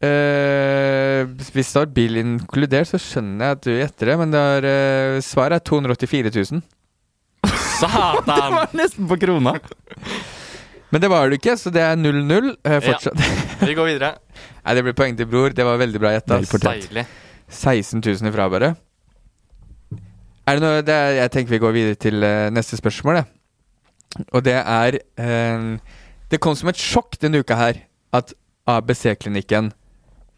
Eh, 0.00 1.22
hvis 1.52 1.70
det 1.70 1.78
har 1.78 1.90
bil 1.94 2.18
inkludert, 2.18 2.88
så 2.90 2.98
skjønner 2.98 3.44
jeg 3.44 3.56
at 3.56 3.64
du 3.66 3.70
gjetter 3.74 4.10
det, 4.10 4.16
men 4.18 4.32
det 4.32 4.40
er, 4.56 4.66
eh, 4.66 5.20
svaret 5.22 5.60
er 5.60 5.66
284 5.70 6.32
000. 6.34 6.62
Satan! 7.78 8.24
det 8.26 8.38
var 8.56 8.74
Nesten 8.80 9.06
på 9.10 9.18
krona. 9.20 9.54
Men 10.90 11.04
det 11.04 11.10
var 11.12 11.30
det 11.30 11.38
ikke, 11.38 11.54
så 11.60 11.70
det 11.70 11.84
er 11.86 12.00
0-0 12.00 12.50
eh, 12.66 12.80
fortsatt. 12.82 13.22
Vi 13.68 13.76
går 13.78 13.92
videre. 13.92 14.14
Nei, 14.64 14.74
det 14.74 14.84
blir 14.88 14.96
poeng 14.98 15.14
til 15.20 15.28
bror. 15.30 15.54
Det 15.54 15.66
var 15.68 15.78
veldig 15.78 16.00
bra 16.02 16.14
gjetta. 16.16 16.40
Vel 16.40 16.50
fortjent. 16.50 16.88
Deilig. 16.90 17.06
16 17.50 18.02
000 18.02 18.32
ifra, 18.32 18.48
bare. 18.50 18.72
Er 20.48 20.58
det 20.58 20.64
noe 20.64 20.82
det 20.82 20.94
er, 20.96 21.12
Jeg 21.20 21.30
tenker 21.36 21.54
vi 21.54 21.62
går 21.62 21.76
videre 21.76 22.00
til 22.00 22.26
eh, 22.26 22.48
neste 22.50 22.80
spørsmål, 22.80 23.20
jeg. 23.20 23.30
Og 24.34 24.42
det 24.42 24.56
er 24.58 24.98
eh, 24.98 25.68
Det 26.32 26.40
kom 26.42 26.56
som 26.58 26.72
et 26.72 26.80
sjokk 26.80 27.20
denne 27.22 27.44
uka 27.44 27.54
her 27.54 27.84
at 28.16 28.34
ABC-klinikken 28.76 29.72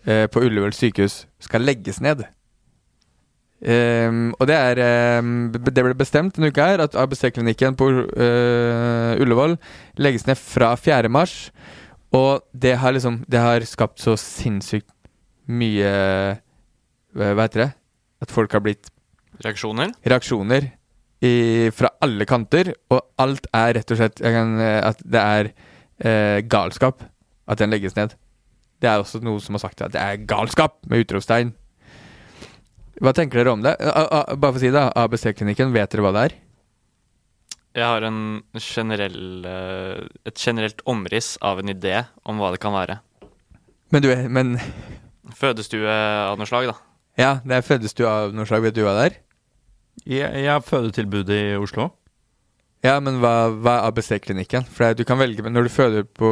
eh, 0.06 0.26
på 0.32 0.42
Ullevål 0.44 0.74
sykehus 0.76 1.24
skal 1.42 1.64
legges 1.66 2.00
ned. 2.04 2.24
Ehm, 3.62 4.32
og 4.40 4.48
det 4.50 4.56
er 4.58 4.78
ehm, 4.82 5.52
Det 5.54 5.84
ble 5.84 5.94
bestemt 5.94 6.34
denne 6.34 6.48
uka 6.50 6.64
her 6.72 6.80
at 6.82 6.96
ABC-klinikken 6.98 7.76
på 7.78 7.90
eh, 8.18 9.20
Ullevål 9.22 9.54
legges 10.02 10.26
ned 10.26 10.40
fra 10.40 10.72
4. 10.74 11.08
mars. 11.12 11.52
Og 12.12 12.42
det 12.52 12.74
har 12.82 12.92
liksom 12.92 13.22
Det 13.30 13.38
har 13.40 13.62
skapt 13.68 14.02
så 14.02 14.16
sinnssykt 14.18 14.90
mye 15.48 15.86
eh, 15.86 16.42
Hva 17.14 17.44
heter 17.44 17.66
det? 17.66 17.70
At 18.22 18.34
folk 18.34 18.52
har 18.52 18.62
blitt 18.64 18.90
Reaksjoner? 19.42 19.90
reaksjoner 20.06 20.68
i, 21.22 21.70
fra 21.74 21.88
alle 22.02 22.26
kanter, 22.26 22.72
og 22.90 23.00
alt 23.22 23.46
er 23.54 23.72
rett 23.78 23.90
og 23.94 23.98
slett 23.98 24.20
kan, 24.22 24.56
eh, 24.60 24.80
At 24.86 25.00
det 25.02 25.22
er 25.22 25.50
eh, 26.02 26.42
galskap 26.46 27.02
at 27.48 27.58
den 27.58 27.70
legges 27.70 27.96
ned. 27.96 28.14
Det 28.82 28.90
er 28.90 28.98
også 29.02 29.20
noe 29.22 29.38
som 29.42 29.54
har 29.54 29.62
sagt 29.62 29.82
at 29.84 29.92
det 29.94 30.00
er 30.02 30.22
galskap, 30.28 30.80
med 30.90 31.04
utropstegn. 31.04 31.52
Hva 33.02 33.12
tenker 33.16 33.40
dere 33.40 33.52
om 33.54 33.62
det? 33.64 33.76
A 33.78 34.02
A 34.02 34.22
bare 34.34 34.52
for 34.54 34.60
å 34.60 34.62
si 34.62 34.70
det, 34.74 34.82
ABC-klinikken, 34.98 35.72
vet 35.74 35.90
dere 35.94 36.04
hva 36.04 36.12
det 36.16 36.24
er? 36.28 36.34
Jeg 37.78 37.88
har 37.88 38.04
en 38.04 38.18
generell, 38.60 39.46
eh, 39.48 40.02
et 40.28 40.36
generelt 40.36 40.82
omriss 40.84 41.38
av 41.40 41.62
en 41.62 41.72
idé 41.72 42.02
om 42.28 42.42
hva 42.42 42.50
det 42.52 42.60
kan 42.60 42.74
være. 42.74 42.98
Men, 43.94 44.02
du, 44.04 44.10
men 44.28 44.58
Fødestue 45.32 45.88
av 45.88 46.36
noe 46.40 46.48
slag, 46.48 46.68
da. 46.68 46.74
ja, 47.16 47.32
det 47.46 47.56
er 47.56 47.64
fødestue 47.64 48.08
av 48.08 48.34
noe 48.36 48.44
slag. 48.48 48.66
Vet 48.66 48.76
du 48.76 48.82
hva 48.84 48.92
det 48.98 49.06
er? 49.08 49.16
Jeg, 50.04 50.28
jeg 50.44 50.50
har 50.50 50.60
fødetilbud 50.64 51.30
i 51.32 51.42
Oslo. 51.60 51.90
Ja, 52.82 52.96
men 53.00 53.20
hva, 53.22 53.32
hva 53.62 53.76
er 53.78 53.84
ABC-klinikken? 53.92 54.64
For 54.74 54.92
du 54.98 55.04
kan 55.06 55.18
velge, 55.20 55.38
Når 55.46 55.68
du 55.68 55.70
føder 55.70 56.02
på 56.18 56.28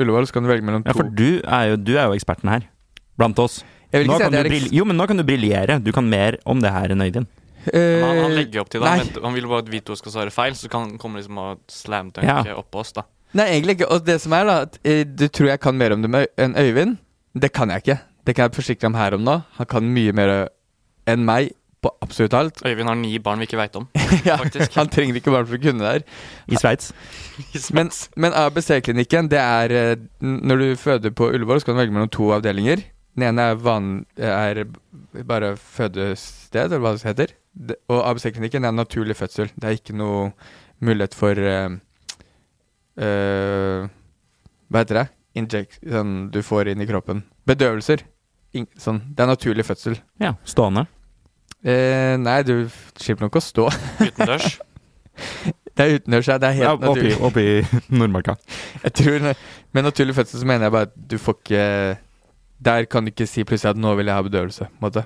Ullevål, 0.00 0.26
så 0.26 0.32
kan 0.38 0.42
du 0.46 0.48
velge 0.48 0.64
mellom 0.64 0.82
to 0.86 0.88
Ja, 0.88 0.96
for 0.96 1.10
du 1.12 1.42
er 1.44 1.66
jo, 1.72 1.76
du 1.76 1.92
er 1.98 2.06
jo 2.08 2.16
eksperten 2.16 2.48
her. 2.48 2.64
Blant 3.20 3.38
oss. 3.38 3.58
Jeg 3.92 4.00
vil 4.06 4.08
Nå 4.08 4.16
si 4.16 4.24
at 4.24 4.32
jeg 4.32 4.46
er 4.46 4.50
eks- 4.56 4.72
jo, 4.72 4.84
men 4.88 4.96
nå 4.96 5.06
kan 5.06 5.16
du 5.20 5.22
briljere. 5.22 5.76
Du 5.84 5.92
kan 5.92 6.08
mer 6.08 6.38
om 6.48 6.60
det 6.64 6.70
her 6.72 6.88
enn 6.94 7.02
Øyvind. 7.04 7.26
Men 7.72 8.02
han, 8.02 8.16
han 8.24 8.30
Eh, 8.32 8.36
legger 8.38 8.60
opp 8.64 8.70
til 8.70 8.80
det. 8.80 8.88
nei. 8.88 9.20
Han, 9.22 9.34
vil 9.34 9.44
bare 9.46 9.58
at 9.62 9.68
vi 9.68 9.80
to 9.80 9.94
skal 9.94 10.12
svare 10.12 10.30
feil, 10.32 10.54
så 10.58 10.68
kan 10.72 10.80
han 10.88 10.98
komme 10.98 11.20
liksom 11.20 11.36
og 11.38 11.60
slamdunke 11.68 12.24
Ja. 12.24 12.56
oppå 12.56 12.80
oss, 12.80 12.92
da. 12.92 13.02
Nei, 13.34 13.46
egentlig 13.60 13.76
ikke. 13.80 13.90
Og 13.92 14.04
det 14.04 14.20
som 14.20 14.32
er, 14.32 14.44
da 14.44 14.56
at 14.62 14.78
eh, 14.84 15.04
Du 15.04 15.28
tror 15.28 15.48
jeg 15.48 15.60
kan 15.60 15.76
mer 15.76 15.92
om 15.92 16.00
det 16.02 16.10
med 16.10 16.26
Øy- 16.26 16.42
enn 16.44 16.54
Øyvind. 16.56 16.98
Det 17.38 17.52
kan 17.52 17.68
jeg 17.68 17.82
ikke. 17.84 18.00
Det 18.24 18.34
kan 18.34 18.48
jeg 18.50 18.56
forsikre 18.56 18.82
ham 18.88 18.94
her 18.94 19.14
om 19.14 19.22
nå. 19.24 19.44
Han 19.58 19.66
kan 19.66 19.82
mye 19.94 20.12
mer 20.12 20.48
enn 21.06 21.24
meg 21.24 21.52
på 21.82 21.90
absolutt 22.04 22.34
alt. 22.38 22.62
Øyvind 22.68 22.88
har 22.88 22.98
ni 22.98 23.18
barn 23.22 23.42
vi 23.42 23.48
ikke 23.48 23.60
veit 23.60 23.76
om. 23.78 23.88
ja, 24.28 24.38
faktisk. 24.40 24.74
han 24.78 24.90
trenger 24.92 25.18
ikke 25.18 25.34
barn 25.34 25.48
for 25.48 25.58
å 25.58 25.62
kunne 25.62 25.82
det 25.82 25.92
her. 25.92 26.06
I 26.48 26.60
Sveits. 26.60 26.92
Men, 27.76 27.88
men 28.20 28.34
ABC-klinikken, 28.36 29.30
det 29.32 29.38
er 29.40 29.72
eh, 29.72 30.02
Når 30.20 30.60
du 30.60 30.66
føder 30.76 31.14
på 31.16 31.30
Ullevål, 31.32 31.62
så 31.62 31.66
kan 31.66 31.74
du 31.74 31.80
velge 31.80 31.94
mellom 31.94 32.10
to 32.12 32.28
avdelinger. 32.36 32.82
Den 33.16 33.24
ene 33.30 33.46
er, 33.52 33.56
van, 33.60 33.88
er 34.16 34.62
bare 35.28 35.54
fødested, 35.56 36.68
eller 36.68 36.84
hva 36.84 36.92
det 36.96 37.08
heter. 37.08 37.34
Og 37.92 37.98
ABC-klinikken 38.10 38.68
er 38.68 38.76
naturlig 38.76 39.16
fødsel. 39.18 39.50
Det 39.56 39.68
er 39.68 39.80
ikke 39.80 39.96
noe 39.96 40.30
mulighet 40.84 41.16
for 41.16 41.36
uh, 41.36 41.74
eh, 43.00 43.90
Hva 44.72 44.84
heter 44.84 45.02
det? 45.02 45.06
Inject, 45.40 45.78
sånn 45.84 46.16
du 46.32 46.40
får 46.44 46.72
inn 46.72 46.84
i 46.84 46.88
kroppen. 46.88 47.24
Bedøvelser. 47.48 48.04
In, 48.56 48.68
sånn. 48.80 49.00
Det 49.16 49.24
er 49.24 49.32
naturlig 49.32 49.64
fødsel. 49.68 49.96
Ja, 50.20 50.34
stående. 50.48 50.86
Eh, 51.64 52.16
nei, 52.18 52.42
du 52.42 52.68
slipper 52.98 53.26
nok 53.28 53.36
å 53.38 53.42
stå. 53.44 53.68
Utendørs. 54.02 54.58
Det 55.72 55.84
er 55.86 55.94
utendørs, 55.96 56.28
ja. 56.28 56.34
Det 56.40 56.48
er 56.50 56.56
Ja, 56.58 56.70
helt 56.74 56.82
oppi, 56.84 57.02
naturlig. 57.08 57.20
oppi 57.24 57.96
Nordmarka. 57.96 58.34
Jeg 58.82 58.92
tror 58.98 59.26
Med 59.72 59.84
naturlig 59.86 60.14
fødsel 60.18 60.40
så 60.42 60.46
mener 60.48 60.66
jeg 60.66 60.72
bare 60.74 60.88
at 60.90 60.92
du 61.10 61.14
får 61.20 61.36
ikke 61.38 61.62
Der 62.64 62.84
kan 62.92 63.04
du 63.06 63.10
ikke 63.12 63.26
si 63.26 63.44
plutselig 63.44 63.70
at 63.70 63.76
'nå 63.80 63.94
vil 63.96 64.06
jeg 64.10 64.14
ha 64.14 64.22
bedøvelse'. 64.26 64.66
måte. 64.82 65.04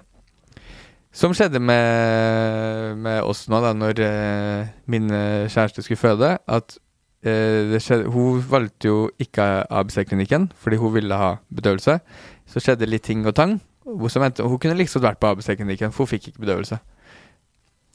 Som 1.13 1.33
skjedde 1.35 1.61
med, 1.61 2.97
med 2.99 3.23
oss 3.23 3.47
nå, 3.49 3.61
da 3.63 3.71
når 3.73 4.01
eh, 4.05 4.67
min 4.87 5.07
eh, 5.11 5.47
kjæreste 5.49 5.83
skulle 5.83 5.97
føde. 6.03 6.39
At 6.49 6.79
eh, 7.25 7.79
skjedde, 7.79 8.11
Hun 8.11 8.43
valgte 8.51 8.89
jo 8.91 9.11
ikke 9.19 9.67
ABC-klinikken 9.71 10.51
fordi 10.59 10.77
hun 10.77 10.95
ville 10.95 11.15
ha 11.15 11.37
bedøvelse. 11.55 12.01
Så 12.47 12.61
skjedde 12.61 12.87
litt 12.91 13.03
ting 13.07 13.25
og 13.27 13.35
tang. 13.35 13.61
Endte, 13.87 14.43
hun 14.43 14.59
kunne 14.59 14.77
liksom 14.81 15.03
vært 15.05 15.21
på 15.23 15.31
ABC-klinikken, 15.31 15.93
for 15.95 16.05
hun 16.07 16.11
fikk 16.17 16.31
ikke 16.33 16.43
bedøvelse. 16.43 16.79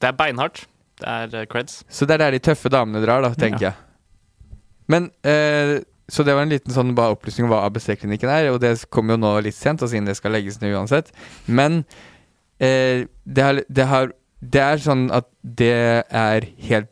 Det 0.02 0.08
er 0.10 0.18
beinhardt. 0.18 0.66
Det 1.02 1.08
er 1.08 1.36
eh, 1.42 1.48
creds. 1.50 1.82
Så 1.92 2.08
det 2.08 2.16
er 2.16 2.26
der 2.26 2.38
de 2.38 2.44
tøffe 2.44 2.72
damene 2.72 3.02
drar, 3.04 3.24
da, 3.26 3.34
tenker 3.38 3.70
jeg. 3.70 3.76
Men 4.92 5.10
eh, 5.28 5.82
Så 6.12 6.26
det 6.28 6.34
var 6.36 6.44
en 6.44 6.52
liten 6.52 6.74
sånn 6.76 6.96
bare 6.96 7.16
opplysning 7.16 7.48
om 7.48 7.54
hva 7.54 7.62
ABC-klinikken 7.70 8.32
er, 8.32 8.50
og 8.52 8.60
det 8.64 8.74
kommer 8.92 9.16
jo 9.16 9.22
nå 9.24 9.34
litt 9.46 9.56
sent, 9.56 9.84
og 9.84 9.92
siden 9.92 10.10
det 10.10 10.18
skal 10.20 10.34
legges 10.36 10.60
ned 10.62 10.76
uansett. 10.76 11.12
Men 11.48 11.84
eh, 12.60 13.08
det, 13.24 13.46
har, 13.46 13.62
det, 13.70 13.86
har, 13.88 14.12
det 14.44 14.64
er 14.66 14.84
sånn 14.84 15.06
at 15.16 15.30
det 15.42 15.72
er 16.08 16.48
helt 16.68 16.92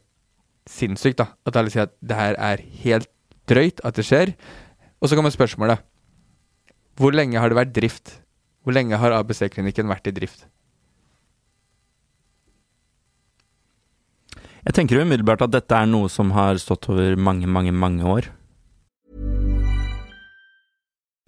sinnssykt, 0.69 1.19
da. 1.19 1.33
At 1.49 1.59
alle 1.59 1.73
sier 1.73 1.87
at 1.89 1.95
det 1.99 2.15
her 2.15 2.37
er 2.37 2.63
helt 2.83 3.09
drøyt 3.49 3.83
at 3.83 3.97
det 3.99 4.05
skjer. 4.07 4.31
Og 5.01 5.09
så 5.09 5.17
kommer 5.17 5.33
spørsmålet. 5.33 5.83
Hvor 6.99 7.15
lenge 7.15 7.39
har 7.39 7.51
det 7.51 7.57
vært 7.59 7.75
drift? 7.75 8.19
Hvor 8.63 8.75
lenge 8.75 8.99
har 8.99 9.15
ABC-klinikken 9.15 9.89
vært 9.89 10.09
i 10.09 10.15
drift? 10.15 10.47
Jeg 14.65 14.75
tenker 14.75 14.99
umiddelbart 15.01 15.41
at 15.45 15.53
dette 15.55 15.75
er 15.75 15.87
noe 15.87 16.09
som 16.11 16.33
har 16.35 16.59
stått 16.59 16.89
over 16.91 17.15
mange, 17.15 17.47
mange, 17.47 17.71
mange 17.71 18.03
år. 18.05 18.27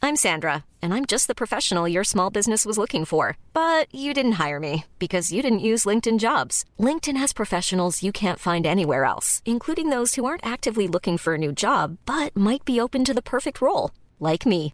I'm 0.03 0.15
Sandra, 0.15 0.65
and 0.81 0.93
I'm 0.93 1.05
just 1.05 1.27
the 1.27 1.35
professional 1.35 1.87
your 1.87 2.03
small 2.03 2.31
business 2.31 2.65
was 2.65 2.77
looking 2.77 3.05
for. 3.05 3.37
But 3.53 3.87
you 3.93 4.13
didn't 4.13 4.43
hire 4.43 4.59
me 4.59 4.85
because 4.99 5.31
you 5.31 5.41
didn't 5.41 5.67
use 5.71 5.85
LinkedIn 5.85 6.19
jobs. 6.19 6.65
LinkedIn 6.79 7.17
has 7.17 7.33
professionals 7.33 8.03
you 8.03 8.11
can't 8.11 8.39
find 8.39 8.65
anywhere 8.65 9.05
else, 9.05 9.41
including 9.45 9.89
those 9.89 10.15
who 10.15 10.25
aren't 10.25 10.45
actively 10.45 10.87
looking 10.87 11.17
for 11.17 11.35
a 11.35 11.37
new 11.37 11.51
job 11.53 11.97
but 12.05 12.35
might 12.35 12.65
be 12.65 12.81
open 12.81 13.05
to 13.05 13.13
the 13.13 13.21
perfect 13.21 13.61
role, 13.61 13.91
like 14.19 14.45
me. 14.45 14.73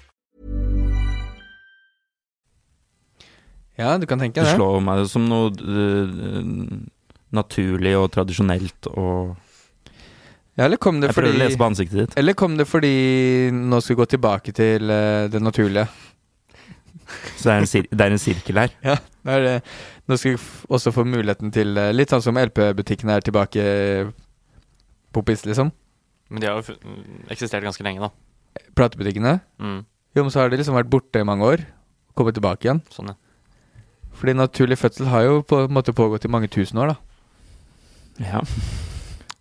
Ja, 3.79 3.97
du 3.97 4.05
kan 4.05 4.19
tenke 4.19 4.41
Det 4.41 4.49
det. 4.51 4.55
slår 4.57 4.81
meg 4.83 5.05
som 5.09 5.23
noe 5.29 5.51
øh, 5.51 6.83
naturlig 7.33 7.93
og 7.97 8.09
tradisjonelt 8.11 8.89
og 8.91 9.35
Ja, 10.59 10.65
eller 10.65 10.77
kom 10.77 10.99
det 10.99 11.09
Jeg 11.09 11.15
prøver 11.15 11.37
å 11.37 11.39
lese 11.45 11.57
på 11.57 11.65
ansiktet 11.69 11.97
ditt. 12.01 12.17
Eller 12.19 12.35
kom 12.37 12.57
det 12.59 12.67
fordi 12.67 12.91
nå 13.55 13.79
skal 13.81 13.95
vi 13.95 14.01
gå 14.01 14.07
tilbake 14.17 14.51
til 14.53 14.91
eh, 14.91 15.27
det 15.31 15.41
naturlige? 15.41 15.87
Så 17.39 17.47
det 17.47 17.53
er 17.53 17.59
en, 17.63 17.67
sir 17.71 17.87
det 17.91 18.05
er 18.05 18.11
en 18.13 18.21
sirkel 18.21 18.59
her. 18.59 18.73
Ja, 18.91 18.97
det 19.25 19.33
er 19.37 19.45
det. 19.47 19.55
Nå 20.11 20.17
skal 20.19 20.35
vi 20.35 20.41
også 20.69 20.91
få 20.95 21.03
muligheten 21.07 21.51
til 21.55 21.77
eh, 21.79 21.93
Litt 21.95 22.11
sånn 22.11 22.21
som 22.23 22.37
LP-butikken 22.39 23.09
er 23.15 23.23
tilbake 23.25 23.63
poppis, 25.15 25.45
liksom. 25.47 25.71
Men 26.31 26.43
de 26.43 26.47
har 26.47 26.59
jo 26.61 26.75
eksistert 27.33 27.63
ganske 27.65 27.83
lenge, 27.83 28.03
da. 28.07 28.61
Platebutikkene. 28.77 29.39
Mm, 29.59 29.81
Jo, 30.15 30.23
men 30.25 30.31
så 30.31 30.41
har 30.43 30.51
de 30.51 30.59
liksom 30.59 30.75
vært 30.75 30.89
borte 30.91 31.19
i 31.23 31.27
mange 31.27 31.47
år. 31.47 31.61
Kommet 32.15 32.35
tilbake 32.35 32.67
igjen. 32.67 32.81
sånn, 32.91 33.11
ja. 33.11 33.15
Fordi 34.17 34.35
naturlig 34.37 34.77
fødsel 34.77 35.09
har 35.11 35.25
jo 35.25 35.41
på 35.47 35.63
en 35.65 35.73
måte 35.73 35.93
pågått 35.93 36.25
i 36.25 36.31
mange 36.31 36.49
tusen 36.51 36.77
år, 36.77 36.93
da. 36.93 36.95
Ja. 38.21 38.43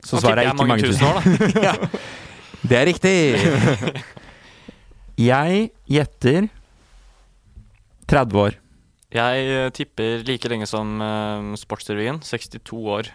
Så 0.04 0.20
svaret 0.20 0.38
det 0.40 0.46
er 0.46 0.54
ikke 0.54 0.66
mange 0.66 0.86
tusen 0.86 1.06
år, 1.06 1.20
da. 1.20 2.00
Det 2.70 2.76
er 2.76 2.86
riktig! 2.88 3.14
Jeg 5.30 5.70
gjetter 5.88 6.48
30 8.08 8.38
år. 8.40 8.56
Jeg 9.12 9.46
eh, 9.52 9.70
tipper 9.74 10.22
like 10.24 10.48
lenge 10.48 10.68
som 10.70 11.00
uh, 11.02 11.56
Sportsrevyen. 11.58 12.22
62 12.24 12.72
år. 12.88 13.10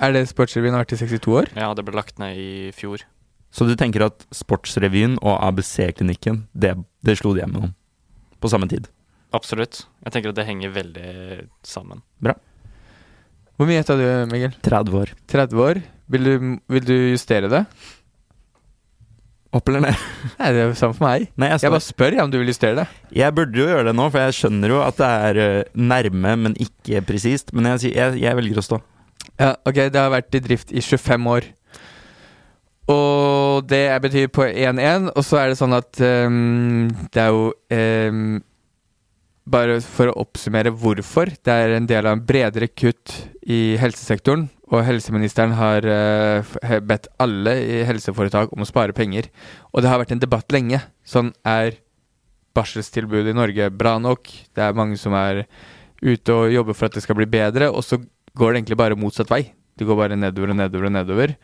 er 0.00 0.14
det 0.16 0.24
Sportsrevyen 0.30 0.74
har 0.74 0.82
vært 0.82 0.96
i 0.96 0.98
62 1.04 1.28
år? 1.38 1.50
Ja, 1.54 1.70
det 1.76 1.84
ble 1.86 1.94
lagt 1.94 2.18
ned 2.18 2.40
i 2.40 2.72
fjor. 2.74 3.04
Så 3.54 3.68
du 3.68 3.76
tenker 3.78 4.08
at 4.08 4.26
Sportsrevyen 4.34 5.18
og 5.22 5.38
ABC-klinikken, 5.38 6.48
det, 6.50 6.74
det 7.06 7.18
slo 7.20 7.34
de 7.36 7.44
gjennom 7.44 7.70
på 8.42 8.50
samme 8.50 8.66
tid? 8.70 8.88
Absolutt. 9.34 9.82
Jeg 10.04 10.14
tenker 10.14 10.30
at 10.32 10.38
det 10.38 10.46
henger 10.46 10.72
veldig 10.74 11.08
sammen. 11.66 12.02
Bra. 12.22 12.36
Hvor 13.58 13.68
mye 13.68 13.80
gjetta 13.80 13.96
du, 13.98 14.06
Mikkel? 14.30 14.54
30 14.66 14.96
år. 15.00 15.12
30 15.30 15.60
år? 15.62 15.82
Vil 16.14 16.26
du, 16.26 16.32
vil 16.74 16.86
du 16.86 16.94
justere 17.14 17.50
det? 17.50 17.64
Opp 19.54 19.70
eller 19.70 19.84
ned? 19.84 20.06
Nei, 20.40 20.48
det 20.54 20.62
er 20.64 20.70
jo 20.72 20.78
samme 20.78 20.96
for 20.96 21.06
meg. 21.06 21.28
Nei, 21.38 21.50
jeg, 21.52 21.62
Jeg 21.62 21.74
bare 21.76 21.84
spør 21.86 22.16
om 22.24 22.32
du 22.32 22.40
vil 22.40 22.50
justere 22.50 22.78
det. 22.80 22.86
jeg 23.14 23.34
burde 23.36 23.60
jo 23.60 23.68
gjøre 23.70 23.84
det 23.86 23.94
nå, 23.94 24.08
for 24.10 24.24
jeg 24.24 24.34
skjønner 24.40 24.74
jo 24.74 24.80
at 24.82 24.98
det 24.98 25.10
er 25.28 25.38
øh, 25.44 25.60
nærme, 25.78 26.32
men 26.46 26.56
ikke 26.62 27.02
presist. 27.06 27.52
Men 27.54 27.70
jeg, 27.70 27.92
jeg, 27.94 28.18
jeg 28.24 28.38
velger 28.40 28.58
å 28.58 28.66
stå. 28.66 28.80
Ja, 29.38 29.52
ok, 29.66 29.78
det 29.94 30.00
har 30.02 30.10
vært 30.14 30.34
i 30.34 30.42
drift 30.42 30.74
i 30.74 30.82
25 30.82 31.30
år. 31.36 31.46
Og 32.90 33.64
det 33.70 33.84
betyr 34.04 34.26
på 34.34 34.44
1-1, 34.50 35.06
og 35.14 35.22
så 35.24 35.38
er 35.40 35.52
det 35.52 35.60
sånn 35.62 35.72
at 35.78 36.02
um, 36.04 36.90
det 37.14 37.22
er 37.22 37.30
jo 37.32 37.46
ehm, 37.72 38.34
Bare 39.44 39.76
for 39.84 40.08
å 40.08 40.16
oppsummere 40.22 40.72
hvorfor. 40.72 41.28
Det 41.44 41.52
er 41.52 41.74
en 41.76 41.88
del 41.88 42.06
av 42.06 42.16
en 42.16 42.24
bredere 42.24 42.70
kutt 42.72 43.12
i 43.44 43.76
helsesektoren, 43.76 44.46
og 44.72 44.86
helseministeren 44.86 45.52
har 45.58 45.84
eh, 45.84 46.80
bedt 46.80 47.10
alle 47.20 47.52
i 47.60 47.82
helseforetak 47.84 48.54
om 48.56 48.64
å 48.64 48.68
spare 48.68 48.96
penger. 48.96 49.28
Og 49.74 49.84
det 49.84 49.92
har 49.92 50.00
vært 50.00 50.16
en 50.16 50.24
debatt 50.24 50.48
lenge. 50.54 50.80
Sånn 51.04 51.34
er 51.44 51.76
barselstilbudet 52.56 53.34
i 53.34 53.36
Norge 53.36 53.68
bra 53.68 53.98
nok? 54.00 54.32
Det 54.56 54.64
er 54.64 54.80
mange 54.80 54.96
som 55.00 55.12
er 55.18 55.44
ute 56.00 56.32
og 56.32 56.52
jobber 56.54 56.76
for 56.76 56.88
at 56.88 56.96
det 56.96 57.04
skal 57.04 57.20
bli 57.20 57.28
bedre, 57.28 57.68
og 57.68 57.84
så 57.84 58.00
går 58.00 58.52
det 58.52 58.62
egentlig 58.62 58.80
bare 58.80 58.98
motsatt 58.98 59.28
vei. 59.28 59.44
Det 59.76 59.84
går 59.84 59.98
bare 59.98 60.16
nedover 60.16 60.54
og 60.54 60.62
nedover 60.62 60.88
og 60.88 60.96
nedover. 60.96 61.38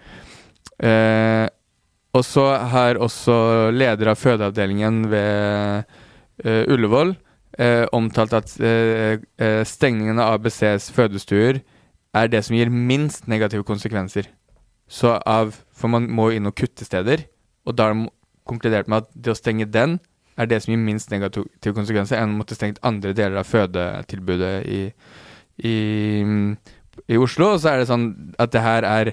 Eh, 0.80 1.46
og 2.16 2.24
så 2.26 2.48
har 2.72 2.98
også 2.98 3.34
leder 3.76 4.10
av 4.10 4.18
fødeavdelingen 4.18 5.04
ved 5.12 5.84
eh, 6.48 6.64
Ullevål 6.64 7.12
eh, 7.60 7.86
omtalt 7.96 8.34
at 8.36 8.54
eh, 8.64 9.20
eh, 9.40 9.62
stengningen 9.68 10.20
av 10.20 10.38
ABCs 10.38 10.90
fødestuer 10.96 11.60
er 12.16 12.30
det 12.30 12.42
som 12.46 12.56
gir 12.56 12.72
minst 12.72 13.28
negative 13.30 13.66
konsekvenser. 13.68 14.30
Så 14.90 15.18
av 15.26 15.54
For 15.80 15.88
man 15.88 16.10
må 16.12 16.26
inn 16.34 16.48
og 16.48 16.56
kutte 16.58 16.84
steder, 16.84 17.22
og 17.64 17.76
da 17.78 17.86
har 17.88 17.94
de 17.96 18.10
konkludert 18.44 18.88
med 18.90 19.04
at 19.04 19.12
det 19.14 19.32
å 19.32 19.38
stenge 19.38 19.64
den 19.64 19.94
er 20.40 20.48
det 20.50 20.58
som 20.60 20.74
gir 20.74 20.82
minst 20.82 21.12
negative 21.12 21.72
konsekvenser 21.76 22.18
enn 22.18 22.34
å 22.34 22.40
måtte 22.40 22.56
stengt 22.56 22.80
andre 22.84 23.14
deler 23.16 23.40
av 23.40 23.48
fødetilbudet 23.48 24.52
i, 24.68 24.80
i, 25.68 25.76
i 27.08 27.20
Oslo. 27.20 27.54
Og 27.54 27.62
så 27.62 27.72
er 27.72 27.80
det 27.80 27.88
sånn 27.88 28.06
at 28.40 28.52
det 28.52 28.64
her 28.64 28.86
er 28.88 29.12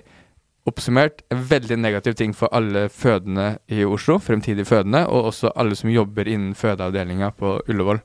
oppsummert 0.67 1.23
en 1.31 1.43
veldig 1.47 1.77
negativ 1.79 2.17
ting 2.19 2.33
for 2.35 2.51
alle 2.55 2.87
fødende 2.91 3.53
i 3.71 3.85
Oslo, 3.87 4.17
fremtidig 4.19 4.67
fødende, 4.67 5.05
og 5.07 5.31
også 5.31 5.53
alle 5.55 5.77
som 5.79 5.91
jobber 5.91 6.27
innen 6.27 6.55
fødeavdelinga 6.55 7.31
på 7.39 7.57
Ullevål. 7.67 8.01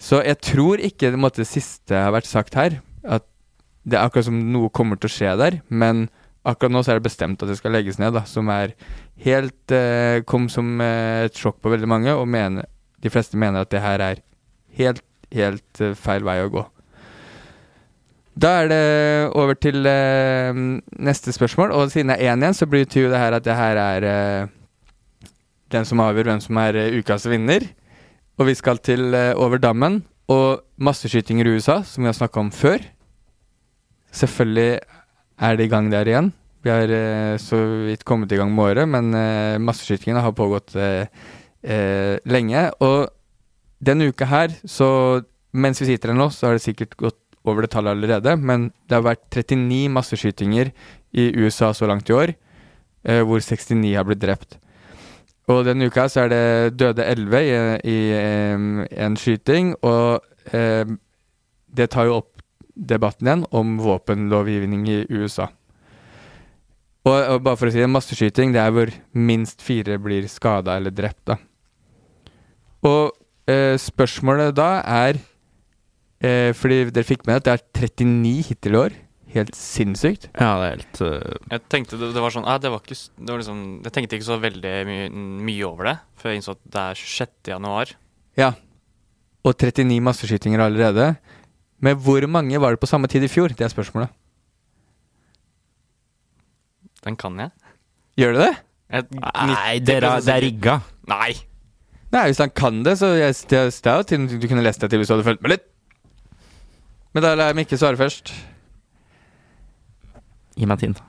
Så 0.00 0.22
jeg 0.24 0.40
tror 0.40 0.80
ikke 0.80 1.10
det, 1.12 1.20
måtte, 1.20 1.42
det 1.42 1.50
siste 1.50 1.96
har 1.96 2.14
vært 2.14 2.28
sagt 2.28 2.56
her, 2.56 2.78
at 3.04 3.26
det 3.84 3.98
er 3.98 4.06
akkurat 4.06 4.28
som 4.30 4.38
noe 4.52 4.72
kommer 4.72 4.96
til 5.00 5.10
å 5.10 5.12
skje 5.12 5.34
der, 5.40 5.60
men 5.68 6.08
akkurat 6.48 6.72
nå 6.72 6.82
så 6.84 6.94
er 6.94 7.00
det 7.00 7.08
bestemt 7.10 7.42
at 7.42 7.50
det 7.50 7.58
skal 7.60 7.74
legges 7.76 8.00
ned, 8.00 8.14
da, 8.16 8.24
som 8.28 8.48
er 8.52 8.72
helt 9.24 9.74
eh, 9.76 10.22
kom 10.28 10.48
som 10.52 10.80
eh, 10.80 11.26
et 11.28 11.36
sjokk 11.36 11.60
på 11.60 11.72
veldig 11.72 11.88
mange, 11.90 12.14
og 12.16 12.28
mener, 12.32 12.68
de 13.00 13.12
fleste 13.12 13.40
mener 13.40 13.64
at 13.64 13.72
det 13.72 13.82
her 13.84 14.04
er 14.04 14.22
helt, 14.80 15.04
helt 15.36 15.82
eh, 15.84 15.96
feil 15.98 16.24
vei 16.24 16.40
å 16.44 16.52
gå. 16.52 16.64
Da 18.40 18.54
er 18.62 18.70
det 18.70 18.84
over 19.36 19.58
til 19.58 19.84
eh, 19.84 20.54
neste 21.02 21.34
spørsmål, 21.36 21.74
og 21.76 21.92
siden 21.92 22.14
jeg 22.14 22.24
er 22.24 22.32
én 22.32 22.44
igjen, 22.44 22.56
så 22.56 22.68
betyr 22.70 23.08
jo 23.08 23.12
det 23.12 23.20
her 23.20 23.36
at 23.36 23.44
det 23.44 23.58
her 23.58 23.80
er 23.82 24.08
eh, 24.08 24.54
den 25.74 25.86
som 25.88 26.00
avgjør 26.02 26.32
hvem 26.32 26.42
som 26.44 26.60
er 26.62 26.78
eh, 26.78 26.96
ukas 27.00 27.28
vinner. 27.28 27.68
Og 28.40 28.48
vi 28.48 28.56
skal 28.56 28.80
til 28.80 29.12
over 29.36 29.60
dammen 29.60 30.00
og 30.32 30.62
masseskytinger 30.80 31.44
i 31.44 31.58
USA, 31.58 31.82
som 31.84 32.04
vi 32.04 32.08
har 32.08 32.16
snakka 32.16 32.40
om 32.40 32.52
før. 32.54 32.80
Selvfølgelig 34.16 34.80
er 35.40 35.56
det 35.58 35.66
i 35.66 35.72
gang 35.72 35.90
der 35.92 36.08
igjen. 36.08 36.30
Vi 36.64 36.72
har 36.72 36.92
eh, 36.92 37.38
så 37.40 37.56
vidt 37.86 38.04
kommet 38.04 38.32
i 38.32 38.38
gang 38.40 38.52
med 38.52 38.64
året, 38.64 38.88
men 38.88 39.14
eh, 39.16 39.56
masseskytingene 39.60 40.20
har 40.24 40.36
pågått 40.36 40.74
eh, 40.76 41.08
eh, 41.64 42.16
lenge. 42.28 42.66
Og 42.84 43.08
denne 43.80 44.10
uka 44.10 44.28
her, 44.28 44.52
så 44.68 45.22
mens 45.56 45.80
vi 45.80 45.88
sitter 45.88 46.12
her 46.12 46.18
nå, 46.18 46.28
så 46.34 46.50
har 46.50 46.58
det 46.58 46.64
sikkert 46.66 46.98
gått 47.00 47.18
over 47.48 47.64
det 47.64 47.72
tallet 47.72 47.96
allerede, 47.96 48.36
men 48.36 48.68
det 48.88 48.98
har 48.98 49.06
vært 49.06 49.24
39 49.32 49.88
masseskytinger 49.96 50.72
i 51.16 51.30
USA 51.40 51.72
så 51.76 51.88
langt 51.88 52.10
i 52.12 52.16
år, 52.16 52.34
eh, 53.08 53.22
hvor 53.24 53.40
69 53.40 53.96
har 53.96 54.04
blitt 54.08 54.20
drept. 54.20 54.60
Og 55.50 55.64
denne 55.66 55.88
uka 55.90 56.06
så 56.10 56.24
er 56.24 56.30
det 56.30 56.78
døde 56.78 57.04
11 57.04 57.40
i, 57.42 57.54
i, 57.90 57.98
en 59.02 59.16
skyting, 59.18 59.72
og 59.82 60.22
det 60.50 61.88
tar 61.90 62.06
jo 62.06 62.20
opp 62.20 62.44
debatten 62.74 63.28
igjen 63.28 63.46
om 63.56 63.78
våpenlovgivning 63.82 64.86
i 64.88 65.00
USA. 65.10 65.48
Og, 67.08 67.16
og, 67.16 67.38
bare 67.44 67.56
for 67.56 67.70
å 67.70 67.72
si 67.72 67.80
det, 67.80 67.88
masseskyting 67.88 68.52
det 68.54 68.60
er 68.60 68.74
hvor 68.76 68.92
minst 69.16 69.64
fire 69.64 69.96
blir 70.02 70.26
skada 70.28 70.76
eller 70.76 70.92
drept, 70.92 71.22
da. 71.32 71.38
Og 72.86 73.12
eh, 73.50 73.76
spørsmålet 73.80 74.54
da 74.56 74.70
er 74.88 75.18
eh, 76.24 76.48
Fordi 76.56 76.86
dere 76.88 77.04
fikk 77.04 77.26
med 77.28 77.42
at 77.42 77.44
det 77.44 77.52
er 77.52 77.64
39 77.76 78.46
hittil 78.48 78.76
i 78.76 78.80
år. 78.80 78.94
Helt 79.30 79.54
sinnssykt. 79.54 80.26
Ja, 80.34 80.54
det 80.58 80.66
er 80.66 80.72
helt 80.74 81.00
uh... 81.04 81.50
Jeg 81.52 81.62
tenkte 81.70 81.98
det, 82.00 82.08
det, 82.16 82.22
var 82.22 82.34
sånn 82.34 82.48
ah, 82.50 82.58
det 82.58 82.72
var 82.72 82.82
ikke, 82.82 82.96
det 82.98 83.30
var 83.30 83.42
liksom, 83.42 83.60
Jeg 83.86 83.94
tenkte 83.94 84.18
ikke 84.18 84.26
så 84.26 84.38
veldig 84.42 84.72
my 84.88 84.96
mye 85.46 85.66
over 85.68 85.86
det, 85.86 85.96
før 86.18 86.32
jeg 86.32 86.40
innså 86.40 86.54
at 86.56 86.62
det 86.74 86.86
er 86.86 87.02
6. 87.02 87.34
januar. 87.52 87.92
Ja. 88.40 88.50
Og 89.46 89.54
39 89.54 90.00
masseskytinger 90.08 90.64
allerede. 90.66 91.12
Men 91.80 92.00
hvor 92.02 92.26
mange 92.28 92.58
var 92.60 92.74
det 92.74 92.82
på 92.82 92.90
samme 92.90 93.08
tid 93.10 93.24
i 93.24 93.30
fjor? 93.30 93.54
Det 93.54 93.64
er 93.64 93.72
spørsmålet. 93.72 94.10
Den 97.06 97.16
kan 97.16 97.38
jeg. 97.40 97.54
Gjør 98.20 98.34
du 98.34 98.42
det? 98.42 98.52
Jeg, 98.90 99.06
Nei, 99.14 99.78
det 99.78 99.96
er, 100.00 100.08
det 100.18 100.34
er 100.34 100.44
rigga. 100.44 100.80
Nei. 101.08 101.32
Nei, 102.10 102.26
Hvis 102.26 102.42
han 102.42 102.50
kan 102.50 102.82
det, 102.84 102.98
så 102.98 103.14
jeg, 103.14 103.34
det, 103.50 103.62
det 103.84 103.92
er 103.92 104.02
jo 104.02 104.26
du 104.42 104.48
kunne 104.50 104.64
lest 104.66 104.82
det 104.82 104.90
til 104.90 104.98
hvis 104.98 105.08
du 105.08 105.14
hadde 105.14 105.28
fulgt 105.28 105.44
med 105.46 105.54
litt. 105.54 105.68
Men 107.14 107.24
da 107.24 107.34
lar 107.38 107.52
jeg 107.52 107.62
Mikke 107.62 107.78
svare 107.78 107.98
først. 107.98 108.34
Gi 110.60 110.68
meg 110.68 110.82
tid. 110.82 111.00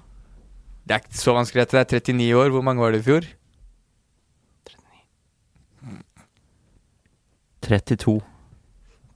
Det 0.88 0.96
er 0.96 1.04
ikke 1.04 1.20
så 1.20 1.36
vanskelig. 1.36 1.68
Det 1.68 1.80
er 1.82 1.90
39 2.00 2.32
år. 2.40 2.54
Hvor 2.56 2.64
mange 2.64 2.84
var 2.84 2.96
det 2.96 3.02
i 3.04 3.08
fjor? 3.10 3.28
32. 7.68 8.18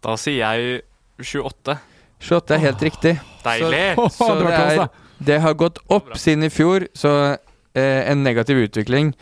Da 0.06 0.14
sier 0.20 0.44
jeg 0.44 0.84
28. 1.24 1.78
28 2.22 2.56
er 2.56 2.64
helt 2.68 2.86
riktig. 2.86 3.16
Deilig! 3.46 3.82
Så, 3.96 4.08
så 4.20 4.30
det, 4.40 4.54
er, 4.54 4.86
det, 5.32 5.40
har 5.42 5.58
gått 5.60 5.82
opp 5.92 6.14
siden 6.20 6.48
i 6.48 6.52
fjor, 6.54 6.88
så 6.96 7.16
eh, 7.32 8.02
en 8.06 8.24
negativ 8.24 8.62
utvikling. 8.68 9.14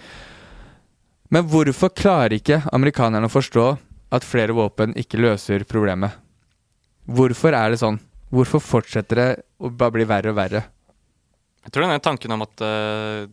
Men 1.34 1.48
hvorfor 1.50 1.94
klarer 1.96 2.38
ikke 2.38 2.62
amerikanerne 2.76 3.30
å 3.30 3.34
forstå 3.34 3.68
at 4.14 4.28
flere 4.28 4.54
våpen 4.54 4.94
ikke 5.00 5.22
løser 5.22 5.66
problemet? 5.70 6.20
Hvorfor 7.10 7.56
er 7.58 7.74
det 7.74 7.82
sånn? 7.82 7.98
Hvorfor 8.34 8.62
fortsetter 8.64 9.20
det 9.20 9.30
å 9.62 9.70
bare 9.70 9.96
bli 9.98 10.06
verre 10.10 10.34
og 10.34 10.38
verre? 10.38 10.64
Jeg 11.64 11.72
tror 11.72 11.86
denne 11.86 12.04
tanken 12.04 12.34
om 12.36 12.44
at 12.44 12.64
uh, 12.64 13.24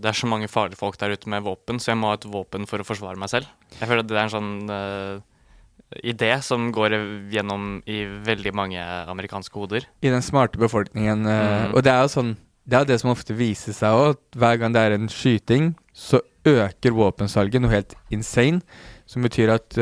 det 0.00 0.08
er 0.08 0.16
så 0.16 0.28
mange 0.30 0.48
farlige 0.48 0.80
folk 0.80 0.96
der 1.00 1.12
ute 1.12 1.28
med 1.32 1.44
våpen, 1.44 1.80
så 1.80 1.92
jeg 1.92 2.00
må 2.00 2.12
ha 2.12 2.16
et 2.16 2.28
våpen 2.28 2.64
for 2.68 2.80
å 2.80 2.86
forsvare 2.88 3.20
meg 3.20 3.32
selv. 3.32 3.50
Jeg 3.76 3.88
føler 3.88 4.04
at 4.04 4.08
det 4.08 4.16
er 4.16 4.22
en 4.22 4.32
sånn 4.32 4.52
uh, 4.72 5.98
idé 6.00 6.30
som 6.44 6.70
går 6.72 6.96
gjennom 7.34 7.68
i 7.84 8.02
veldig 8.26 8.54
mange 8.56 8.80
amerikanske 9.12 9.60
hoder. 9.60 9.88
I 10.00 10.12
den 10.14 10.24
smarte 10.24 10.60
befolkningen. 10.60 11.28
Uh, 11.28 11.36
mm. 11.36 11.76
Og 11.76 11.84
det 11.84 11.92
er 11.92 12.04
jo 12.06 12.12
sånn 12.16 12.34
Det 12.66 12.80
er 12.80 12.86
det 12.88 12.96
som 12.98 13.12
ofte 13.12 13.36
viser 13.36 13.76
seg 13.76 13.94
òg. 13.94 14.22
Hver 14.34 14.56
gang 14.58 14.72
det 14.74 14.80
er 14.82 14.96
en 14.96 15.10
skyting, 15.12 15.74
så 15.94 16.18
øker 16.48 16.96
våpensalget 16.96 17.62
noe 17.62 17.70
helt 17.70 17.92
insane. 18.10 18.64
Som 19.06 19.22
betyr 19.22 19.52
at 19.54 19.76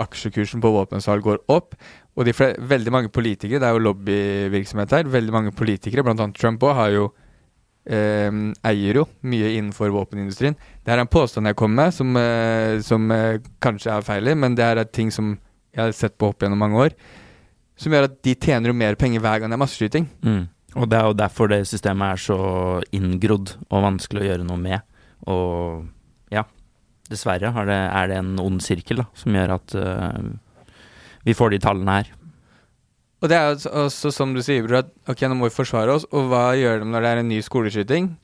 aksjekursen 0.00 0.62
på 0.64 0.70
våpensalg 0.72 1.20
går 1.26 1.42
opp. 1.52 1.74
Og 2.16 2.30
veldig 2.32 2.92
mange 2.94 3.10
politikere, 3.12 3.60
det 3.60 3.68
er 3.68 3.76
jo 3.76 3.82
lobbyvirksomhet 3.84 4.94
her, 4.96 5.10
veldig 5.12 5.34
mange 5.34 5.52
politikere, 5.52 6.00
bl.a. 6.06 6.30
Trump 6.32 6.64
òg, 6.64 6.72
har 6.78 6.94
jo 6.94 7.10
eh, 7.86 8.30
eier 8.70 9.00
jo 9.00 9.06
mye 9.22 9.54
innenfor 9.56 9.92
våpenindustrien. 9.94 10.56
Det 10.84 10.92
er 10.92 11.02
en 11.02 11.10
påstand 11.10 11.50
jeg 11.50 11.58
kommer 11.58 11.86
med, 11.86 11.96
som, 11.96 12.16
eh, 12.16 12.80
som 12.84 13.10
eh, 13.14 13.40
kanskje 13.62 13.94
er 13.94 14.06
feil, 14.06 14.32
men 14.36 14.56
det 14.58 14.66
er 14.66 14.84
ting 14.88 15.12
som 15.14 15.36
jeg 15.70 15.84
har 15.84 15.96
sett 15.96 16.18
på 16.18 16.32
opp 16.32 16.42
gjennom 16.42 16.60
mange 16.60 16.80
år, 16.88 16.96
som 17.80 17.94
gjør 17.94 18.08
at 18.08 18.16
de 18.26 18.34
tjener 18.34 18.72
jo 18.72 18.76
mer 18.76 18.98
penger 19.00 19.22
hver 19.22 19.40
gang 19.40 19.52
det 19.52 19.56
er 19.56 19.62
masseskyting. 19.62 20.08
Mm. 20.26 20.42
Og 20.78 20.86
det 20.90 20.98
er 20.98 21.08
jo 21.08 21.18
derfor 21.18 21.50
det 21.50 21.64
systemet 21.66 22.14
er 22.14 22.22
så 22.22 22.38
inngrodd 22.94 23.56
og 23.70 23.86
vanskelig 23.86 24.22
å 24.22 24.28
gjøre 24.28 24.46
noe 24.46 24.60
med. 24.60 24.84
Og 25.30 25.88
ja, 26.34 26.44
dessverre 27.10 27.50
det, 27.66 27.80
er 27.88 28.10
det 28.10 28.20
en 28.20 28.36
ond 28.42 28.60
sirkel 28.62 29.02
da, 29.02 29.08
som 29.18 29.34
gjør 29.34 29.56
at 29.56 29.74
uh, 29.74 30.20
vi 31.26 31.34
får 31.36 31.54
de 31.54 31.62
tallene 31.64 31.96
her. 31.98 32.12
Og 33.20 33.28
det 33.28 33.36
er 33.36 33.52
også 33.84 34.10
som 34.14 34.32
du 34.32 34.40
sier, 34.44 34.64
bror, 34.64 34.80
at 34.80 34.92
ok, 35.12 35.26
nå 35.28 35.36
må 35.36 35.50
vi 35.50 35.54
forsvare 35.54 35.92
oss, 35.92 36.06
og 36.08 36.30
hva 36.30 36.50
gjør 36.56 36.80
de 36.80 36.88
når 36.88 37.04
det 37.04 37.10
er 37.10 37.20
en 37.20 37.28
ny 37.28 37.40
skoleskyting? 37.44 38.14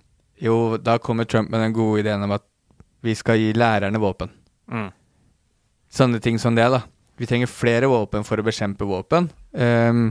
Jo, 0.40 0.76
da 0.80 0.96
kommer 1.00 1.28
Trump 1.28 1.50
med 1.52 1.60
den 1.60 1.74
gode 1.76 2.00
ideen 2.00 2.24
om 2.24 2.32
at 2.36 2.44
vi 3.04 3.14
skal 3.16 3.40
gi 3.40 3.52
lærerne 3.56 4.00
våpen. 4.00 4.32
Mm. 4.72 4.88
Sånne 5.92 6.20
ting 6.24 6.40
som 6.40 6.56
det, 6.56 6.66
da. 6.72 6.82
Vi 7.16 7.28
trenger 7.28 7.48
flere 7.48 7.88
våpen 7.88 8.24
for 8.26 8.40
å 8.40 8.44
bekjempe 8.44 8.88
våpen. 8.88 9.30
Um, 9.52 10.08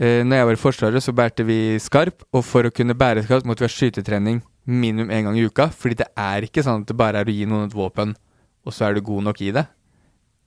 uh, 0.00 0.20
når 0.24 0.40
jeg 0.40 0.48
var 0.48 0.56
i 0.56 0.62
Forsvaret, 0.62 1.04
så 1.04 1.14
bærte 1.16 1.46
vi 1.48 1.78
skarp, 1.80 2.24
og 2.32 2.44
for 2.48 2.68
å 2.68 2.72
kunne 2.74 2.96
bære 2.98 3.24
skarp 3.24 3.48
måtte 3.48 3.64
vi 3.64 3.68
ha 3.68 3.76
skytetrening 3.76 4.42
minimum 4.68 5.12
én 5.12 5.28
gang 5.28 5.36
i 5.36 5.46
uka. 5.48 5.68
Fordi 5.72 6.00
det 6.02 6.10
er 6.16 6.48
ikke 6.48 6.64
sånn 6.64 6.84
at 6.84 6.90
det 6.90 6.96
bare 6.96 7.22
er 7.22 7.28
å 7.28 7.36
gi 7.36 7.48
noen 7.48 7.68
et 7.68 7.76
våpen, 7.76 8.16
og 8.64 8.76
så 8.76 8.88
er 8.88 8.96
du 8.96 9.04
god 9.04 9.30
nok 9.30 9.44
i 9.44 9.52
det. 9.56 9.68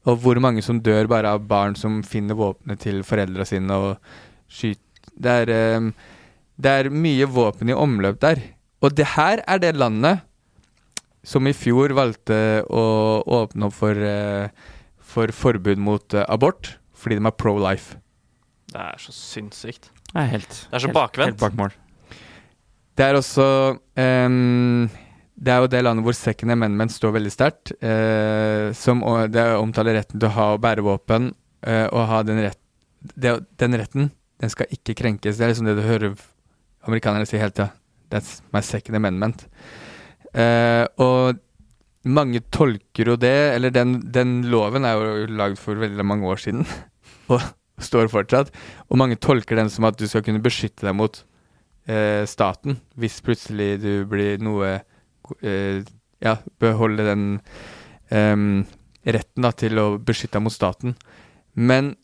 Og 0.09 0.17
hvor 0.23 0.39
mange 0.41 0.63
som 0.65 0.79
dør 0.81 1.09
bare 1.11 1.35
av 1.35 1.43
barn 1.49 1.75
som 1.77 1.99
finner 2.03 2.37
våpenet 2.37 2.81
til 2.81 3.03
foreldra 3.05 3.45
sine 3.45 3.77
og 3.77 4.13
skyter 4.51 4.89
det 5.21 5.31
er, 5.43 5.77
um, 5.77 5.91
det 6.61 6.71
er 6.71 6.89
mye 6.93 7.27
våpen 7.29 7.69
i 7.69 7.77
omløp 7.77 8.21
der. 8.23 8.39
Og 8.81 8.95
det 8.97 9.11
her 9.13 9.43
er 9.45 9.59
det 9.61 9.75
landet 9.77 10.23
som 11.21 11.45
i 11.45 11.53
fjor 11.53 11.93
valgte 11.93 12.63
å 12.65 12.85
åpne 13.41 13.67
opp 13.67 13.75
for 13.77 13.97
uh, 13.97 14.47
for 15.11 15.33
forbud 15.35 15.81
mot 15.81 16.15
uh, 16.15 16.25
abort 16.31 16.75
fordi 17.01 17.17
de 17.17 17.25
er 17.25 17.35
pro 17.35 17.55
life. 17.57 17.97
Det 18.71 18.81
er 18.81 18.99
så 19.01 19.13
sinnssykt. 19.15 19.89
Det 20.11 20.19
er 20.21 20.27
helt 20.35 20.51
Det 20.69 20.77
er 20.77 20.83
så 20.85 20.91
bakvendt. 20.93 21.33
Helt 21.33 21.41
bakmål. 21.41 21.73
Det 22.97 23.05
er 23.07 23.17
også 23.17 23.47
um, 23.97 24.89
Det 25.35 25.53
er 25.53 25.61
jo 25.63 25.69
det 25.71 25.81
landet 25.83 26.05
hvor 26.05 26.15
second 26.17 26.53
amendment 26.53 26.93
står 26.93 27.15
veldig 27.15 27.31
sterkt. 27.33 27.73
Eh, 27.81 28.71
som 28.77 29.03
det 29.31 29.45
omtaler 29.57 29.97
retten 29.97 30.19
til 30.19 30.29
å 30.29 30.35
ha 30.35 30.47
og 30.55 30.63
bære 30.63 30.85
våpen, 30.85 31.31
eh, 31.65 31.87
og 31.89 32.09
ha 32.09 32.21
den, 32.27 32.43
rett, 32.47 32.59
det, 33.15 33.37
den 33.61 33.77
retten, 33.79 34.11
den 34.41 34.53
skal 34.53 34.69
ikke 34.73 34.97
krenkes. 34.99 35.37
Det 35.37 35.45
er 35.45 35.53
liksom 35.53 35.69
det 35.69 35.77
du 35.79 35.85
hører 35.87 36.17
amerikanerne 36.87 37.29
si 37.29 37.39
hele 37.41 37.53
tida. 37.55 37.71
That's 38.11 38.41
my 38.53 38.61
second 38.65 38.99
amendment. 38.99 39.47
Eh, 40.35 40.85
og 41.01 41.39
mange 42.07 42.39
tolker 42.55 43.11
jo 43.11 43.17
det 43.19 43.51
Eller 43.51 43.73
den, 43.75 43.97
den 44.15 44.45
loven 44.47 44.87
er 44.87 44.95
jo 44.95 45.25
lagd 45.35 45.59
for 45.59 45.75
veldig 45.75 46.05
mange 46.07 46.29
år 46.31 46.39
siden, 46.39 46.63
og 47.33 47.43
står 47.81 48.11
fortsatt. 48.13 48.53
Og 48.89 48.99
mange 49.01 49.19
tolker 49.21 49.59
den 49.59 49.71
som 49.73 49.87
at 49.89 49.99
du 49.99 50.07
skal 50.09 50.25
kunne 50.25 50.43
beskytte 50.43 50.87
deg 50.87 50.97
mot 50.97 51.23
eh, 51.89 52.23
staten, 52.29 52.79
hvis 52.99 53.21
plutselig 53.25 53.75
du 53.83 53.91
blir 54.09 54.41
noe 54.43 54.79
Ja, 56.21 56.35
beholde 56.61 57.05
den 57.07 57.23
em, 58.13 58.65
retten 59.01 59.45
da, 59.45 59.51
til 59.57 59.79
å 59.81 59.87
beskytte 59.97 60.37
deg 60.37 60.45
mot 60.45 60.53
staten. 60.53 60.95
Men 61.57 61.95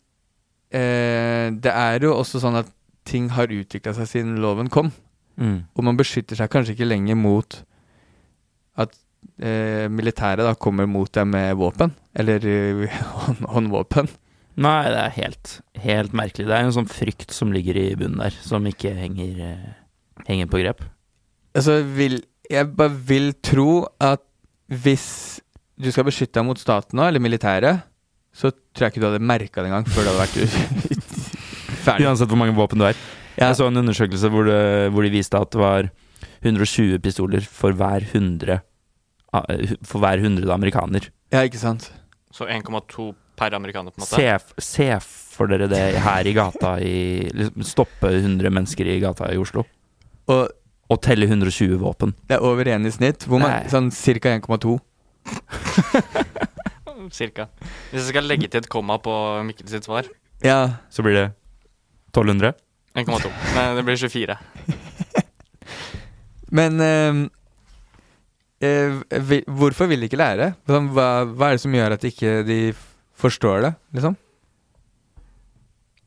eh, 0.74 1.48
det 1.54 1.72
er 1.72 2.02
jo 2.02 2.16
også 2.16 2.42
sånn 2.42 2.58
at 2.60 2.72
ting 3.08 3.30
har 3.36 3.52
utvikla 3.52 3.94
seg 3.96 4.10
siden 4.10 4.40
loven 4.42 4.70
kom. 4.72 4.90
Mm. 5.38 5.68
Og 5.72 5.84
man 5.86 5.98
beskytter 5.98 6.38
seg 6.38 6.50
kanskje 6.52 6.74
ikke 6.74 6.88
lenger 6.88 7.18
mot 7.18 7.60
at 8.78 8.94
eh, 9.38 9.86
militæret 9.90 10.46
da 10.46 10.54
kommer 10.58 10.88
mot 10.90 11.10
deg 11.14 11.28
med 11.30 11.54
våpen, 11.58 11.94
eller 12.18 12.44
eh, 12.46 12.98
hånd, 13.22 13.44
håndvåpen. 13.54 14.10
Nei, 14.58 14.78
det 14.90 15.02
er 15.04 15.14
helt, 15.20 15.52
helt 15.78 16.14
merkelig. 16.18 16.48
Det 16.48 16.56
er 16.56 16.66
en 16.66 16.74
sånn 16.74 16.90
frykt 16.90 17.30
som 17.34 17.52
ligger 17.54 17.78
i 17.78 17.92
bunnen 17.98 18.18
der, 18.24 18.34
som 18.42 18.66
ikke 18.66 18.90
henger, 18.98 19.38
eh, 19.46 20.24
henger 20.26 20.50
på 20.50 20.62
grep. 20.64 20.82
Altså, 21.54 21.78
vil, 21.94 22.18
jeg 22.48 22.70
bare 22.78 22.94
vil 23.10 23.32
tro 23.44 23.84
at 24.02 24.24
hvis 24.68 25.06
du 25.78 25.90
skal 25.94 26.06
beskytte 26.08 26.40
deg 26.40 26.46
mot 26.48 26.58
staten 26.60 26.98
nå, 26.98 27.06
eller 27.08 27.22
militæret, 27.22 27.84
så 28.34 28.50
tror 28.50 28.86
jeg 28.88 28.94
ikke 28.94 29.02
du 29.02 29.08
hadde 29.08 29.24
merka 29.24 29.62
det 29.62 29.70
engang 29.70 29.86
før 29.88 30.06
det 30.06 30.12
hadde 30.12 30.24
vært 30.24 31.06
ferdig. 31.86 32.08
Uansett 32.08 32.30
hvor 32.30 32.40
mange 32.40 32.56
våpen 32.56 32.80
du 32.80 32.88
er. 32.88 32.98
Ja. 33.38 33.48
Jeg 33.48 33.60
så 33.60 33.68
en 33.70 33.80
undersøkelse 33.82 34.30
hvor, 34.34 34.48
det, 34.48 34.90
hvor 34.94 35.06
de 35.06 35.12
viste 35.14 35.38
at 35.38 35.52
det 35.54 35.60
var 35.62 35.88
120 36.42 36.98
pistoler 37.02 37.44
for 37.46 37.76
hver 37.78 38.04
100 38.08 38.58
ah, 38.58 39.46
For 39.86 40.02
hver 40.02 40.22
100 40.22 40.50
amerikaner. 40.54 41.08
Ja, 41.32 41.44
ikke 41.46 41.60
sant? 41.60 41.90
Så 42.34 42.46
1,2 42.50 43.12
per 43.38 43.54
amerikaner, 43.54 43.94
på 43.94 44.02
en 44.02 44.04
måte. 44.04 44.18
Se, 44.18 44.62
se 44.64 44.88
for 45.04 45.50
dere 45.50 45.68
det 45.70 45.82
her 46.02 46.26
i 46.26 46.34
gata 46.34 46.74
i 46.82 46.96
liksom 47.30 47.66
Stoppe 47.66 48.10
100 48.10 48.50
mennesker 48.50 48.90
i 48.90 48.98
gata 49.02 49.30
i 49.30 49.38
Oslo. 49.38 49.62
Og 50.28 50.48
Og 50.88 51.00
telle 51.04 51.26
120 51.28 51.76
våpen. 51.82 52.14
det 52.28 52.38
er 52.38 52.44
over 52.44 52.64
én 52.64 52.86
i 52.86 52.92
snitt. 52.92 53.26
Hvor 53.28 53.42
man, 53.42 53.50
Nei. 53.50 53.68
Sånn 53.72 53.90
ca. 53.92 54.36
1,2. 54.38 54.78
Cirka. 57.18 57.48
Hvis 57.90 58.02
jeg 58.02 58.08
skal 58.10 58.26
legge 58.28 58.48
til 58.48 58.60
et 58.62 58.68
komma 58.72 58.98
på 59.00 59.12
Mikkel 59.46 59.68
sitt 59.70 59.86
svar 59.88 60.08
Ja. 60.44 60.80
Så 60.92 61.04
blir 61.04 61.14
det 61.16 61.26
1200. 62.12 62.54
1,2. 62.98 63.30
Nei, 63.54 63.66
det 63.76 63.84
blir 63.86 64.00
24. 64.00 64.36
Men 66.58 66.80
ehm, 66.80 67.22
eh, 68.64 68.96
vi, 69.28 69.42
hvorfor 69.46 69.88
vil 69.90 70.00
de 70.00 70.08
ikke 70.08 70.20
lære? 70.20 70.54
Sånn, 70.68 70.88
hva, 70.96 71.08
hva 71.28 71.50
er 71.50 71.58
det 71.58 71.64
som 71.64 71.76
gjør 71.76 71.96
at 71.98 72.06
ikke 72.08 72.40
de 72.48 72.60
ikke 72.70 72.86
forstår 73.18 73.64
det, 73.66 73.72
liksom? 73.96 74.16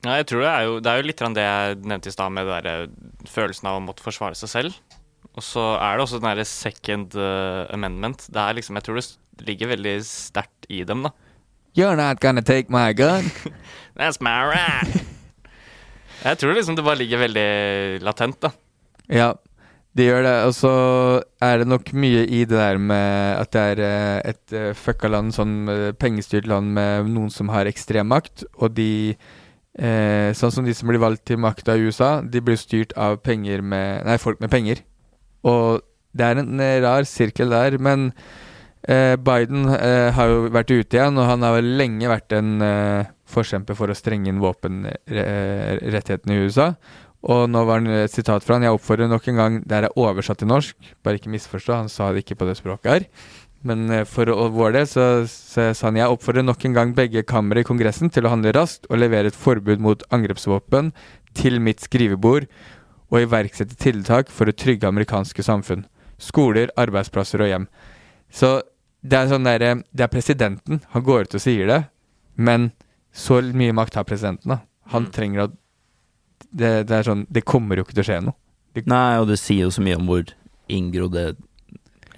Ja, 0.02 0.16
jeg 0.18 0.32
tror 0.32 0.42
det 0.42 0.50
er 0.50 0.64
jo, 0.66 0.78
det 0.82 0.90
er 0.90 0.98
jo 0.98 1.06
litt 1.06 1.22
det 1.38 1.44
jeg 1.46 1.82
nevnte 1.86 2.10
i 2.10 2.14
stad, 2.14 2.34
med 2.34 2.48
der, 2.50 2.68
eh, 2.70 3.26
følelsen 3.30 3.68
av 3.70 3.78
å 3.78 3.84
måtte 3.86 4.02
forsvare 4.02 4.38
seg 4.38 4.50
selv. 4.50 4.78
Og 5.38 5.44
så 5.46 5.62
er 5.78 5.96
det 5.96 6.04
også 6.04 6.18
den 6.18 6.30
derre 6.32 6.46
second 6.50 7.14
eh, 7.16 7.68
amendment. 7.72 8.26
Det 8.34 8.42
er 8.42 8.58
liksom, 8.58 8.80
Jeg 8.80 8.88
tror 8.88 8.98
det 8.98 9.46
ligger 9.46 9.70
veldig 9.76 9.94
sterkt 10.06 10.66
i 10.70 10.82
dem, 10.84 11.06
da. 11.06 11.14
You're 11.78 11.96
not 11.96 12.20
gonna 12.20 12.42
take 12.42 12.74
my 12.74 12.92
gun. 12.94 13.30
That's 14.00 14.18
my 14.20 14.42
right! 14.50 15.06
Jeg 16.22 16.38
tror 16.38 16.58
liksom 16.58 16.76
det 16.76 16.84
bare 16.86 17.00
ligger 17.00 17.22
veldig 17.22 18.02
latent, 18.02 18.42
da. 18.42 18.52
Ja, 19.08 19.30
det 19.98 20.08
gjør 20.08 20.26
det. 20.26 20.34
Og 20.50 20.56
så 20.58 20.74
er 21.46 21.62
det 21.62 21.68
nok 21.70 21.94
mye 21.94 22.26
i 22.26 22.42
det 22.50 22.58
der 22.58 22.82
med 22.82 23.38
at 23.38 23.54
det 23.54 23.68
er 23.76 23.84
eh, 23.86 24.34
et 24.34 24.58
fucka 24.82 25.14
land, 25.14 25.30
sånn 25.38 25.94
pengestyrt 26.02 26.50
land 26.50 26.74
med 26.74 27.14
noen 27.14 27.30
som 27.30 27.54
har 27.54 27.70
ekstrem 27.70 28.10
makt, 28.10 28.48
og 28.58 28.74
de 28.82 29.14
eh, 29.80 30.32
Sånn 30.38 30.52
som 30.52 30.66
de 30.66 30.74
som 30.76 30.90
blir 30.92 31.02
valgt 31.02 31.26
til 31.30 31.38
makta 31.42 31.76
i 31.78 31.86
USA, 31.88 32.22
de 32.22 32.42
blir 32.44 32.60
styrt 32.60 32.94
av 32.98 33.20
med 33.26 34.06
Nei, 34.06 34.18
folk 34.18 34.40
med 34.42 34.52
penger. 34.52 34.84
Og 35.44 35.82
det 36.14 36.26
er 36.26 36.38
en 36.42 36.60
eh, 36.60 36.82
rar 36.84 37.04
sirkel 37.08 37.50
der, 37.50 37.78
men 37.78 38.12
eh, 38.88 39.16
Biden 39.16 39.70
eh, 39.70 40.12
har 40.14 40.28
jo 40.28 40.50
vært 40.52 40.72
ute 40.72 40.98
igjen, 40.98 41.18
og 41.18 41.26
han 41.30 41.42
har 41.42 41.54
vel 41.60 41.78
lenge 41.78 42.10
vært 42.10 42.32
en 42.34 42.62
eh, 42.62 43.06
forkjemper 43.32 43.76
for 43.78 43.90
å 43.90 43.96
strenge 43.96 44.30
inn 44.30 44.42
våpenrettighetene 44.44 46.36
i 46.36 46.42
USA. 46.46 46.74
Og 47.22 47.46
nå 47.54 47.62
var 47.70 47.84
det 47.86 48.00
et 48.08 48.14
sitat 48.16 48.42
fra 48.44 48.56
han. 48.58 48.66
Jeg 48.66 48.74
oppfordrer 48.74 49.06
nok 49.12 49.28
en 49.30 49.38
gang 49.38 49.58
Det 49.62 49.78
er 49.78 49.94
oversatt 49.94 50.40
til 50.42 50.50
norsk, 50.50 50.76
bare 51.06 51.20
ikke 51.20 51.30
misforstå. 51.30 51.84
Han 51.84 51.92
sa 51.92 52.10
det 52.12 52.24
ikke 52.24 52.40
på 52.40 52.48
det 52.50 52.58
språket 52.58 52.92
her. 52.92 53.06
Men 53.68 53.86
eh, 53.94 54.04
for 54.10 54.30
å, 54.34 54.48
vår 54.54 54.74
del 54.74 54.88
så, 54.90 55.06
så 55.30 55.70
sa 55.78 55.88
han 55.90 56.00
jeg 56.00 56.10
oppfordrer 56.10 56.46
nok 56.48 56.64
en 56.66 56.74
gang 56.78 56.94
begge 56.98 57.22
kamre 57.30 57.62
i 57.62 57.68
Kongressen 57.68 58.10
til 58.14 58.26
å 58.26 58.32
handle 58.34 58.54
raskt 58.58 58.88
og 58.90 58.98
levere 59.02 59.30
et 59.30 59.38
forbud 59.38 59.82
mot 59.84 60.02
angrepsvåpen 60.14 60.92
til 61.38 61.60
mitt 61.64 61.84
skrivebord 61.86 62.48
og 63.12 63.20
iverksette 63.22 63.76
tiltak 63.80 64.32
for 64.34 64.50
å 64.50 64.56
trygge 64.56 64.88
amerikanske 64.90 65.44
samfunn. 65.46 65.86
Skoler, 66.22 66.72
arbeidsplasser 66.80 67.44
og 67.44 67.50
hjem. 67.52 67.68
Så 68.32 68.62
det 69.04 69.18
er 69.18 69.32
sånn 69.32 69.48
derre 69.48 69.72
Det 69.92 70.06
er 70.06 70.12
presidenten. 70.14 70.82
Han 70.94 71.04
går 71.04 71.26
ut 71.28 71.36
og 71.36 71.42
sier 71.44 71.68
det, 71.68 71.80
men 72.38 72.72
så 73.12 73.42
mye 73.42 73.74
makt 73.76 73.98
har 74.00 74.06
presidenten, 74.08 74.56
da. 74.56 74.60
Han 74.94 75.06
Mm. 75.08 75.12
trenger 75.12 75.42
at 75.44 75.52
det, 76.52 76.88
det 76.88 76.96
er 76.98 77.04
sånn 77.04 77.26
Det 77.32 77.44
kommer 77.46 77.76
jo 77.78 77.84
ikke 77.84 77.94
til 77.96 78.04
å 78.04 78.08
skje 78.10 78.20
noe. 78.26 78.36
Nei, 78.86 79.18
og 79.20 79.28
det 79.28 79.38
sier 79.40 79.66
jo 79.68 79.72
så 79.72 79.82
mye 79.84 79.98
om 80.00 80.08
hvor 80.08 80.24
inngrodd 80.72 81.12
det 81.14 81.26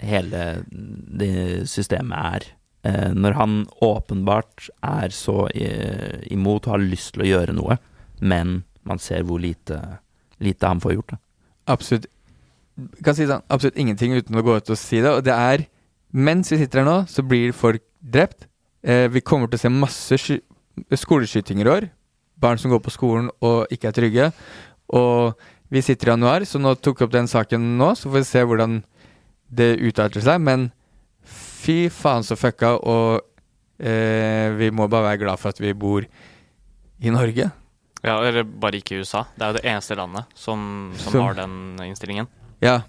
hele 0.08 0.44
det 0.70 1.66
systemet 1.70 2.18
er. 2.18 2.46
Eh, 2.84 3.10
når 3.16 3.38
han 3.38 3.58
åpenbart 3.84 4.68
er 4.84 5.14
så 5.14 5.46
eh, 5.54 6.20
imot 6.34 6.68
og 6.68 6.76
har 6.76 6.84
lyst 6.84 7.14
til 7.14 7.24
å 7.24 7.30
gjøre 7.30 7.56
noe, 7.56 7.78
men 8.20 8.62
man 8.84 9.00
ser 9.00 9.24
hvor 9.24 9.40
lite, 9.40 9.80
lite 10.44 10.68
han 10.68 10.82
får 10.84 10.98
gjort. 10.98 11.14
Da. 11.14 11.22
Absolutt 11.74 12.10
jeg 12.74 13.04
kan 13.06 13.14
si 13.14 13.26
sånn, 13.28 13.44
absolutt 13.54 13.76
ingenting 13.78 14.16
uten 14.18 14.34
å 14.34 14.42
gå 14.42 14.56
ut 14.58 14.70
og 14.74 14.78
si 14.78 14.98
det. 14.98 15.12
Og 15.12 15.22
det 15.22 15.34
er 15.34 15.68
Mens 16.14 16.52
vi 16.52 16.60
sitter 16.60 16.78
her 16.78 16.86
nå, 16.86 16.98
så 17.10 17.24
blir 17.26 17.50
folk 17.50 17.82
drept. 17.98 18.46
Eh, 18.86 19.08
vi 19.10 19.18
kommer 19.26 19.50
til 19.50 19.58
å 19.58 19.62
se 19.64 19.70
masse 19.72 20.18
sky 20.22 20.36
skoleskytinger 20.94 21.66
i 21.66 21.72
år. 21.72 21.86
Barn 22.38 22.58
som 22.58 22.70
går 22.70 22.80
på 22.84 22.92
skolen 22.94 23.32
og 23.42 23.72
ikke 23.74 23.88
er 23.90 23.96
trygge. 23.96 24.28
Og 24.94 25.34
vi 25.74 25.82
sitter 25.82 26.12
i 26.12 26.12
januar, 26.12 26.46
så 26.46 26.60
nå 26.62 26.76
tok 26.78 27.00
vi 27.00 27.06
opp 27.08 27.14
den 27.16 27.30
saken 27.30 27.66
nå, 27.80 27.92
så 27.98 28.06
får 28.06 28.20
vi 28.20 28.28
se 28.28 28.44
hvordan 28.46 28.76
det 29.54 29.72
utarter 29.80 30.20
seg. 30.24 30.40
Men 30.44 30.68
fy 31.24 31.88
faen 31.92 32.24
så 32.26 32.36
fucka, 32.36 32.74
og 32.82 33.20
eh, 33.80 34.50
vi 34.58 34.70
må 34.74 34.88
bare 34.92 35.10
være 35.12 35.22
glad 35.24 35.40
for 35.42 35.54
at 35.54 35.60
vi 35.62 35.72
bor 35.74 36.04
i 37.04 37.10
Norge. 37.14 37.50
Ja, 38.04 38.18
Eller 38.20 38.44
bare 38.44 38.76
ikke 38.82 38.98
i 38.98 39.00
USA. 39.00 39.24
Det 39.34 39.44
er 39.46 39.52
jo 39.54 39.58
det 39.60 39.64
eneste 39.70 39.96
landet 39.96 40.26
som, 40.36 40.92
som 41.00 41.12
Som- 41.12 41.22
har 41.24 41.34
den 41.38 41.54
innstillingen. 41.86 42.26
Ja. 42.60 42.82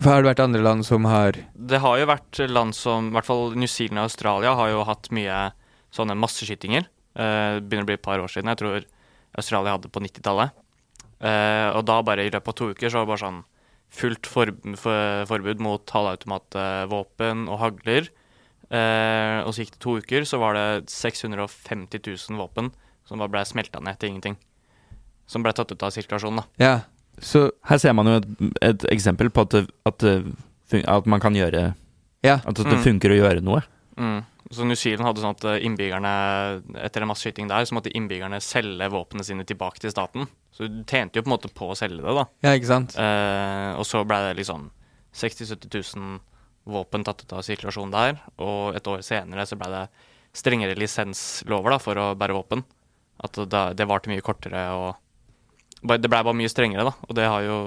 For 0.00 0.10
har 0.10 0.22
det 0.24 0.30
vært 0.32 0.40
andre 0.42 0.62
land 0.64 0.84
som 0.86 1.04
har 1.06 1.36
Det 1.54 1.78
har 1.78 1.98
jo 2.00 2.06
vært 2.06 2.38
land 2.50 2.74
som 2.74 3.10
I 3.10 3.12
hvert 3.14 3.24
fall 3.28 3.52
New 3.54 3.68
Zealand 3.70 4.00
og 4.00 4.08
Australia 4.08 4.54
har 4.58 4.70
jo 4.72 4.80
hatt 4.88 5.06
mye 5.14 5.52
sånne 5.94 6.16
masseskytinger. 6.18 6.88
Eh, 7.14 7.60
Det 7.60 7.68
begynner 7.68 7.84
å 7.86 7.90
bli 7.92 7.94
et 7.94 8.02
par 8.02 8.18
år 8.18 8.26
siden. 8.32 8.48
Jeg 8.50 8.58
tror 8.58 8.84
Australia 9.38 9.72
hadde 9.76 9.82
det 9.86 9.92
på 9.92 10.00
90-tallet. 10.02 10.50
Eh, 11.20 11.68
og 11.76 11.84
da 11.86 12.00
bare 12.02 12.24
i 12.26 12.30
løpet 12.30 12.48
av 12.48 12.54
to 12.58 12.70
uker 12.72 12.88
så 12.90 12.98
var 12.98 13.06
det 13.06 13.12
bare 13.12 13.24
sånn 13.26 13.44
fullt 13.90 14.26
for, 14.28 14.50
for, 14.76 15.24
forbud 15.30 15.60
mot 15.64 15.90
halvautomatvåpen 15.94 17.46
og 17.48 17.58
hagler. 17.62 18.08
Eh, 18.68 19.38
og 19.46 19.54
så 19.54 19.62
gikk 19.64 19.72
det 19.76 19.80
to 19.84 19.96
uker, 20.02 20.26
så 20.28 20.38
var 20.42 20.54
det 20.58 20.90
650 20.92 22.02
000 22.04 22.38
våpen 22.40 22.70
som 23.08 23.18
bare 23.22 23.32
ble 23.32 23.44
smelta 23.48 23.80
ned 23.80 23.96
til 23.98 24.10
ingenting. 24.12 24.36
Som 25.28 25.44
ble 25.44 25.52
tatt 25.56 25.72
ut 25.72 25.82
av 25.84 25.92
sirkulasjonen, 25.94 26.42
da. 26.42 26.64
Ja. 26.64 26.74
Så 27.18 27.48
Her 27.66 27.78
ser 27.82 27.92
man 27.98 28.06
jo 28.06 28.18
et, 28.20 28.28
et 28.62 28.84
eksempel 28.92 29.30
på 29.34 29.42
at, 29.48 29.54
at, 29.88 30.04
at 30.78 31.06
man 31.10 31.20
kan 31.20 31.34
gjøre 31.34 31.72
Ja. 32.22 32.36
At 32.44 32.54
det 32.58 32.66
Mm. 32.66 32.82
funker 32.84 33.10
å 33.14 33.16
gjøre 33.18 33.40
noe. 33.42 33.62
Mm. 33.96 34.20
Så 34.50 34.64
New 34.64 34.78
Zealand 34.80 35.04
hadde 35.04 35.20
sånn 35.20 35.36
at 35.36 35.44
eh, 35.50 35.64
innbyggerne 35.68 36.10
etter 36.80 37.04
en 37.04 37.10
masseskyting 37.10 37.50
der, 37.50 37.66
så 37.68 37.76
måtte 37.76 37.92
innbyggerne 37.92 38.40
selge 38.40 38.88
våpnene 38.92 39.26
sine 39.26 39.44
tilbake 39.48 39.82
til 39.82 39.92
staten. 39.92 40.28
Så 40.54 40.70
du 40.70 40.80
tjente 40.88 41.20
jo 41.20 41.24
på 41.26 41.28
en 41.28 41.34
måte 41.34 41.50
på 41.52 41.68
å 41.68 41.76
selge 41.76 42.00
det, 42.00 42.14
da. 42.16 42.24
Ja, 42.46 42.54
ikke 42.56 42.70
sant? 42.70 42.96
Eh, 42.96 43.72
og 43.76 43.84
så 43.88 44.00
ble 44.08 44.22
det 44.24 44.38
liksom 44.40 44.70
60 45.18 45.52
000-70 45.52 45.98
000 45.98 46.20
våpen 46.68 47.04
tatt 47.04 47.24
ut 47.24 47.34
av 47.36 47.44
sirkulasjon 47.44 47.92
der. 47.92 48.22
Og 48.40 48.78
et 48.78 48.88
år 48.88 49.04
senere 49.04 49.44
så 49.48 49.58
ble 49.60 49.68
det 49.74 49.84
strengere 50.36 50.78
lisenslover 50.78 51.74
da, 51.74 51.80
for 51.82 52.00
å 52.00 52.08
bære 52.18 52.36
våpen. 52.36 52.64
At 53.24 53.36
det, 53.36 53.64
det 53.76 53.88
varte 53.90 54.10
mye 54.12 54.24
kortere 54.24 54.64
og 54.78 55.04
Det 55.78 56.10
blei 56.10 56.24
bare 56.26 56.34
mye 56.34 56.50
strengere, 56.50 56.88
da. 56.88 56.94
Og 57.06 57.14
det 57.14 57.28
har 57.28 57.44
jo 57.46 57.58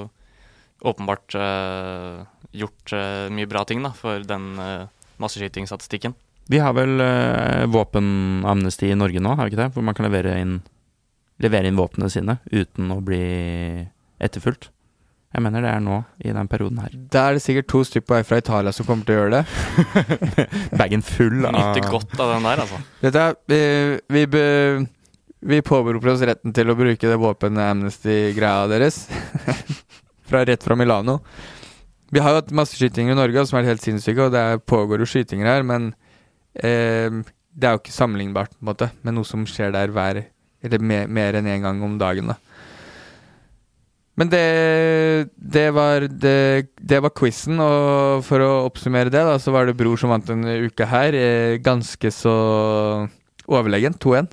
åpenbart 0.81 1.35
eh, 1.37 2.25
gjort 2.57 2.93
eh, 2.97 3.29
mye 3.31 3.47
bra 3.47 3.63
ting 3.69 3.83
da, 3.85 3.93
for 3.95 4.25
den 4.27 4.57
uh, 4.59 4.89
masseskytingstatistikken. 5.21 6.15
Vi 6.49 6.59
har 6.59 6.73
vel 6.75 6.99
uh, 6.99 7.65
våpenamnesti 7.71 8.91
i 8.91 8.97
Norge 8.97 9.21
nå, 9.23 9.35
har 9.37 9.47
vi 9.47 9.53
ikke 9.53 9.63
det? 9.63 9.71
Hvor 9.75 9.85
man 9.85 9.97
kan 9.97 10.07
levere 10.07 10.39
inn, 10.41 10.59
levere 11.43 11.69
inn 11.69 11.79
våpnene 11.79 12.11
sine 12.11 12.39
uten 12.51 12.91
å 12.93 13.01
bli 13.05 13.23
etterfulgt. 14.21 14.71
Jeg 15.31 15.45
mener 15.45 15.63
det 15.63 15.69
er 15.71 15.83
nå, 15.83 16.01
i 16.27 16.33
den 16.35 16.49
perioden 16.51 16.81
her. 16.83 16.95
Da 17.13 17.29
er 17.29 17.37
det 17.37 17.43
sikkert 17.45 17.69
to 17.71 17.85
stykker 17.87 18.07
på 18.09 18.17
vei 18.17 18.23
fra 18.27 18.41
Italia 18.41 18.73
som 18.75 18.87
kommer 18.87 19.07
til 19.07 19.15
å 19.15 19.21
gjøre 19.21 19.37
det. 19.37 19.45
Bagen 20.81 21.05
full 21.07 21.45
av 21.47 21.55
Nyter 21.55 21.87
godt 21.87 22.17
av 22.19 22.33
den 22.33 22.49
der, 22.49 22.63
altså. 22.65 22.81
Vet 22.99 23.15
du, 23.15 23.21
vi, 23.53 23.61
vi, 24.11 24.25
be, 24.33 24.43
vi 25.53 25.61
påberoper 25.63 26.11
oss 26.11 26.25
retten 26.27 26.51
til 26.57 26.73
å 26.73 26.75
bruke 26.75 27.13
det 27.13 27.21
våpen-amnesty-greia 27.21 28.67
deres. 28.73 29.05
fra 30.31 30.43
rett 30.47 30.63
fra 30.63 30.75
Milano. 30.75 31.21
Vi 32.11 32.19
har 32.19 32.33
jo 32.33 32.41
hatt 32.41 32.51
masse 32.55 32.75
skytinger 32.75 33.15
i 33.15 33.19
Norge 33.19 33.45
som 33.47 33.59
er 33.59 33.69
helt 33.71 33.83
sinnssyke, 33.83 34.27
og 34.27 34.35
det 34.35 34.43
er, 34.43 34.59
pågår 34.59 35.03
jo 35.03 35.07
skytinger 35.13 35.47
her, 35.47 35.63
men 35.67 35.93
eh, 36.55 37.21
det 37.51 37.67
er 37.67 37.75
jo 37.75 37.81
ikke 37.81 37.95
sammenlignbart 37.95 38.53
på 38.55 38.63
en 38.63 38.71
måte 38.71 38.91
med 39.03 39.17
noe 39.17 39.27
som 39.27 39.47
skjer 39.47 39.73
der 39.75 39.91
hver 39.93 40.23
Eller 40.61 40.79
mer, 40.79 41.07
mer 41.09 41.33
enn 41.39 41.47
én 41.49 41.57
en 41.57 41.63
gang 41.65 41.79
om 41.83 41.97
dagen, 41.97 42.27
da. 42.29 42.35
Men 44.19 44.29
det, 44.29 45.29
det 45.35 45.71
var 45.73 46.05
det, 46.05 46.67
det 46.77 46.99
var 47.01 47.13
quizen, 47.17 47.57
og 47.57 48.21
for 48.27 48.43
å 48.43 48.49
oppsummere 48.67 49.09
det, 49.09 49.23
da, 49.25 49.39
så 49.41 49.53
var 49.55 49.65
det 49.65 49.73
Bror 49.79 49.97
som 49.97 50.11
vant 50.13 50.29
en 50.29 50.45
uke 50.67 50.85
her. 50.85 51.17
Eh, 51.17 51.55
ganske 51.63 52.11
så 52.13 52.35
overlegen. 53.49 53.97
2-1. 53.97 54.29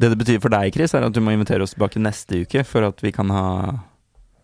Det 0.00 0.10
det 0.12 0.18
betyr 0.20 0.42
for 0.42 0.52
deg, 0.52 0.74
Chris, 0.74 0.92
er 0.92 1.06
at 1.06 1.16
du 1.16 1.22
må 1.24 1.32
invitere 1.32 1.64
oss 1.64 1.72
tilbake 1.76 2.02
neste 2.02 2.42
uke 2.44 2.64
for 2.68 2.84
at 2.88 3.00
vi 3.04 3.14
kan 3.16 3.32
ha 3.32 3.46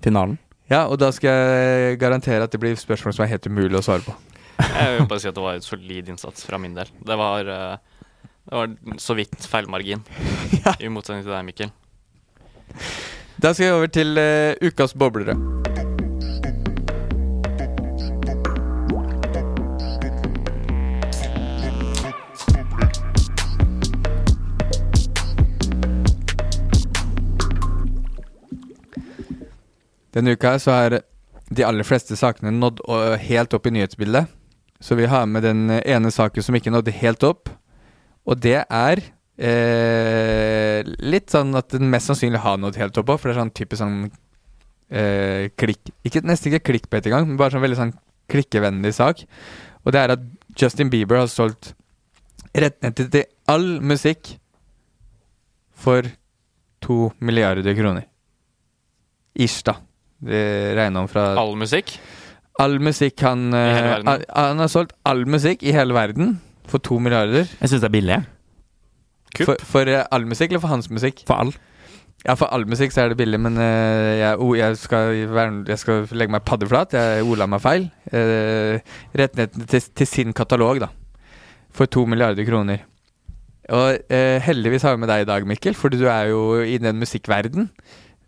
finalen. 0.05 0.39
Ja, 0.71 0.87
og 0.91 0.99
da 0.99 1.13
skal 1.15 1.31
jeg 1.31 2.01
garantere 2.01 2.47
at 2.47 2.53
det 2.53 2.61
blir 2.63 2.79
spørsmål 2.79 3.15
som 3.15 3.27
er 3.27 3.35
helt 3.35 3.47
umulig 3.47 3.79
å 3.79 3.85
svare 3.87 4.05
på. 4.07 4.17
Jeg 4.57 4.99
vil 4.99 5.09
bare 5.09 5.21
si 5.21 5.29
at 5.29 5.37
det 5.37 5.45
var 5.45 5.59
et 5.59 5.67
solid 5.67 6.09
innsats 6.09 6.47
fra 6.49 6.59
min 6.61 6.77
del. 6.77 6.89
Det 7.05 7.17
var, 7.19 7.49
eh, 7.53 7.77
det 8.49 8.57
var 8.57 8.77
så 9.03 9.17
vidt 9.19 9.49
feilmargin, 9.51 10.05
i 10.85 10.89
motsetning 10.93 11.27
til 11.27 11.35
deg, 11.35 11.45
Mikkel. 11.49 11.73
Da 13.37 13.53
skal 13.53 13.67
vi 13.67 13.73
over 13.73 13.93
til 13.93 14.17
uh, 14.17 14.57
ukas 14.65 14.97
boblere. 14.97 15.37
Denne 30.17 30.33
uka 30.33 30.55
så 30.59 30.73
har 30.73 31.01
de 31.53 31.65
aller 31.65 31.85
fleste 31.85 32.17
sakene 32.17 32.55
nådd 32.57 32.81
helt 33.21 33.53
opp 33.53 33.67
i 33.69 33.75
nyhetsbildet. 33.77 34.33
Så 34.87 34.95
vi 34.95 35.09
har 35.11 35.27
med 35.27 35.43
den 35.43 35.67
ene 35.81 36.13
saken 36.15 36.45
som 36.47 36.55
ikke 36.55 36.71
nådde 36.71 36.95
helt 36.95 37.25
opp, 37.27 37.51
og 38.27 38.39
det 38.43 38.61
er 38.63 39.03
eh, 39.35 40.87
litt 41.03 41.33
sånn 41.35 41.55
at 41.59 41.75
den 41.75 41.91
mest 41.91 42.11
sannsynlig 42.11 42.43
har 42.45 42.61
nådd 42.63 42.79
helt 42.79 43.01
opp 43.03 43.11
òg, 43.11 43.19
for 43.19 43.31
det 43.31 43.35
er 43.35 43.41
sånn 43.43 43.55
typisk 43.57 43.83
sånn 43.83 43.97
eh, 44.07 45.49
klikk 45.59 45.91
ikke, 46.07 46.23
Nesten 46.27 46.53
ikke 46.53 46.71
klikkbet 46.71 47.11
engang, 47.11 47.27
men 47.27 47.41
bare 47.41 47.57
sånn 47.57 47.65
veldig 47.67 47.81
sånn 47.81 47.97
klikkevennlig 48.31 48.95
sak. 48.95 49.25
Og 49.87 49.95
det 49.95 50.03
er 50.03 50.15
at 50.17 50.25
Justin 50.59 50.91
Bieber 50.91 51.21
har 51.23 51.31
solgt 51.31 51.75
rettigheter 52.57 53.11
til 53.13 53.27
all 53.51 53.67
musikk 53.83 54.37
for 55.77 56.07
to 56.83 57.11
milliarder 57.19 57.75
kroner. 57.79 58.07
Ish, 59.37 59.63
da. 59.67 59.77
Det 60.17 60.47
regner 60.79 61.05
om 61.05 61.11
fra 61.11 61.35
All 61.37 61.53
musikk. 61.59 61.99
All 62.63 62.79
musikk 62.81 63.21
han 63.21 63.51
eh, 63.53 63.83
verden? 63.85 64.09
al- 64.09 64.27
Han 64.33 64.59
har 64.65 64.71
solgt 64.73 64.95
all 65.05 65.27
musikk 65.29 65.63
i 65.67 65.75
hele 65.77 65.95
verden 65.97 66.39
for 66.67 66.79
to 66.83 66.99
milliarder. 66.99 67.45
Jeg 67.61 67.69
syns 67.69 67.83
det 67.85 67.91
er 67.91 67.97
billig. 67.99 68.19
Kupp. 69.37 69.47
For, 69.51 69.65
for 69.75 69.93
eh, 69.93 70.05
all 70.11 70.25
musikk, 70.27 70.51
eller 70.55 70.63
for 70.65 70.73
hans 70.73 70.89
musikk? 70.91 71.21
For 71.29 71.37
all. 71.37 71.53
Ja, 72.27 72.35
for 72.35 72.49
all 72.51 72.65
musikk 72.67 72.91
så 72.91 73.05
er 73.05 73.13
det 73.13 73.19
billig, 73.21 73.39
men 73.39 73.55
uh, 73.61 73.63
jeg, 74.19 74.39
oh, 74.43 74.55
jeg, 74.59 74.75
skal, 74.81 75.13
være, 75.31 75.61
jeg 75.69 75.79
skal 75.79 76.09
legge 76.17 76.33
meg 76.35 76.43
paddeflat. 76.49 76.97
Jeg 76.97 77.23
ola 77.29 77.47
meg 77.47 77.61
feil. 77.63 77.85
Uh, 78.11 78.81
Rettighetene 79.15 79.69
til, 79.71 79.85
til 80.01 80.09
sin 80.11 80.33
katalog, 80.35 80.81
da. 80.83 80.89
For 81.77 81.87
to 81.93 82.03
milliarder 82.09 82.49
kroner. 82.49 82.83
Og 83.69 84.01
uh, 84.11 84.39
heldigvis 84.43 84.83
har 84.89 84.97
vi 84.97 85.05
med 85.05 85.13
deg 85.13 85.23
i 85.23 85.29
dag, 85.29 85.47
Mikkel, 85.47 85.77
fordi 85.79 86.01
du 86.01 86.09
er 86.11 86.33
jo 86.33 86.41
i 86.65 86.81
den 86.83 86.99
musikkverden. 86.99 87.69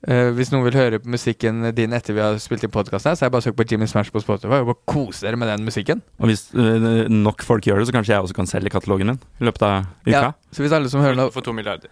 Eh, 0.06 0.28
hvis 0.30 0.52
noen 0.52 0.62
vil 0.62 0.76
høre 0.78 1.00
på 1.02 1.10
musikken 1.10 1.72
din 1.74 1.94
etter 1.96 2.14
vi 2.14 2.22
har 2.22 2.36
spilt 2.38 2.62
i 2.62 2.70
podkasten, 2.70 3.16
så 3.18 3.24
er 3.24 3.28
det 3.30 3.34
bare 3.34 3.42
å 3.42 3.46
søke 3.48 3.58
på 3.58 3.66
Jimmy 3.66 3.88
Smash 3.90 4.12
på 4.14 4.20
Spotify 4.22 4.60
og 4.62 4.68
bare 4.70 4.82
kose 4.86 5.24
dere 5.26 5.38
med 5.40 5.50
den 5.50 5.64
musikken. 5.66 6.02
Og 6.22 6.30
hvis 6.30 6.44
uh, 6.54 7.08
nok 7.10 7.42
folk 7.42 7.66
gjør 7.66 7.82
det, 7.82 7.88
så 7.88 7.96
kanskje 7.96 8.14
jeg 8.14 8.22
også 8.28 8.36
kan 8.38 8.46
selge 8.50 8.70
katalogen 8.70 9.10
min 9.10 9.18
i 9.42 9.48
løpet 9.48 9.64
av 9.66 9.88
uka. 10.06 10.12
Ja, 10.14 10.28
så 10.54 10.62
hvis 10.62 10.74
alle 10.76 10.92
som 10.92 11.02
hører 11.02 11.18
nå 11.18 11.26
For 11.34 11.42
to 11.42 11.54
milliarder. 11.56 11.90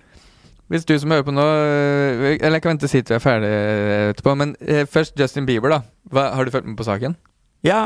Hvis 0.71 0.87
du 0.87 0.95
som 0.99 1.11
hører 1.15 1.23
på 1.23 1.31
nå 1.31 1.43
øh, 1.47 2.23
Eller 2.41 2.57
jeg 2.57 2.63
kan 2.65 2.73
vente 2.73 2.89
til 2.91 3.05
vi 3.07 3.15
er 3.15 3.23
ferdig 3.23 3.51
etterpå. 4.13 4.35
Men 4.39 4.55
uh, 4.63 4.85
først 4.91 5.19
Justin 5.19 5.47
Bieber, 5.47 5.75
da. 5.75 5.81
Hva, 6.11 6.29
har 6.39 6.47
du 6.47 6.55
fulgt 6.55 6.71
med 6.71 6.79
på 6.79 6.87
saken? 6.87 7.19
Ja, 7.67 7.81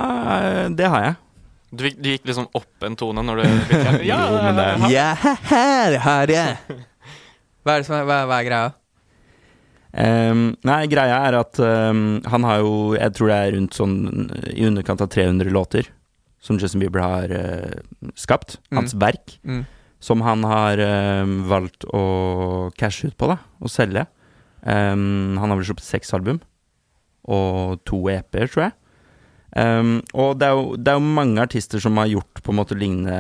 det 0.69 0.89
har 0.93 1.05
jeg. 1.07 1.17
Du, 1.71 1.85
du 1.87 2.09
gikk 2.13 2.29
liksom 2.29 2.49
opp 2.53 2.85
en 2.85 2.97
tone 2.99 3.25
når 3.25 3.41
du 3.41 3.49
Ja, 4.11 4.21
er- 4.53 4.85
Ja, 4.91 5.09
jeg! 6.29 6.57
Hva 7.65 7.77
er 7.77 7.85
hva, 7.85 8.23
hva 8.27 8.37
er 8.41 8.45
greia? 8.49 8.69
Ehm, 9.93 10.53
nei, 10.67 10.85
greia 10.91 11.19
er 11.27 11.37
at 11.41 11.59
um, 11.59 12.21
han 12.31 12.45
har 12.47 12.61
jo 12.63 12.75
Jeg 12.95 13.11
tror 13.17 13.31
det 13.33 13.39
er 13.41 13.55
rundt 13.57 13.75
sånn 13.75 13.97
i 14.53 14.63
underkant 14.69 15.03
av 15.03 15.11
300 15.11 15.51
låter 15.51 15.89
som 16.41 16.61
Justin 16.63 16.81
Bieber 16.81 17.03
har 17.05 17.33
uh, 17.35 18.11
skapt. 18.17 18.57
Mm. 18.71 18.79
Hans 18.79 18.95
verk. 18.97 19.35
Mm. 19.45 19.65
Som 20.01 20.23
han 20.25 20.47
har 20.49 20.81
um, 20.81 21.35
valgt 21.51 21.85
å 21.93 22.71
cashe 22.81 23.11
ut 23.11 23.19
på, 23.21 23.29
da. 23.29 23.37
Og 23.61 23.73
selge. 23.73 24.07
Han 24.65 25.37
har 25.41 25.57
vel 25.57 25.67
sluppet 25.69 25.85
seks 25.85 26.15
album. 26.17 26.39
Og 27.29 27.77
to 27.89 28.01
EP-er, 28.09 28.49
tror 28.49 28.65
jeg. 28.71 28.75
Um, 29.51 29.99
og 30.15 30.39
det 30.41 30.47
er, 30.47 30.57
jo, 30.57 30.77
det 30.79 30.93
er 30.93 30.97
jo 30.97 31.13
mange 31.19 31.43
artister 31.43 31.83
som 31.83 31.99
har 31.99 32.09
gjort 32.09 32.41
på 32.41 32.53
en 32.53 32.59
måte 32.61 32.77
lignende, 32.79 33.19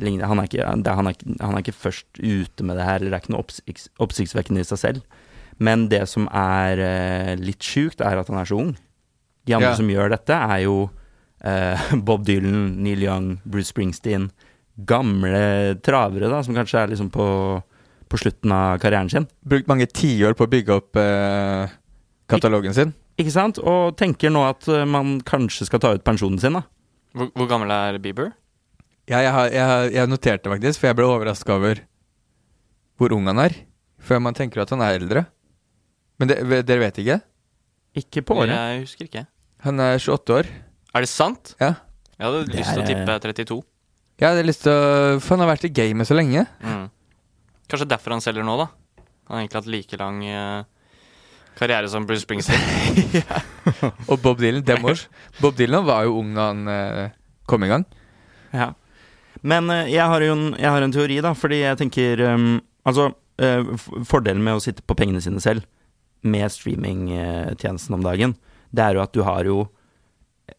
lignende. 0.00 0.30
Han, 0.30 0.40
er 0.40 0.48
ikke, 0.48 0.68
det, 0.82 0.94
han, 0.98 1.10
er, 1.10 1.18
han 1.44 1.54
er 1.54 1.62
ikke 1.62 1.76
først 1.76 2.08
ute 2.18 2.66
med 2.66 2.80
det 2.80 2.86
her, 2.88 2.98
eller 2.98 3.12
det 3.12 3.18
er 3.18 3.24
ikke 3.26 3.34
noe 3.36 3.44
oppsikts, 3.44 3.90
oppsiktsvekkende 4.02 4.64
i 4.64 4.68
seg 4.72 4.80
selv. 4.82 5.21
Men 5.62 5.86
det 5.92 6.02
som 6.10 6.26
er 6.34 6.80
eh, 6.82 7.32
litt 7.38 7.62
sjukt, 7.62 8.00
er 8.02 8.18
at 8.22 8.30
han 8.32 8.40
er 8.42 8.48
så 8.48 8.58
ung. 8.58 8.72
De 9.46 9.54
andre 9.56 9.72
Ja. 9.72 9.78
som 9.78 9.90
gjør 9.90 10.12
dette, 10.14 10.34
er 10.34 10.62
jo 10.64 10.76
eh, 11.44 11.92
Bob 12.06 12.24
Dylan, 12.26 12.78
Neil 12.82 13.02
Young, 13.04 13.28
Bruce 13.44 13.70
Springsteen. 13.72 14.30
Gamle 14.88 15.76
travere, 15.84 16.30
da, 16.32 16.40
som 16.46 16.56
kanskje 16.56 16.80
er 16.80 16.92
liksom 16.94 17.10
på, 17.12 17.26
på 18.08 18.18
slutten 18.20 18.54
av 18.56 18.78
karrieren 18.82 19.10
sin. 19.12 19.26
Brukt 19.44 19.68
mange 19.70 19.86
tiår 19.92 20.34
på 20.38 20.46
å 20.48 20.52
bygge 20.52 20.78
opp 20.80 20.98
eh, 21.00 21.74
katalogen 22.32 22.74
sin. 22.76 22.94
Ikke 23.20 23.34
sant? 23.34 23.58
Og 23.60 23.92
tenker 24.00 24.32
nå 24.32 24.42
at 24.48 24.66
eh, 24.72 24.86
man 24.88 25.18
kanskje 25.28 25.68
skal 25.68 25.82
ta 25.84 25.92
ut 25.98 26.04
pensjonen 26.06 26.40
sin, 26.40 26.56
da. 26.56 26.64
Hvor, 27.12 27.28
hvor 27.36 27.50
gammel 27.50 27.70
er 27.76 27.98
Bieber? 28.00 28.30
Ja, 29.10 29.18
jeg, 29.20 29.32
har, 29.34 29.50
jeg, 29.52 29.66
har, 29.68 29.90
jeg 29.92 30.08
noterte 30.08 30.48
faktisk, 30.54 30.80
for 30.80 30.88
jeg 30.88 30.96
ble 31.02 31.08
overraska 31.10 31.56
over 31.58 31.82
hvor 33.00 33.12
ung 33.16 33.26
han 33.28 33.40
er. 33.44 33.56
Før 34.02 34.20
man 34.24 34.34
tenker 34.38 34.62
at 34.64 34.70
han 34.72 34.80
er 34.86 34.96
eldre. 34.96 35.26
Men 36.20 36.30
det, 36.30 36.38
dere 36.68 36.84
vet 36.84 37.00
ikke? 37.02 37.18
Ikke 38.02 38.22
på 38.26 38.36
året. 38.40 38.52
Jeg 38.52 38.82
husker 38.84 39.08
ikke. 39.08 39.24
Han 39.66 39.80
er 39.82 39.98
28 40.00 40.36
år. 40.36 40.50
Er 40.92 41.04
det 41.04 41.10
sant? 41.10 41.54
Ja. 41.60 41.74
Jeg 42.18 42.26
hadde 42.26 42.42
Det 42.48 42.58
lyst 42.58 42.74
til 42.74 42.82
å 42.82 42.88
tippe 42.88 43.16
32. 43.26 43.62
Jeg 44.22 44.28
hadde 44.28 44.44
lyst 44.46 44.64
til 44.66 44.74
å 44.74 45.16
For 45.22 45.34
han 45.34 45.44
har 45.44 45.52
vært 45.54 45.66
i 45.66 45.72
gamet 45.74 46.08
så 46.08 46.16
lenge. 46.16 46.44
Mm. 46.62 46.84
Kanskje 47.72 47.88
derfor 47.90 48.14
han 48.16 48.24
selger 48.24 48.46
nå, 48.46 48.58
da. 48.60 48.68
Han 49.28 49.36
har 49.36 49.42
egentlig 49.42 49.60
hatt 49.62 49.72
like 49.72 49.98
lang 50.00 50.20
eh, 50.28 50.64
karriere 51.58 51.88
som 51.88 52.06
Bruce 52.06 52.26
Springsteen. 52.26 53.24
Og 54.10 54.18
Bob 54.20 54.40
Dylan, 54.42 54.64
dem 54.66 54.84
års. 54.84 55.06
Bob 55.40 55.56
Dylan 55.58 55.86
var 55.88 56.04
jo 56.06 56.18
ung 56.20 56.34
da 56.36 56.50
han 56.50 56.68
eh, 56.68 57.16
kom 57.48 57.64
i 57.64 57.70
gang. 57.72 57.86
Ja. 58.52 58.72
Men 59.42 59.70
eh, 59.72 59.90
jeg, 59.92 60.04
har 60.04 60.24
jo 60.24 60.36
en, 60.36 60.46
jeg 60.58 60.74
har 60.74 60.84
en 60.84 60.94
teori, 60.94 61.18
da, 61.24 61.34
fordi 61.38 61.62
jeg 61.64 61.80
tenker 61.80 62.26
um, 62.34 62.52
Altså, 62.82 63.12
eh, 63.38 63.62
fordelen 64.08 64.42
med 64.42 64.58
å 64.58 64.62
sitte 64.62 64.82
på 64.82 64.96
pengene 64.98 65.20
sine 65.22 65.38
selv, 65.42 65.62
med 66.22 66.52
streamingtjenesten 66.52 67.96
om 67.96 68.04
dagen, 68.04 68.36
det 68.72 68.84
er 68.84 68.96
jo 68.96 69.02
at 69.04 69.14
du 69.14 69.22
har 69.26 69.44
jo 69.44 69.68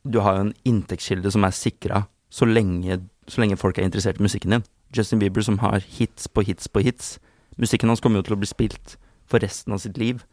Du 0.08 0.20
har 0.20 0.40
en 0.40 0.54
inntektskilde 0.64 1.32
som 1.32 1.44
er 1.44 1.52
sikra 1.52 2.06
så 2.32 2.46
lenge, 2.46 2.98
så 3.28 3.42
lenge 3.42 3.60
folk 3.60 3.78
er 3.78 3.86
interessert 3.86 4.18
i 4.20 4.24
musikken 4.24 4.52
din. 4.56 4.64
Justin 4.96 5.20
Bieber 5.20 5.42
som 5.42 5.60
har 5.60 5.84
hits 5.86 6.28
på 6.28 6.42
hits 6.42 6.68
på 6.68 6.80
hits. 6.80 7.20
Musikken 7.58 7.90
hans 7.90 8.02
kommer 8.02 8.22
jo 8.22 8.24
til 8.24 8.34
å 8.34 8.40
bli 8.42 8.50
spilt 8.50 8.96
for 9.30 9.44
resten 9.44 9.76
av 9.76 9.84
sitt 9.84 10.00
liv. 10.02 10.24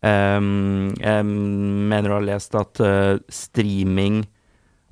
Um, 0.00 0.94
jeg 0.96 1.26
mener 1.26 2.10
å 2.10 2.20
ha 2.20 2.24
lest 2.24 2.56
at 2.56 2.80
uh, 2.80 3.20
streaming 3.28 4.24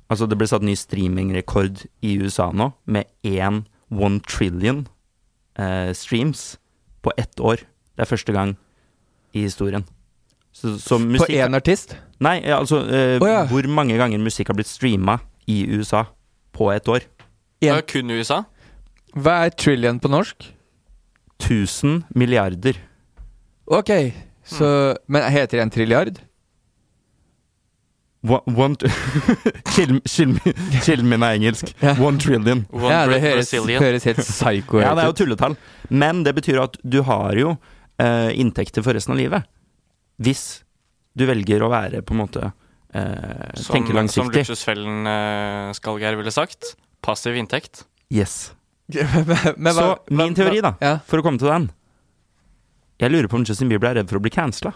Altså, 0.09 0.25
det 0.25 0.39
ble 0.39 0.47
satt 0.49 0.63
ny 0.65 0.73
streamingrekord 0.73 1.83
i 2.01 2.15
USA 2.17 2.47
nå, 2.49 2.71
med 2.89 3.05
én 3.21 3.59
one 3.93 4.17
trillion 4.25 4.87
uh, 5.59 5.93
streams 5.93 6.55
på 7.05 7.13
ett 7.13 7.37
år. 7.37 7.61
Det 7.93 8.01
er 8.01 8.09
første 8.09 8.33
gang 8.33 8.55
i 9.33 9.45
historien. 9.45 9.83
Så, 10.51 10.75
så 10.81 10.97
På 10.97 11.05
musikk 11.05 11.35
én 11.37 11.55
artist. 11.55 11.95
Nei, 12.19 12.39
ja, 12.43 12.57
altså 12.59 12.81
eh, 12.89 13.17
oh, 13.21 13.27
ja. 13.29 13.43
Hvor 13.47 13.67
mange 13.71 13.97
ganger 13.99 14.19
musikk 14.19 14.49
har 14.51 14.57
blitt 14.57 14.67
streama 14.67 15.19
i 15.47 15.61
USA 15.77 16.05
på 16.55 16.71
et 16.73 16.87
år? 16.91 17.05
Det 17.61 17.69
En, 17.69 17.77
er 17.77 17.85
kun 17.87 18.11
USA. 18.11 18.41
hva 19.15 19.45
er 19.45 19.49
trillion 19.55 19.99
på 19.99 20.09
norsk? 20.11 20.49
1000 21.39 22.03
milliarder. 22.15 22.75
Ok, 23.67 23.89
så 24.43 24.95
Men 25.07 25.31
heter 25.31 25.57
det 25.57 25.61
en 25.63 25.69
trilliard? 25.71 26.19
One, 28.23 28.41
one 28.57 28.75
chill, 29.71 30.01
chill, 30.05 30.33
chill 30.83 31.03
min 31.07 31.23
er 31.23 31.37
engelsk. 31.37 31.71
Yeah. 31.83 32.01
One 32.03 32.19
trillion. 32.19 32.65
One 32.73 32.91
ja, 32.91 33.05
det 33.07 33.21
høres, 33.23 33.51
høres 33.53 34.03
helt 34.03 34.19
psycho 34.19 34.81
Ja, 34.81 34.91
det 34.95 35.05
er 35.05 35.07
jo 35.13 35.15
tulletall. 35.21 35.55
Men 35.89 36.25
det 36.25 36.35
betyr 36.35 36.59
at 36.65 36.75
du 36.83 37.01
har 37.07 37.37
jo 37.39 37.53
eh, 37.99 38.31
inntekter 38.39 38.83
for 38.85 38.95
resten 38.97 39.15
av 39.15 39.19
livet. 39.21 39.47
Hvis 40.19 40.63
Du 41.17 41.25
velger 41.25 41.63
å 41.65 41.69
være 41.71 42.01
på 42.05 42.13
en 42.13 42.19
måte 42.21 42.41
eh, 42.93 43.53
Som, 43.59 43.75
Tenke 43.75 44.07
som 44.11 44.29
luksusfellen 44.29 45.07
uh, 45.07 45.71
Skalgeir 45.75 46.15
ville 46.19 46.31
sagt. 46.31 46.75
Passiv 47.01 47.35
inntekt. 47.39 47.85
Yes. 48.11 48.53
Men 49.57 49.73
Så 49.73 49.85
hva- 49.85 49.97
min 50.11 50.35
teori, 50.35 50.61
da, 50.65 50.73
Ja. 50.81 50.97
for 51.05 51.19
å 51.21 51.25
komme 51.25 51.39
til 51.39 51.47
den 51.51 51.69
Jeg 52.99 53.11
lurer 53.13 53.29
på 53.31 53.37
om 53.39 53.45
Justin 53.47 53.69
Bieber 53.69 53.91
er 53.91 53.99
redd 54.01 54.09
for 54.11 54.19
å 54.19 54.23
bli 54.23 54.31
cancela. 54.33 54.73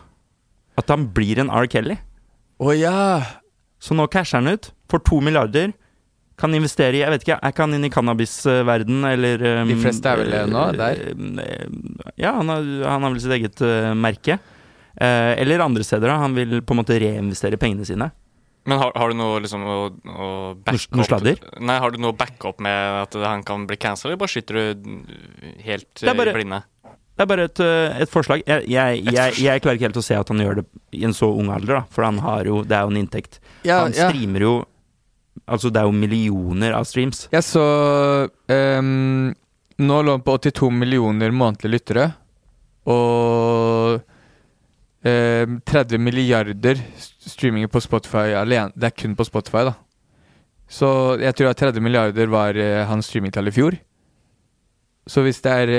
At 0.77 0.89
han 0.89 1.09
blir 1.13 1.39
en 1.41 1.51
R. 1.51 1.67
Kelly. 1.67 1.97
Oh, 2.59 2.71
ja! 2.73 3.21
Så 3.83 3.93
nå 3.97 4.07
casher 4.07 4.39
han 4.39 4.47
ut 4.53 4.71
for 4.89 5.03
to 5.03 5.19
milliarder. 5.21 5.73
Kan 6.39 6.55
investere 6.57 6.97
i 6.97 7.03
Jeg 7.03 7.11
vet 7.13 7.23
ikke, 7.27 7.35
jeg 7.45 7.53
kan 7.55 7.73
inn 7.77 7.85
i 7.85 7.91
cannabisverden 7.93 9.03
eller 9.05 9.43
um, 9.61 9.69
De 9.69 9.75
fleste 9.83 10.09
er 10.09 10.17
vel 10.23 10.31
det 10.33 10.41
nå, 10.49 10.63
der? 10.79 11.03
eh, 11.43 11.67
Ja, 12.17 12.31
han 12.39 12.49
har, 12.49 12.65
han 12.89 13.05
har 13.05 13.13
vel 13.13 13.21
sitt 13.21 13.35
eget 13.37 13.61
uh, 13.61 13.91
merke. 13.93 14.39
Uh, 14.97 15.33
eller 15.41 15.61
andre 15.65 15.85
steder. 15.85 16.07
da 16.09 16.17
Han 16.23 16.35
vil 16.37 16.59
på 16.65 16.73
en 16.75 16.81
måte 16.81 16.97
reinvestere 17.01 17.57
pengene 17.61 17.85
sine. 17.85 18.09
Men 18.65 18.79
har, 18.79 18.93
har 18.95 19.11
du 19.11 19.17
noe 19.19 19.41
liksom 19.43 19.63
å, 19.67 19.77
å 20.07 20.27
backe 20.63 20.95
Noe- 20.95 21.05
sladder? 21.07 21.39
Nei, 21.59 21.77
har 21.83 21.91
du 21.91 21.97
noe 21.99 22.15
backup 22.15 22.61
med 22.63 23.01
at 23.01 23.17
han 23.27 23.41
kan 23.43 23.65
bli 23.67 23.75
cancelled, 23.75 24.13
eller 24.13 24.21
bare 24.21 24.31
skyter 24.31 24.55
du 24.55 24.93
helt 25.65 26.03
eh, 26.03 26.13
i 26.13 26.33
blinde? 26.37 26.61
Det 27.13 27.25
er 27.25 27.29
bare 27.29 27.43
et, 27.49 27.59
eh, 27.61 27.97
et 28.05 28.09
forslag. 28.09 28.41
Jeg, 28.47 28.63
jeg, 28.71 29.03
jeg, 29.11 29.35
jeg 29.43 29.61
klarer 29.61 29.77
ikke 29.77 29.89
helt 29.89 29.99
å 29.99 30.05
se 30.07 30.15
at 30.17 30.31
han 30.31 30.39
gjør 30.41 30.61
det 30.61 30.65
i 30.95 31.03
en 31.05 31.13
så 31.13 31.27
ung 31.35 31.51
alder, 31.53 31.81
da. 31.81 31.83
For 31.93 32.07
han 32.07 32.21
har 32.23 32.47
jo 32.49 32.61
Det 32.63 32.77
er 32.77 32.87
jo 32.87 32.93
en 32.95 33.01
inntekt. 33.03 33.41
Ja, 33.67 33.81
han 33.83 33.93
ja. 33.93 34.07
streamer 34.09 34.47
jo 34.47 34.53
Altså, 35.49 35.69
det 35.73 35.81
er 35.81 35.87
jo 35.89 35.95
millioner 35.97 36.75
av 36.77 36.85
streams. 36.87 37.25
Jeg 37.33 37.43
så 37.43 37.63
um, 38.47 39.33
Nå 39.83 39.95
lå 40.05 40.13
han 40.15 40.23
på 40.23 40.35
82 40.37 40.69
millioner 40.71 41.33
månedlige 41.35 41.73
lyttere. 41.73 42.05
Og 42.87 43.97
um, 45.03 45.55
30 45.67 45.99
milliarder 45.99 46.77
st- 46.79 47.31
streaminger 47.33 47.71
på 47.73 47.81
Spotify 47.83 48.31
alene. 48.39 48.71
Det 48.75 48.91
er 48.91 48.95
kun 49.03 49.17
på 49.19 49.25
Spotify, 49.27 49.65
da. 49.71 49.73
Så 50.73 50.87
jeg 51.21 51.35
tror 51.37 51.51
at 51.51 51.59
30 51.59 51.83
milliarder 51.83 52.31
var 52.31 52.55
uh, 52.57 52.83
hans 52.89 53.09
streamingtall 53.11 53.49
i 53.51 53.55
fjor. 53.55 53.75
Så 55.09 55.19
hvis 55.25 55.41
det 55.43 55.51
er 55.51 55.71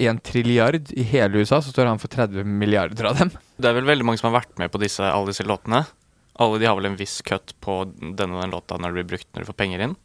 én 0.00 0.14
en 0.14 0.18
trilliard 0.24 0.88
i 0.96 1.04
hele 1.04 1.42
USA, 1.42 1.58
så 1.60 1.68
står 1.74 1.90
han 1.90 2.00
for 2.00 2.08
30 2.08 2.46
milliarder 2.48 3.10
av 3.10 3.18
dem. 3.18 3.34
Det 3.60 3.68
er 3.68 3.76
vel 3.76 3.90
veldig 3.90 4.06
mange 4.08 4.22
som 4.22 4.30
har 4.30 4.38
vært 4.40 4.54
med 4.62 4.72
på 4.72 4.80
disse, 4.80 5.04
alle 5.04 5.28
disse 5.28 5.44
låtene. 5.44 5.82
Alle 6.40 6.58
de 6.58 6.66
har 6.66 6.76
vel 6.78 6.86
en 6.88 6.96
viss 6.96 7.20
cut 7.26 7.52
på 7.60 7.82
denne 7.92 8.36
og 8.38 8.42
den 8.42 8.54
låta 8.54 8.78
når 8.80 8.92
det 8.92 8.98
blir 9.02 9.10
brukt 9.16 9.28
når 9.34 9.44
du 9.44 9.50
får 9.50 9.58
penger 9.58 9.84
inn. 9.84 9.96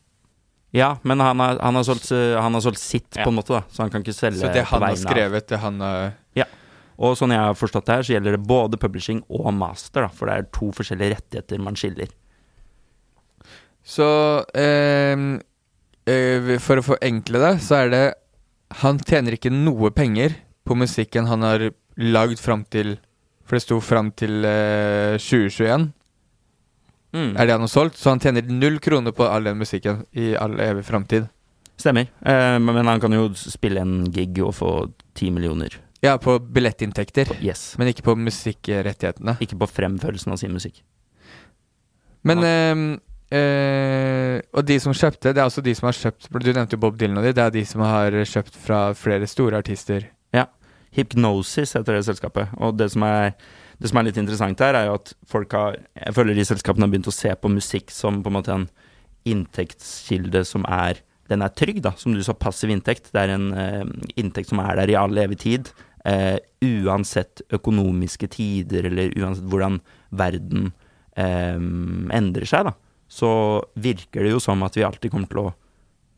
Ja, 0.76 0.98
men 1.08 1.20
han 1.24 1.40
har, 1.40 1.60
han 1.64 1.76
har, 1.80 1.84
solgt, 1.88 2.12
eh, 2.12 2.36
han 2.42 2.54
har 2.54 2.62
solgt 2.62 2.82
sitt, 2.82 3.16
Ja. 3.16 3.24
på 3.24 3.30
en 3.32 3.36
måte, 3.40 3.54
da. 3.56 3.64
Så 3.72 3.84
han 3.86 3.90
kan 3.90 4.04
ikke 4.04 4.14
selge 4.14 4.42
Så 4.44 4.52
det 4.54 4.66
han 4.68 4.82
har 4.84 4.96
skrevet, 5.00 5.48
det 5.48 5.58
han 5.64 5.80
har 5.80 6.14
Og 6.98 7.14
sånn 7.14 7.30
jeg 7.30 7.38
har 7.40 7.54
forstått 7.54 7.86
det 7.86 7.94
her, 7.94 8.04
så 8.04 8.14
gjelder 8.16 8.32
det 8.34 8.48
både 8.50 8.78
publishing 8.82 9.20
og 9.30 9.54
master, 9.54 10.02
da. 10.02 10.08
For 10.10 10.26
det 10.26 10.34
er 10.34 10.48
to 10.52 10.72
forskjellige 10.74 11.14
rettigheter 11.14 11.60
man 11.62 11.76
skiller. 11.78 12.10
Så 13.86 14.08
ehm, 14.58 15.40
eh, 16.10 16.58
For 16.60 16.82
å 16.82 16.84
forenkle 16.84 17.40
det, 17.40 17.54
så 17.64 17.84
er 17.86 17.90
det 17.94 18.06
Han 18.84 18.98
tjener 19.00 19.38
ikke 19.38 19.54
noe 19.54 19.92
penger 19.96 20.36
på 20.68 20.76
musikken 20.76 21.30
han 21.30 21.46
har 21.46 21.70
lagd 21.96 22.42
fram 22.44 22.66
til 22.68 22.98
For 23.46 23.56
det 23.56 23.64
sto 23.64 23.80
fram 23.80 24.12
til 24.12 24.44
eh, 24.44 25.16
2021. 25.22 25.94
Mm. 27.18 27.32
Er 27.34 27.48
det 27.50 27.56
han 27.56 27.66
har 27.66 27.72
solgt? 27.72 27.98
Så 27.98 28.12
han 28.14 28.22
tjener 28.22 28.46
null 28.46 28.78
kroner 28.84 29.16
på 29.18 29.26
all 29.26 29.48
den 29.50 29.58
musikken 29.58 30.04
i 30.14 30.36
all 30.38 30.60
evig 30.62 30.86
framtid. 30.86 31.26
Stemmer. 31.78 32.08
Eh, 32.26 32.58
men 32.62 32.86
han 32.90 33.02
kan 33.02 33.14
jo 33.14 33.28
spille 33.38 33.82
en 33.82 34.12
gig 34.14 34.38
og 34.46 34.54
få 34.58 34.72
ti 35.18 35.32
millioner. 35.34 35.80
Ja, 36.06 36.16
på 36.22 36.38
billettinntekter, 36.40 37.32
Yes. 37.42 37.72
men 37.78 37.90
ikke 37.90 38.04
på 38.06 38.16
musikkrettighetene. 38.16 39.38
Ikke 39.42 39.58
på 39.58 39.68
fremførelsen 39.70 40.32
av 40.34 40.38
sin 40.38 40.54
musikk. 40.54 40.84
Men 42.24 42.44
ehm, 42.44 43.00
eh, 43.32 44.42
Og 44.54 44.66
de 44.66 44.78
som 44.80 44.94
kjøpte, 44.94 45.34
det 45.34 45.42
er 45.42 45.48
også 45.48 45.64
de 45.64 45.74
som 45.78 45.88
har 45.88 45.94
kjøpt 45.98 46.30
Du 46.44 46.52
nevnte 46.52 46.76
jo 46.76 46.82
Bob 46.82 46.98
Dylan 47.00 47.18
og 47.18 47.24
de, 47.24 47.34
det 47.34 47.44
er 47.44 47.54
de 47.56 47.64
som 47.66 47.82
har 47.82 48.12
kjøpt 48.12 48.56
fra 48.56 48.94
flere 48.98 49.28
store 49.30 49.58
artister. 49.58 50.10
Ja. 50.34 50.46
Hypnosis 50.98 51.74
heter 51.78 51.98
det 51.98 52.06
selskapet. 52.06 52.50
Og 52.58 52.78
det 52.78 52.92
som 52.94 53.04
er, 53.04 53.34
det 53.78 53.92
som 53.92 54.00
er 54.00 54.08
litt 54.08 54.18
interessant 54.18 54.62
her, 54.64 54.78
er 54.78 54.88
jo 54.90 54.96
at 54.98 55.12
folk 55.30 55.54
har 55.54 55.76
Jeg 55.94 56.16
føler 56.18 56.38
de 56.38 56.46
selskapene 56.50 56.88
har 56.88 56.94
begynt 56.94 57.10
å 57.12 57.14
se 57.14 57.34
på 57.38 57.52
musikk 57.52 57.94
som 57.94 58.24
på 58.24 58.32
en 58.32 58.38
måte 58.40 58.54
en 58.56 58.70
inntektskilde 59.28 60.44
som 60.48 60.66
er 60.66 61.04
Den 61.28 61.44
er 61.44 61.52
trygg, 61.52 61.82
da. 61.84 61.92
Som 62.00 62.16
du 62.16 62.24
sa, 62.24 62.32
passiv 62.34 62.72
inntekt. 62.72 63.12
Det 63.12 63.20
er 63.20 63.34
en 63.36 63.52
eh, 63.52 63.84
inntekt 64.16 64.48
som 64.48 64.62
er 64.64 64.78
der 64.80 64.94
i 64.94 64.96
all 64.96 65.18
evig 65.20 65.42
tid. 65.44 65.72
Eh, 66.08 66.38
uansett 66.64 67.42
økonomiske 67.52 68.30
tider, 68.32 68.88
eller 68.88 69.12
uansett 69.20 69.50
hvordan 69.52 69.82
verden 70.16 70.70
eh, 71.20 71.60
endrer 72.16 72.48
seg, 72.48 72.70
da. 72.70 72.74
Så 73.12 73.30
virker 73.76 74.24
det 74.24 74.32
jo 74.32 74.40
som 74.40 74.64
at 74.64 74.80
vi 74.80 74.88
alltid 74.88 75.12
kommer 75.12 75.28
til 75.28 75.44
å 75.44 75.50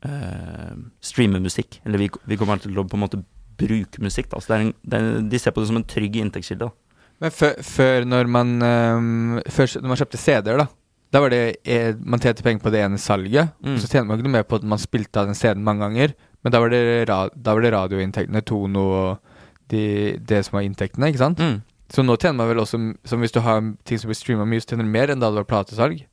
eh, 0.06 0.78
streame 1.02 1.42
musikk. 1.42 1.82
Eller 1.90 2.06
vi, 2.06 2.12
vi 2.30 2.38
kommer 2.38 2.60
alltid 2.60 2.70
til 2.70 2.84
å 2.84 2.86
på 2.86 3.00
en 3.00 3.06
måte 3.08 3.24
bruke 3.60 4.06
musikk. 4.06 4.30
Da. 4.30 4.40
Så 4.40 4.54
det 4.54 4.60
er 4.60 4.68
en, 4.68 4.76
det 4.94 5.02
de 5.34 5.42
ser 5.42 5.58
på 5.58 5.66
det 5.66 5.72
som 5.72 5.82
en 5.82 5.90
trygg 5.90 6.22
inntektskilde. 6.22 6.70
Da. 6.70 6.89
Men 7.20 7.34
før, 7.36 7.58
før 7.66 8.06
når 8.08 8.30
man 8.32 8.52
um, 8.64 9.40
Før 9.52 9.74
når 9.82 9.92
man 9.92 10.00
kjøpte 10.00 10.22
CD-er, 10.22 10.62
da. 10.62 10.68
Da 11.10 11.22
var 11.24 11.34
det 11.34 11.42
eh, 11.66 11.96
Man 12.00 12.22
tjente 12.22 12.46
penger 12.46 12.64
på 12.64 12.72
det 12.74 12.84
ene 12.86 13.00
salget. 13.02 13.52
Mm. 13.66 13.78
Så 13.82 13.90
tjente 13.90 14.08
man 14.08 14.20
ikke 14.20 14.30
noe 14.30 14.38
mer 14.38 14.48
på 14.48 14.60
at 14.60 14.68
man 14.68 14.82
spilte 14.82 15.22
av 15.22 15.30
den 15.30 15.38
CD-en 15.38 15.66
mange 15.66 15.84
ganger. 15.88 16.14
Men 16.46 16.54
da 16.56 16.62
var 16.64 16.72
det, 16.72 16.84
ra 17.10 17.24
da 17.34 17.56
var 17.56 17.66
det 17.66 17.74
radioinntektene, 17.76 18.44
Tono 18.48 18.86
og 18.96 19.34
de, 19.74 19.82
det 20.24 20.44
som 20.48 20.56
var 20.58 20.66
inntektene, 20.66 21.10
ikke 21.12 21.22
sant? 21.22 21.42
Mm. 21.44 21.60
Så 21.90 22.06
nå 22.06 22.16
tjener 22.22 22.38
man 22.38 22.52
vel 22.52 22.62
også 22.62 22.78
Som 23.10 23.24
hvis 23.24 23.34
du 23.34 23.42
har 23.42 23.60
ting 23.90 24.00
som 24.00 24.12
blir 24.12 24.18
streama 24.18 24.46
mye, 24.48 24.62
så 24.62 24.72
tjener 24.72 24.88
du 24.88 24.94
mer 24.94 25.12
enn 25.12 25.22
da 25.22 25.32
det 25.34 25.42
var 25.42 25.50
platesalg. 25.50 26.06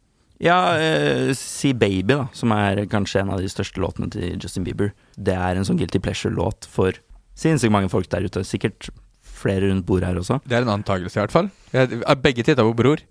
Ja, 0.42 0.76
eh, 0.76 1.32
si 1.36 1.72
Baby, 1.72 2.12
da, 2.12 2.26
som 2.36 2.52
er 2.52 2.82
kanskje 2.92 3.22
en 3.22 3.32
av 3.32 3.40
de 3.40 3.48
største 3.48 3.80
låtene 3.80 4.10
til 4.12 4.36
Justin 4.36 4.66
Bieber. 4.66 4.92
Det 5.16 5.36
er 5.36 5.56
en 5.56 5.64
sånn 5.64 5.78
Guilty 5.80 6.00
Pleasure-låt 6.02 6.68
for 6.68 6.96
sinnssykt 7.36 7.72
mange 7.72 7.88
folk 7.92 8.08
der 8.12 8.26
ute. 8.26 8.44
Sikkert 8.44 8.90
flere 9.36 9.68
rundt 9.70 9.86
bordet 9.88 10.08
her 10.10 10.20
også. 10.20 10.40
Det 10.48 10.56
er 10.58 10.64
en 10.66 10.72
antakelse, 10.78 11.16
i 11.18 11.22
hvert 11.22 11.34
fall. 11.34 11.50
Jeg, 11.76 12.00
begge 12.24 12.44
titta 12.46 12.64
på 12.66 12.74
Bror. 12.78 13.02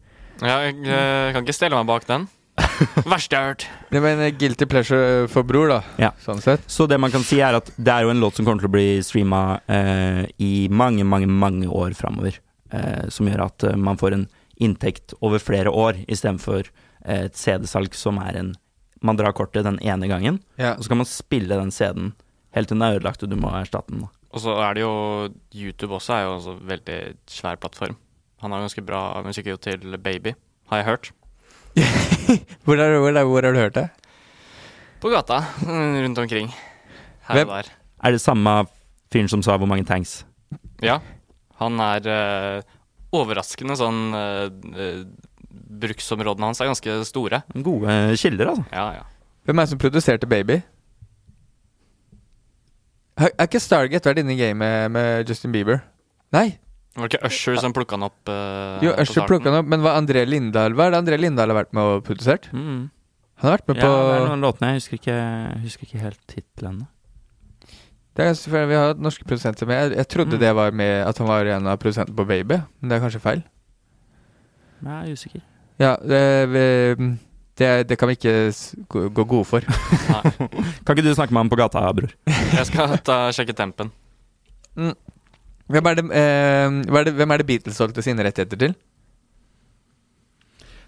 Ja, 0.42 0.58
jeg 0.66 0.82
jeg 0.84 1.34
kan 1.36 1.46
ikke 1.46 1.56
stelle 1.56 1.78
meg 1.80 1.88
bak 1.88 2.08
den. 2.10 2.28
Verste 3.12 3.36
jeg 3.36 3.42
har 3.42 3.50
hørt. 3.54 3.66
Det 3.92 4.02
var 4.04 4.16
en 4.16 4.38
guilty 4.40 4.66
pleasure 4.72 5.28
for 5.32 5.44
Bror, 5.48 5.68
da. 5.72 5.80
Ja. 6.02 6.12
Sånn 6.24 6.42
sett. 6.44 6.64
Så 6.72 6.88
det 6.88 6.98
man 7.00 7.12
kan 7.14 7.24
si, 7.28 7.40
er 7.44 7.58
at 7.60 7.70
det 7.76 7.92
er 7.94 8.06
jo 8.08 8.14
en 8.14 8.22
låt 8.24 8.38
som 8.40 8.48
kommer 8.48 8.64
til 8.64 8.72
å 8.72 8.76
bli 8.76 8.88
streama 9.06 9.42
eh, 9.68 10.24
i 10.44 10.54
mange, 10.72 11.04
mange, 11.08 11.28
mange 11.28 11.68
år 11.72 11.96
framover. 12.00 12.40
Eh, 12.74 13.08
som 13.14 13.28
gjør 13.30 13.46
at 13.50 13.64
eh, 13.70 13.76
man 13.80 14.00
får 14.02 14.16
en 14.18 14.28
inntekt 14.64 15.14
over 15.22 15.40
flere 15.44 15.70
år, 15.72 16.00
istedenfor 16.08 16.64
eh, 17.06 17.26
et 17.28 17.36
CD-salg 17.38 17.94
som 17.96 18.20
er 18.24 18.40
en 18.42 18.54
Man 19.06 19.18
drar 19.20 19.36
kortet 19.38 19.66
den 19.68 19.76
ene 19.86 20.08
gangen, 20.10 20.40
Ja. 20.58 20.72
og 20.80 20.84
så 20.84 20.90
kan 20.90 20.98
man 20.98 21.06
spille 21.06 21.58
den 21.60 21.70
CD-en 21.76 22.14
helt 22.56 22.70
til 22.72 22.78
den 22.80 22.86
er 22.88 22.96
ødelagt, 22.96 23.22
og 23.22 23.30
du 23.30 23.36
må 23.38 23.52
erstatte 23.54 23.92
den. 23.92 24.00
da. 24.08 24.08
Og 24.36 24.44
så 24.44 24.56
er 24.60 24.76
det 24.76 24.84
jo 24.84 24.94
YouTube 25.56 25.96
også 25.96 26.18
er 26.18 26.26
jo 26.28 26.34
en 26.52 26.64
veldig 26.68 27.00
svær 27.32 27.56
plattform. 27.56 27.96
Han 28.44 28.52
har 28.52 28.66
ganske 28.66 28.84
bra 28.84 29.22
musikk 29.24 29.48
til 29.64 29.96
Baby, 30.04 30.36
har 30.70 30.82
jeg 30.82 30.90
hørt. 30.90 31.12
Hvor, 32.66 32.80
er, 32.80 32.98
hvor, 33.00 33.12
er, 33.12 33.24
hvor 33.28 33.44
har 33.44 33.52
du 33.52 33.60
hørt 33.60 33.76
det? 33.76 33.90
På 35.04 35.10
gata 35.12 35.42
mm, 35.62 35.98
rundt 36.06 36.20
omkring. 36.24 36.48
Her 37.28 37.36
Hvem- 37.36 37.50
og 37.50 37.56
der. 37.58 37.72
Er 38.04 38.12
det 38.16 38.22
samme 38.22 38.54
fyren 39.12 39.28
som 39.32 39.44
sa 39.44 39.58
hvor 39.58 39.68
mange 39.68 39.86
tanks? 39.86 40.26
Ja. 40.84 41.00
Han 41.60 41.80
er 41.80 42.08
uh, 42.08 42.62
overraskende 43.16 43.76
sånn 43.80 44.00
uh, 44.16 45.04
Bruksområdene 45.82 46.50
hans 46.50 46.62
er 46.64 46.72
ganske 46.72 46.96
store. 47.08 47.42
Gode 47.56 48.16
kilder, 48.20 48.54
altså. 48.54 48.66
Ja, 48.72 48.86
ja. 49.00 49.06
Hvem 49.46 49.60
er 49.60 49.68
det 49.68 49.74
som 49.76 49.82
produserte 49.82 50.30
Baby? 50.30 50.60
Er 53.16 53.32
har 53.40 53.48
ikke 53.48 53.62
Stargate 53.64 54.10
vært 54.10 54.20
inne 54.24 54.34
i 54.36 54.40
gamet 54.40 54.92
med 54.92 55.30
Justin 55.30 55.54
Bieber? 55.56 55.82
Nei. 56.36 56.58
Var 56.96 57.08
det 57.12 57.18
ikke 57.20 57.28
Usher 57.30 57.56
som 57.60 57.74
plukka 57.76 57.96
han 57.98 58.04
opp? 58.08 58.18
Uh, 58.28 58.80
Jo, 58.84 58.92
Usher 59.00 59.26
plukka 59.28 59.52
han 59.52 59.62
opp, 59.62 59.70
men 59.72 59.82
hva 59.84 59.94
André 60.00 60.26
Lindahl 60.28 60.76
Hva 60.76 60.88
er 60.88 60.94
det 60.96 61.00
André 61.04 61.18
Lindahl 61.20 61.52
har 61.52 61.58
vært 61.64 61.74
med 61.76 61.84
og 61.84 62.04
produsert? 62.08 62.50
Mm. 62.56 62.90
Han 63.40 63.50
har 63.50 63.58
vært 63.58 63.68
med 63.72 63.80
Ja, 63.80 63.88
på 63.88 63.96
det 64.10 64.18
er 64.20 64.28
noen 64.30 64.44
låtene. 64.46 64.68
Jeg 64.74 64.80
husker 64.82 65.00
ikke, 65.00 65.16
husker 65.64 65.88
ikke 65.90 66.04
helt 66.06 66.22
titlene. 66.32 66.88
det 68.16 68.24
er, 68.24 68.30
ganske 68.32 68.52
feil. 68.52 68.68
Vi 68.72 68.76
har 68.80 68.88
hatt 68.94 69.02
norske 69.04 69.28
produsenter 69.28 69.68
med. 69.68 69.76
Jeg, 69.92 69.98
jeg 70.00 70.08
trodde 70.08 70.36
Mm. 70.38 70.40
det 70.40 70.54
var 70.56 70.72
med 70.72 70.94
at 71.08 71.18
han 71.20 71.28
var 71.28 71.46
en 71.46 71.68
av 71.68 71.78
produsentene 71.80 72.16
på 72.16 72.28
Baby, 72.28 72.62
men 72.80 72.90
det 72.90 72.96
er 72.96 73.04
kanskje 73.04 73.20
feil. 73.24 73.44
Jeg 74.84 74.92
er 75.10 75.12
usikker. 75.16 75.42
Ja, 75.80 75.96
det, 76.00 76.22
vi- 76.52 77.18
det, 77.60 77.70
det 77.88 77.96
kan 78.00 78.10
vi 78.12 78.18
ikke 78.18 78.36
gå, 78.92 79.24
gode 79.24 79.46
for. 79.48 79.68
Nei. 80.12 80.32
Kan 80.84 80.96
ikke 80.96 81.06
du 81.06 81.14
snakke 81.16 81.36
med 81.36 81.46
ham 81.46 81.52
på 81.54 81.60
gata, 81.60 81.86
bror? 81.96 82.12
Jeg 82.28 82.68
skal 82.68 82.98
ta, 83.06 83.20
sjekke 83.36 83.56
tempen. 83.56 83.94
Hvem 84.76 85.88
er 85.90 85.98
det, 85.98 86.04
eh, 86.12 86.68
er 86.68 87.08
det, 87.08 87.16
hvem 87.16 87.32
er 87.32 87.42
det 87.42 87.48
Beatles 87.48 87.80
solgte 87.80 88.04
sine 88.04 88.26
rettigheter 88.28 88.60
til? 88.60 88.76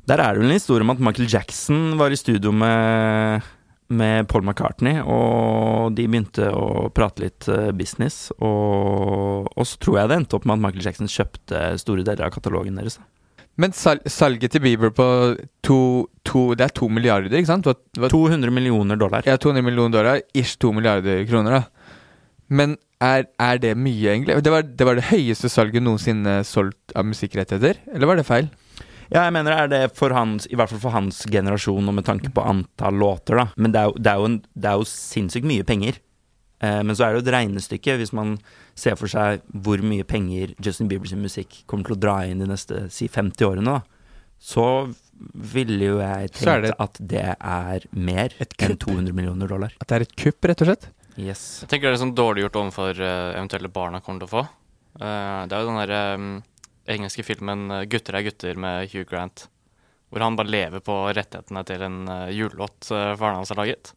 Der 0.08 0.22
er 0.24 0.34
det 0.34 0.42
vel 0.42 0.52
en 0.52 0.60
historie 0.60 0.86
om 0.86 0.94
at 0.94 1.04
Michael 1.04 1.32
Jackson 1.32 1.98
var 2.00 2.12
i 2.12 2.20
studio 2.20 2.52
med, 2.56 3.44
med 3.90 4.28
Paul 4.28 4.44
McCartney, 4.44 5.02
og 5.04 5.96
de 5.96 6.06
begynte 6.08 6.48
å 6.52 6.88
prate 6.96 7.26
litt 7.26 7.48
eh, 7.52 7.72
business. 7.76 8.30
Og, 8.38 9.48
og 9.52 9.68
så 9.68 9.80
tror 9.84 10.02
jeg 10.02 10.12
det 10.12 10.20
endte 10.22 10.40
opp 10.40 10.48
med 10.48 10.60
at 10.60 10.66
Michael 10.68 10.88
Jackson 10.88 11.12
kjøpte 11.12 11.70
store 11.80 12.04
deler 12.08 12.28
av 12.28 12.36
katalogen 12.36 12.80
deres. 12.80 13.00
Men 13.58 13.74
sal 13.74 14.00
salget 14.06 14.54
til 14.54 14.62
Bieber 14.62 14.92
på 14.94 15.06
to, 15.66 15.80
to 16.28 16.54
Det 16.54 16.68
er 16.68 16.74
to 16.78 16.90
milliarder, 16.94 17.34
ikke 17.34 17.50
sant? 17.50 17.66
Hva, 17.66 17.74
hva, 17.98 18.10
200 18.14 18.54
millioner 18.54 19.00
dollar. 19.00 19.26
ja, 19.26 19.38
200 19.38 19.66
millioner 19.66 19.98
dollar. 19.98 20.22
Ish 20.38 20.60
to 20.62 20.72
milliarder 20.76 21.26
kroner, 21.30 21.58
da. 21.58 21.96
Men 22.48 22.78
er, 23.04 23.26
er 23.42 23.58
det 23.62 23.74
mye, 23.78 24.14
egentlig? 24.14 24.38
Det 24.46 24.54
var, 24.54 24.62
det 24.64 24.86
var 24.88 24.98
det 24.98 25.10
høyeste 25.10 25.50
salget 25.52 25.84
noensinne 25.84 26.40
solgt 26.48 26.94
av 26.96 27.06
musikkrettigheter? 27.10 27.82
Eller 27.94 28.10
var 28.10 28.22
det 28.22 28.28
feil? 28.30 28.48
Ja, 29.08 29.24
jeg 29.24 29.34
mener 29.38 29.56
er 29.56 29.70
det 29.72 29.82
for 29.96 30.12
hans, 30.16 30.48
i 30.52 30.58
hvert 30.60 30.72
fall 30.72 30.84
for 30.84 30.96
hans 30.96 31.22
generasjon, 31.32 31.88
og 31.88 31.96
med 31.96 32.06
tanke 32.08 32.32
på 32.34 32.44
antall 32.44 32.98
låter, 33.00 33.40
da. 33.40 33.48
Men 33.56 33.74
det 33.74 33.84
er 33.84 33.94
det 33.98 34.12
er 34.12 34.22
jo, 34.22 34.30
en, 34.32 34.40
det 34.54 34.70
er 34.70 34.82
jo 34.82 34.88
sinnssykt 34.92 35.48
mye 35.48 35.66
penger. 35.68 36.00
Eh, 36.62 36.82
men 36.84 36.96
så 36.98 37.06
er 37.06 37.14
det 37.14 37.22
jo 37.22 37.28
et 37.28 37.36
regnestykke, 37.38 37.98
hvis 38.02 38.14
man 38.18 38.38
ser 38.78 38.98
for 39.00 39.10
seg 39.12 39.42
hvor 39.52 39.82
mye 39.82 40.06
penger 40.08 40.54
Justin 40.62 40.90
Biebers 40.92 41.16
musikk 41.18 41.64
kommer 41.70 41.90
til 41.90 41.98
å 41.98 42.02
dra 42.06 42.18
inn 42.30 42.44
de 42.44 42.50
neste 42.50 42.84
si 42.94 43.10
50 43.10 43.48
årene, 43.48 43.80
da. 43.80 43.82
Så 44.38 44.94
ville 45.34 45.88
jo 45.88 45.98
jeg 45.98 46.32
tenkt 46.38 46.68
det- 46.68 46.76
at 46.80 47.00
det 47.02 47.24
er 47.42 47.88
mer 47.92 48.30
Et 48.40 48.54
enn 48.60 48.78
kupp. 48.78 48.86
200 48.94 49.14
millioner 49.18 49.48
dollar. 49.50 49.74
At 49.82 49.88
det 49.88 49.96
er 49.96 50.02
et 50.06 50.16
kupp, 50.16 50.46
rett 50.46 50.62
og 50.62 50.68
slett? 50.68 50.88
Yes. 51.18 51.62
Jeg 51.62 51.70
tenker 51.70 51.90
det 51.90 51.98
er 51.98 52.06
sånn 52.06 52.14
dårlig 52.14 52.44
gjort 52.46 52.60
overfor 52.62 53.00
eh, 53.02 53.34
eventuelle 53.40 53.74
barna 53.74 54.00
kommer 54.00 54.22
til 54.22 54.30
å 54.30 54.36
få. 54.36 54.44
Eh, 55.02 55.48
det 55.50 55.58
er 55.58 55.64
jo 55.64 55.72
den 55.72 55.82
der 55.82 55.94
eh, 55.98 56.42
engelske 56.94 57.26
filmen 57.26 57.68
'Gutter 57.90 58.16
er 58.16 58.24
gutter' 58.30 58.56
med 58.56 58.92
Hugh 58.94 59.06
Grant. 59.10 59.48
Hvor 60.12 60.22
han 60.22 60.38
bare 60.38 60.48
lever 60.48 60.80
på 60.80 60.94
rettighetene 61.12 61.66
til 61.66 61.82
en 61.84 62.08
uh, 62.08 62.30
julelåt 62.32 62.88
uh, 62.96 63.16
faren 63.20 63.42
hans 63.42 63.50
har 63.50 63.58
laget. 63.60 63.92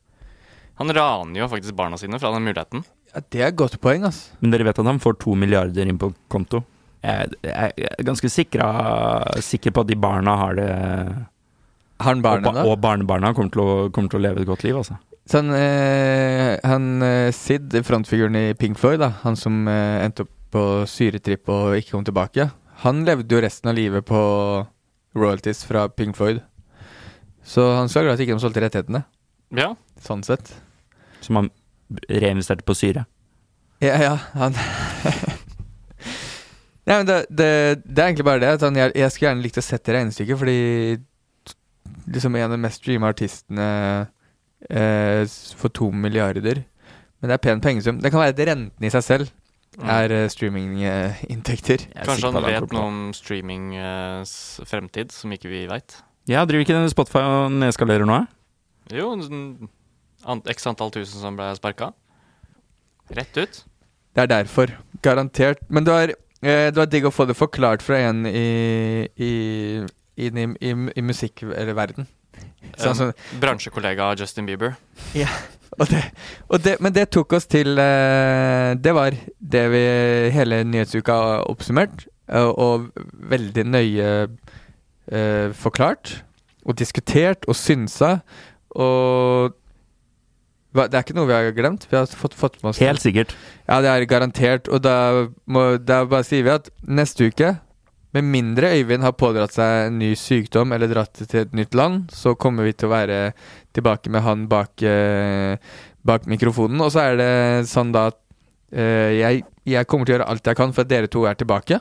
Han 0.80 0.90
raner 0.90 1.38
jo 1.38 1.46
faktisk 1.46 1.76
barna 1.78 1.96
sine 2.00 2.18
fra 2.18 2.32
den 2.34 2.42
muligheten. 2.42 2.82
Ja, 3.14 3.20
Det 3.30 3.40
er 3.40 3.48
et 3.50 3.58
godt 3.58 3.78
poeng, 3.82 4.04
altså. 4.06 4.36
Men 4.40 4.52
dere 4.54 4.68
vet 4.68 4.78
at 4.78 4.86
han 4.86 5.00
får 5.02 5.18
to 5.22 5.34
milliarder 5.38 5.88
inn 5.88 5.98
på 5.98 6.12
konto? 6.30 6.62
Jeg, 7.00 7.32
jeg, 7.42 7.72
jeg 7.80 7.90
er 7.96 8.04
ganske 8.04 8.28
sikra, 8.28 8.66
sikker 9.40 9.72
på 9.72 9.84
at 9.84 9.88
de 9.88 9.96
barna 9.96 10.34
har 10.36 10.58
det 10.58 10.66
Har 12.00 12.10
han 12.12 12.20
barna 12.24 12.50
ba, 12.50 12.52
da? 12.58 12.64
og 12.68 12.80
barnebarna 12.82 13.30
kommer 13.36 13.54
til, 13.54 13.62
å, 13.64 13.86
kommer 13.94 14.12
til 14.12 14.20
å 14.20 14.24
leve 14.26 14.42
et 14.42 14.48
godt 14.48 14.66
liv, 14.66 14.76
altså. 14.76 14.98
Sånn, 15.30 15.52
eh, 15.54 16.58
han 16.66 17.04
eh, 17.06 17.30
Sid, 17.36 17.76
frontfiguren 17.86 18.36
i 18.36 18.44
Pink 18.58 18.80
Floyd, 18.80 19.00
da, 19.02 19.12
han 19.22 19.38
som 19.38 19.62
eh, 19.70 20.04
endte 20.04 20.26
opp 20.26 20.32
på 20.50 20.62
syretripp 20.90 21.48
og 21.52 21.76
ikke 21.78 21.94
kom 21.94 22.06
tilbake, 22.06 22.48
han 22.82 23.04
levde 23.06 23.36
jo 23.36 23.42
resten 23.44 23.70
av 23.70 23.76
livet 23.78 24.06
på 24.08 24.20
royalties 25.14 25.62
fra 25.68 25.84
Pink 25.92 26.16
Floyd. 26.18 26.40
Så 27.46 27.62
han 27.76 27.88
skal 27.92 28.06
glad 28.08 28.18
at 28.18 28.24
ikke 28.24 28.36
de 28.36 28.42
solgte 28.42 28.64
rettighetene, 28.64 29.04
Ja, 29.56 29.72
sånn 30.02 30.22
sett. 30.26 30.52
Som 31.24 31.38
han 31.40 31.48
reinvesterte 32.08 32.66
på 32.66 32.76
syre. 32.78 33.04
Ja, 33.80 33.96
ja, 34.02 34.16
han 34.36 34.56
Nei, 36.90 36.96
men 36.96 37.06
det, 37.06 37.18
det, 37.28 37.50
det 37.84 38.02
er 38.02 38.08
egentlig 38.08 38.26
bare 38.26 38.42
det. 38.42 38.54
Sånn, 38.62 38.78
jeg, 38.78 38.92
jeg 38.98 39.12
skulle 39.12 39.28
gjerne 39.28 39.44
likt 39.44 39.60
å 39.60 39.62
sette 39.62 39.94
regnestykket, 39.94 40.38
fordi 40.40 40.58
liksom 42.10 42.34
en 42.34 42.48
av 42.48 42.54
de 42.54 42.58
mest 42.64 42.80
streama 42.80 43.10
artistene 43.12 43.66
eh, 44.66 45.22
får 45.60 45.74
to 45.76 45.90
milliarder. 45.94 46.64
Men 47.20 47.30
det 47.30 47.36
er 47.36 47.44
pen 47.44 47.62
pengesum. 47.62 48.00
Det 48.02 48.10
kan 48.10 48.22
være 48.24 48.34
at 48.34 48.42
renten 48.48 48.86
i 48.86 48.92
seg 48.92 49.06
selv 49.06 49.30
er 49.78 50.12
mm. 50.12 50.30
streaminginntekter. 50.34 51.86
Er 51.94 52.08
Kanskje 52.08 52.32
han 52.32 52.44
vet 52.48 52.72
noe 52.74 52.86
om 52.88 53.02
streamingens 53.16 54.32
fremtid 54.68 55.14
som 55.14 55.32
ikke 55.36 55.52
vi 55.52 55.66
veit. 55.70 56.00
Ja, 56.30 56.44
driver 56.48 56.64
ikke 56.64 56.78
den 56.78 56.90
Spotify 56.92 57.22
og 57.26 57.54
nedskalerer 57.60 58.08
nå? 58.08 58.22
eh? 58.22 58.98
Jo, 58.98 59.12
x 60.48 60.66
antall 60.66 60.90
tusen 60.94 61.20
som 61.20 61.36
ble 61.38 61.50
sparka. 61.56 61.92
Rett 63.10 63.36
ut. 63.36 63.64
Det 64.14 64.22
er 64.22 64.26
derfor. 64.30 64.72
Garantert. 65.02 65.58
Men 65.68 65.84
det 65.86 65.92
var, 65.92 66.12
eh, 66.42 66.70
det 66.70 66.76
var 66.76 66.86
digg 66.86 67.04
å 67.08 67.12
få 67.14 67.26
det 67.26 67.36
forklart 67.38 67.82
fra 67.82 67.98
en 67.98 68.24
i, 68.26 69.08
i, 69.16 69.30
i, 70.16 70.28
i, 70.30 70.70
i 70.70 71.02
musikk- 71.02 71.42
eller 71.46 71.74
verden. 71.74 72.06
Sånn, 72.78 72.94
som- 72.94 73.12
bransjekollega 73.40 74.12
Justin 74.18 74.46
Bieber. 74.46 74.76
Og 75.78 75.86
det, 75.88 76.00
og 76.50 76.62
det, 76.64 76.76
men 76.82 76.92
det 76.92 77.10
tok 77.14 77.32
oss 77.38 77.46
til 77.46 77.78
eh, 77.78 78.74
Det 78.74 78.90
var 78.92 79.14
det 79.38 79.62
vi 79.70 79.82
hele 80.34 80.64
nyhetsuka 80.66 81.14
oppsummert, 81.46 82.08
eh, 82.28 82.42
og 82.50 82.90
veldig 83.30 83.64
nøye 83.70 84.08
eh, 85.10 85.52
forklart. 85.54 86.16
Og 86.66 86.76
diskutert 86.76 87.46
og 87.48 87.56
synsa. 87.56 88.20
Og 88.76 89.54
det 90.76 90.94
er 90.94 91.02
ikke 91.02 91.16
noe 91.18 91.26
vi 91.26 91.34
har 91.34 91.50
glemt. 91.56 91.86
Vi 91.90 91.98
har 91.98 92.06
fått, 92.06 92.36
fått 92.38 92.60
med 92.62 92.70
oss 92.70 92.78
Helt 92.82 93.02
sikkert. 93.02 93.34
Ja, 93.66 93.80
det 93.82 93.90
er 93.90 94.06
garantert. 94.10 94.70
Og 94.70 94.82
da, 94.84 95.26
må, 95.50 95.64
da 95.82 96.04
bare 96.06 96.26
sier 96.26 96.46
vi 96.46 96.52
at 96.54 96.70
neste 96.86 97.30
uke, 97.30 97.56
med 98.14 98.26
mindre 98.26 98.72
Øyvind 98.74 99.04
har 99.06 99.14
pådratt 99.18 99.54
seg 99.54 99.86
en 99.86 100.00
ny 100.00 100.10
sykdom 100.18 100.72
eller 100.74 100.90
dratt 100.90 101.20
til 101.20 101.44
et 101.44 101.52
nytt 101.54 101.76
land, 101.78 102.08
så 102.10 102.34
kommer 102.34 102.66
vi 102.66 102.74
til 102.74 102.88
å 102.88 102.94
være 102.94 103.18
tilbake 103.76 104.10
med 104.10 104.24
han 104.26 104.48
bak, 104.50 104.82
eh, 104.82 105.54
bak 106.06 106.26
mikrofonen. 106.30 106.80
Og 106.82 106.90
så 106.94 107.04
er 107.04 107.20
det 107.20 107.30
sånn 107.70 107.92
da 107.94 108.08
at 108.10 108.18
eh, 108.74 109.14
jeg, 109.20 109.44
jeg 109.62 109.86
kommer 109.86 110.06
til 110.06 110.16
å 110.16 110.18
gjøre 110.18 110.30
alt 110.32 110.50
jeg 110.50 110.58
kan 110.58 110.74
for 110.74 110.82
at 110.86 110.90
dere 110.90 111.10
to 111.10 111.22
er 111.30 111.38
tilbake. 111.38 111.78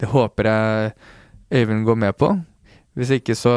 Det 0.00 0.08
håper 0.12 0.48
jeg 0.48 0.92
Øyvind 1.58 1.84
går 1.84 1.96
med 1.96 2.16
på. 2.20 2.32
Hvis 2.96 3.12
ikke, 3.20 3.36
så 3.36 3.52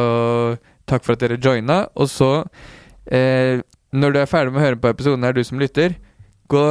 takk 0.87 1.03
for 1.05 1.15
at 1.15 1.23
dere 1.23 1.39
joina. 1.39 1.85
Og 1.95 2.11
så, 2.11 2.43
eh, 3.07 3.63
når 3.91 4.13
du 4.15 4.19
er 4.21 4.29
ferdig 4.29 4.53
med 4.53 4.61
å 4.61 4.65
høre 4.65 4.79
på 4.79 4.91
episoden 4.91 5.27
her, 5.27 5.35
du 5.35 5.43
som 5.45 5.59
lytter, 5.61 5.95
gå 6.51 6.65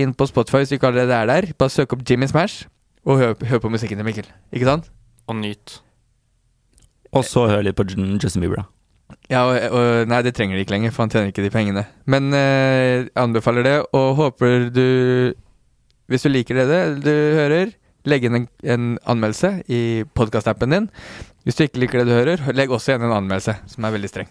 inn 0.00 0.14
på 0.16 0.26
Spotify 0.30 0.62
hvis 0.62 0.72
du 0.72 0.78
ikke 0.78 0.90
allerede 0.90 1.16
er 1.16 1.30
der. 1.30 1.52
Bare 1.58 1.72
søk 1.72 1.94
opp 1.96 2.04
Jimmy 2.08 2.28
Smash, 2.30 2.66
og 3.06 3.20
hør, 3.20 3.38
hør 3.50 3.62
på 3.62 3.72
musikken 3.72 4.00
til 4.00 4.06
Mikkel. 4.06 4.28
Ikke 4.54 4.68
sant? 4.68 4.90
Og 5.30 5.38
nyt. 5.40 5.80
Og 7.16 7.26
så 7.26 7.46
hør 7.50 7.64
litt 7.66 7.78
på 7.78 7.86
Justin 7.90 8.44
Bieber, 8.44 8.62
da. 8.62 8.68
Ja, 9.30 9.42
og, 9.46 9.56
og 9.74 10.10
Nei, 10.10 10.20
det 10.26 10.34
trenger 10.36 10.58
de 10.58 10.64
ikke 10.64 10.74
lenger, 10.76 10.92
for 10.94 11.04
han 11.04 11.12
tjener 11.12 11.32
ikke 11.32 11.44
de 11.44 11.52
pengene. 11.54 11.84
Men 12.10 12.30
eh, 12.36 13.08
anbefaler 13.18 13.66
det, 13.66 13.76
og 13.96 14.14
håper 14.18 14.68
du 14.74 14.86
Hvis 16.10 16.26
du 16.26 16.30
liker 16.30 16.58
det, 16.58 16.66
det 16.70 17.02
du 17.06 17.38
hører, 17.38 17.74
legg 18.10 18.24
inn 18.26 18.38
en, 18.40 18.46
en 18.64 18.86
anmeldelse 19.10 19.60
i 19.70 20.02
podkastappen 20.16 20.74
din. 20.74 20.88
Hvis 21.44 21.58
du 21.58 21.64
ikke 21.66 21.82
liker 21.82 22.00
det 22.00 22.08
du 22.10 22.16
hører, 22.16 22.42
legg 22.54 22.72
også 22.72 22.92
igjen 22.94 23.06
en 23.06 23.14
anmeldelse, 23.20 23.54
som 23.70 23.86
er 23.86 23.94
veldig 23.94 24.10
streng. 24.10 24.30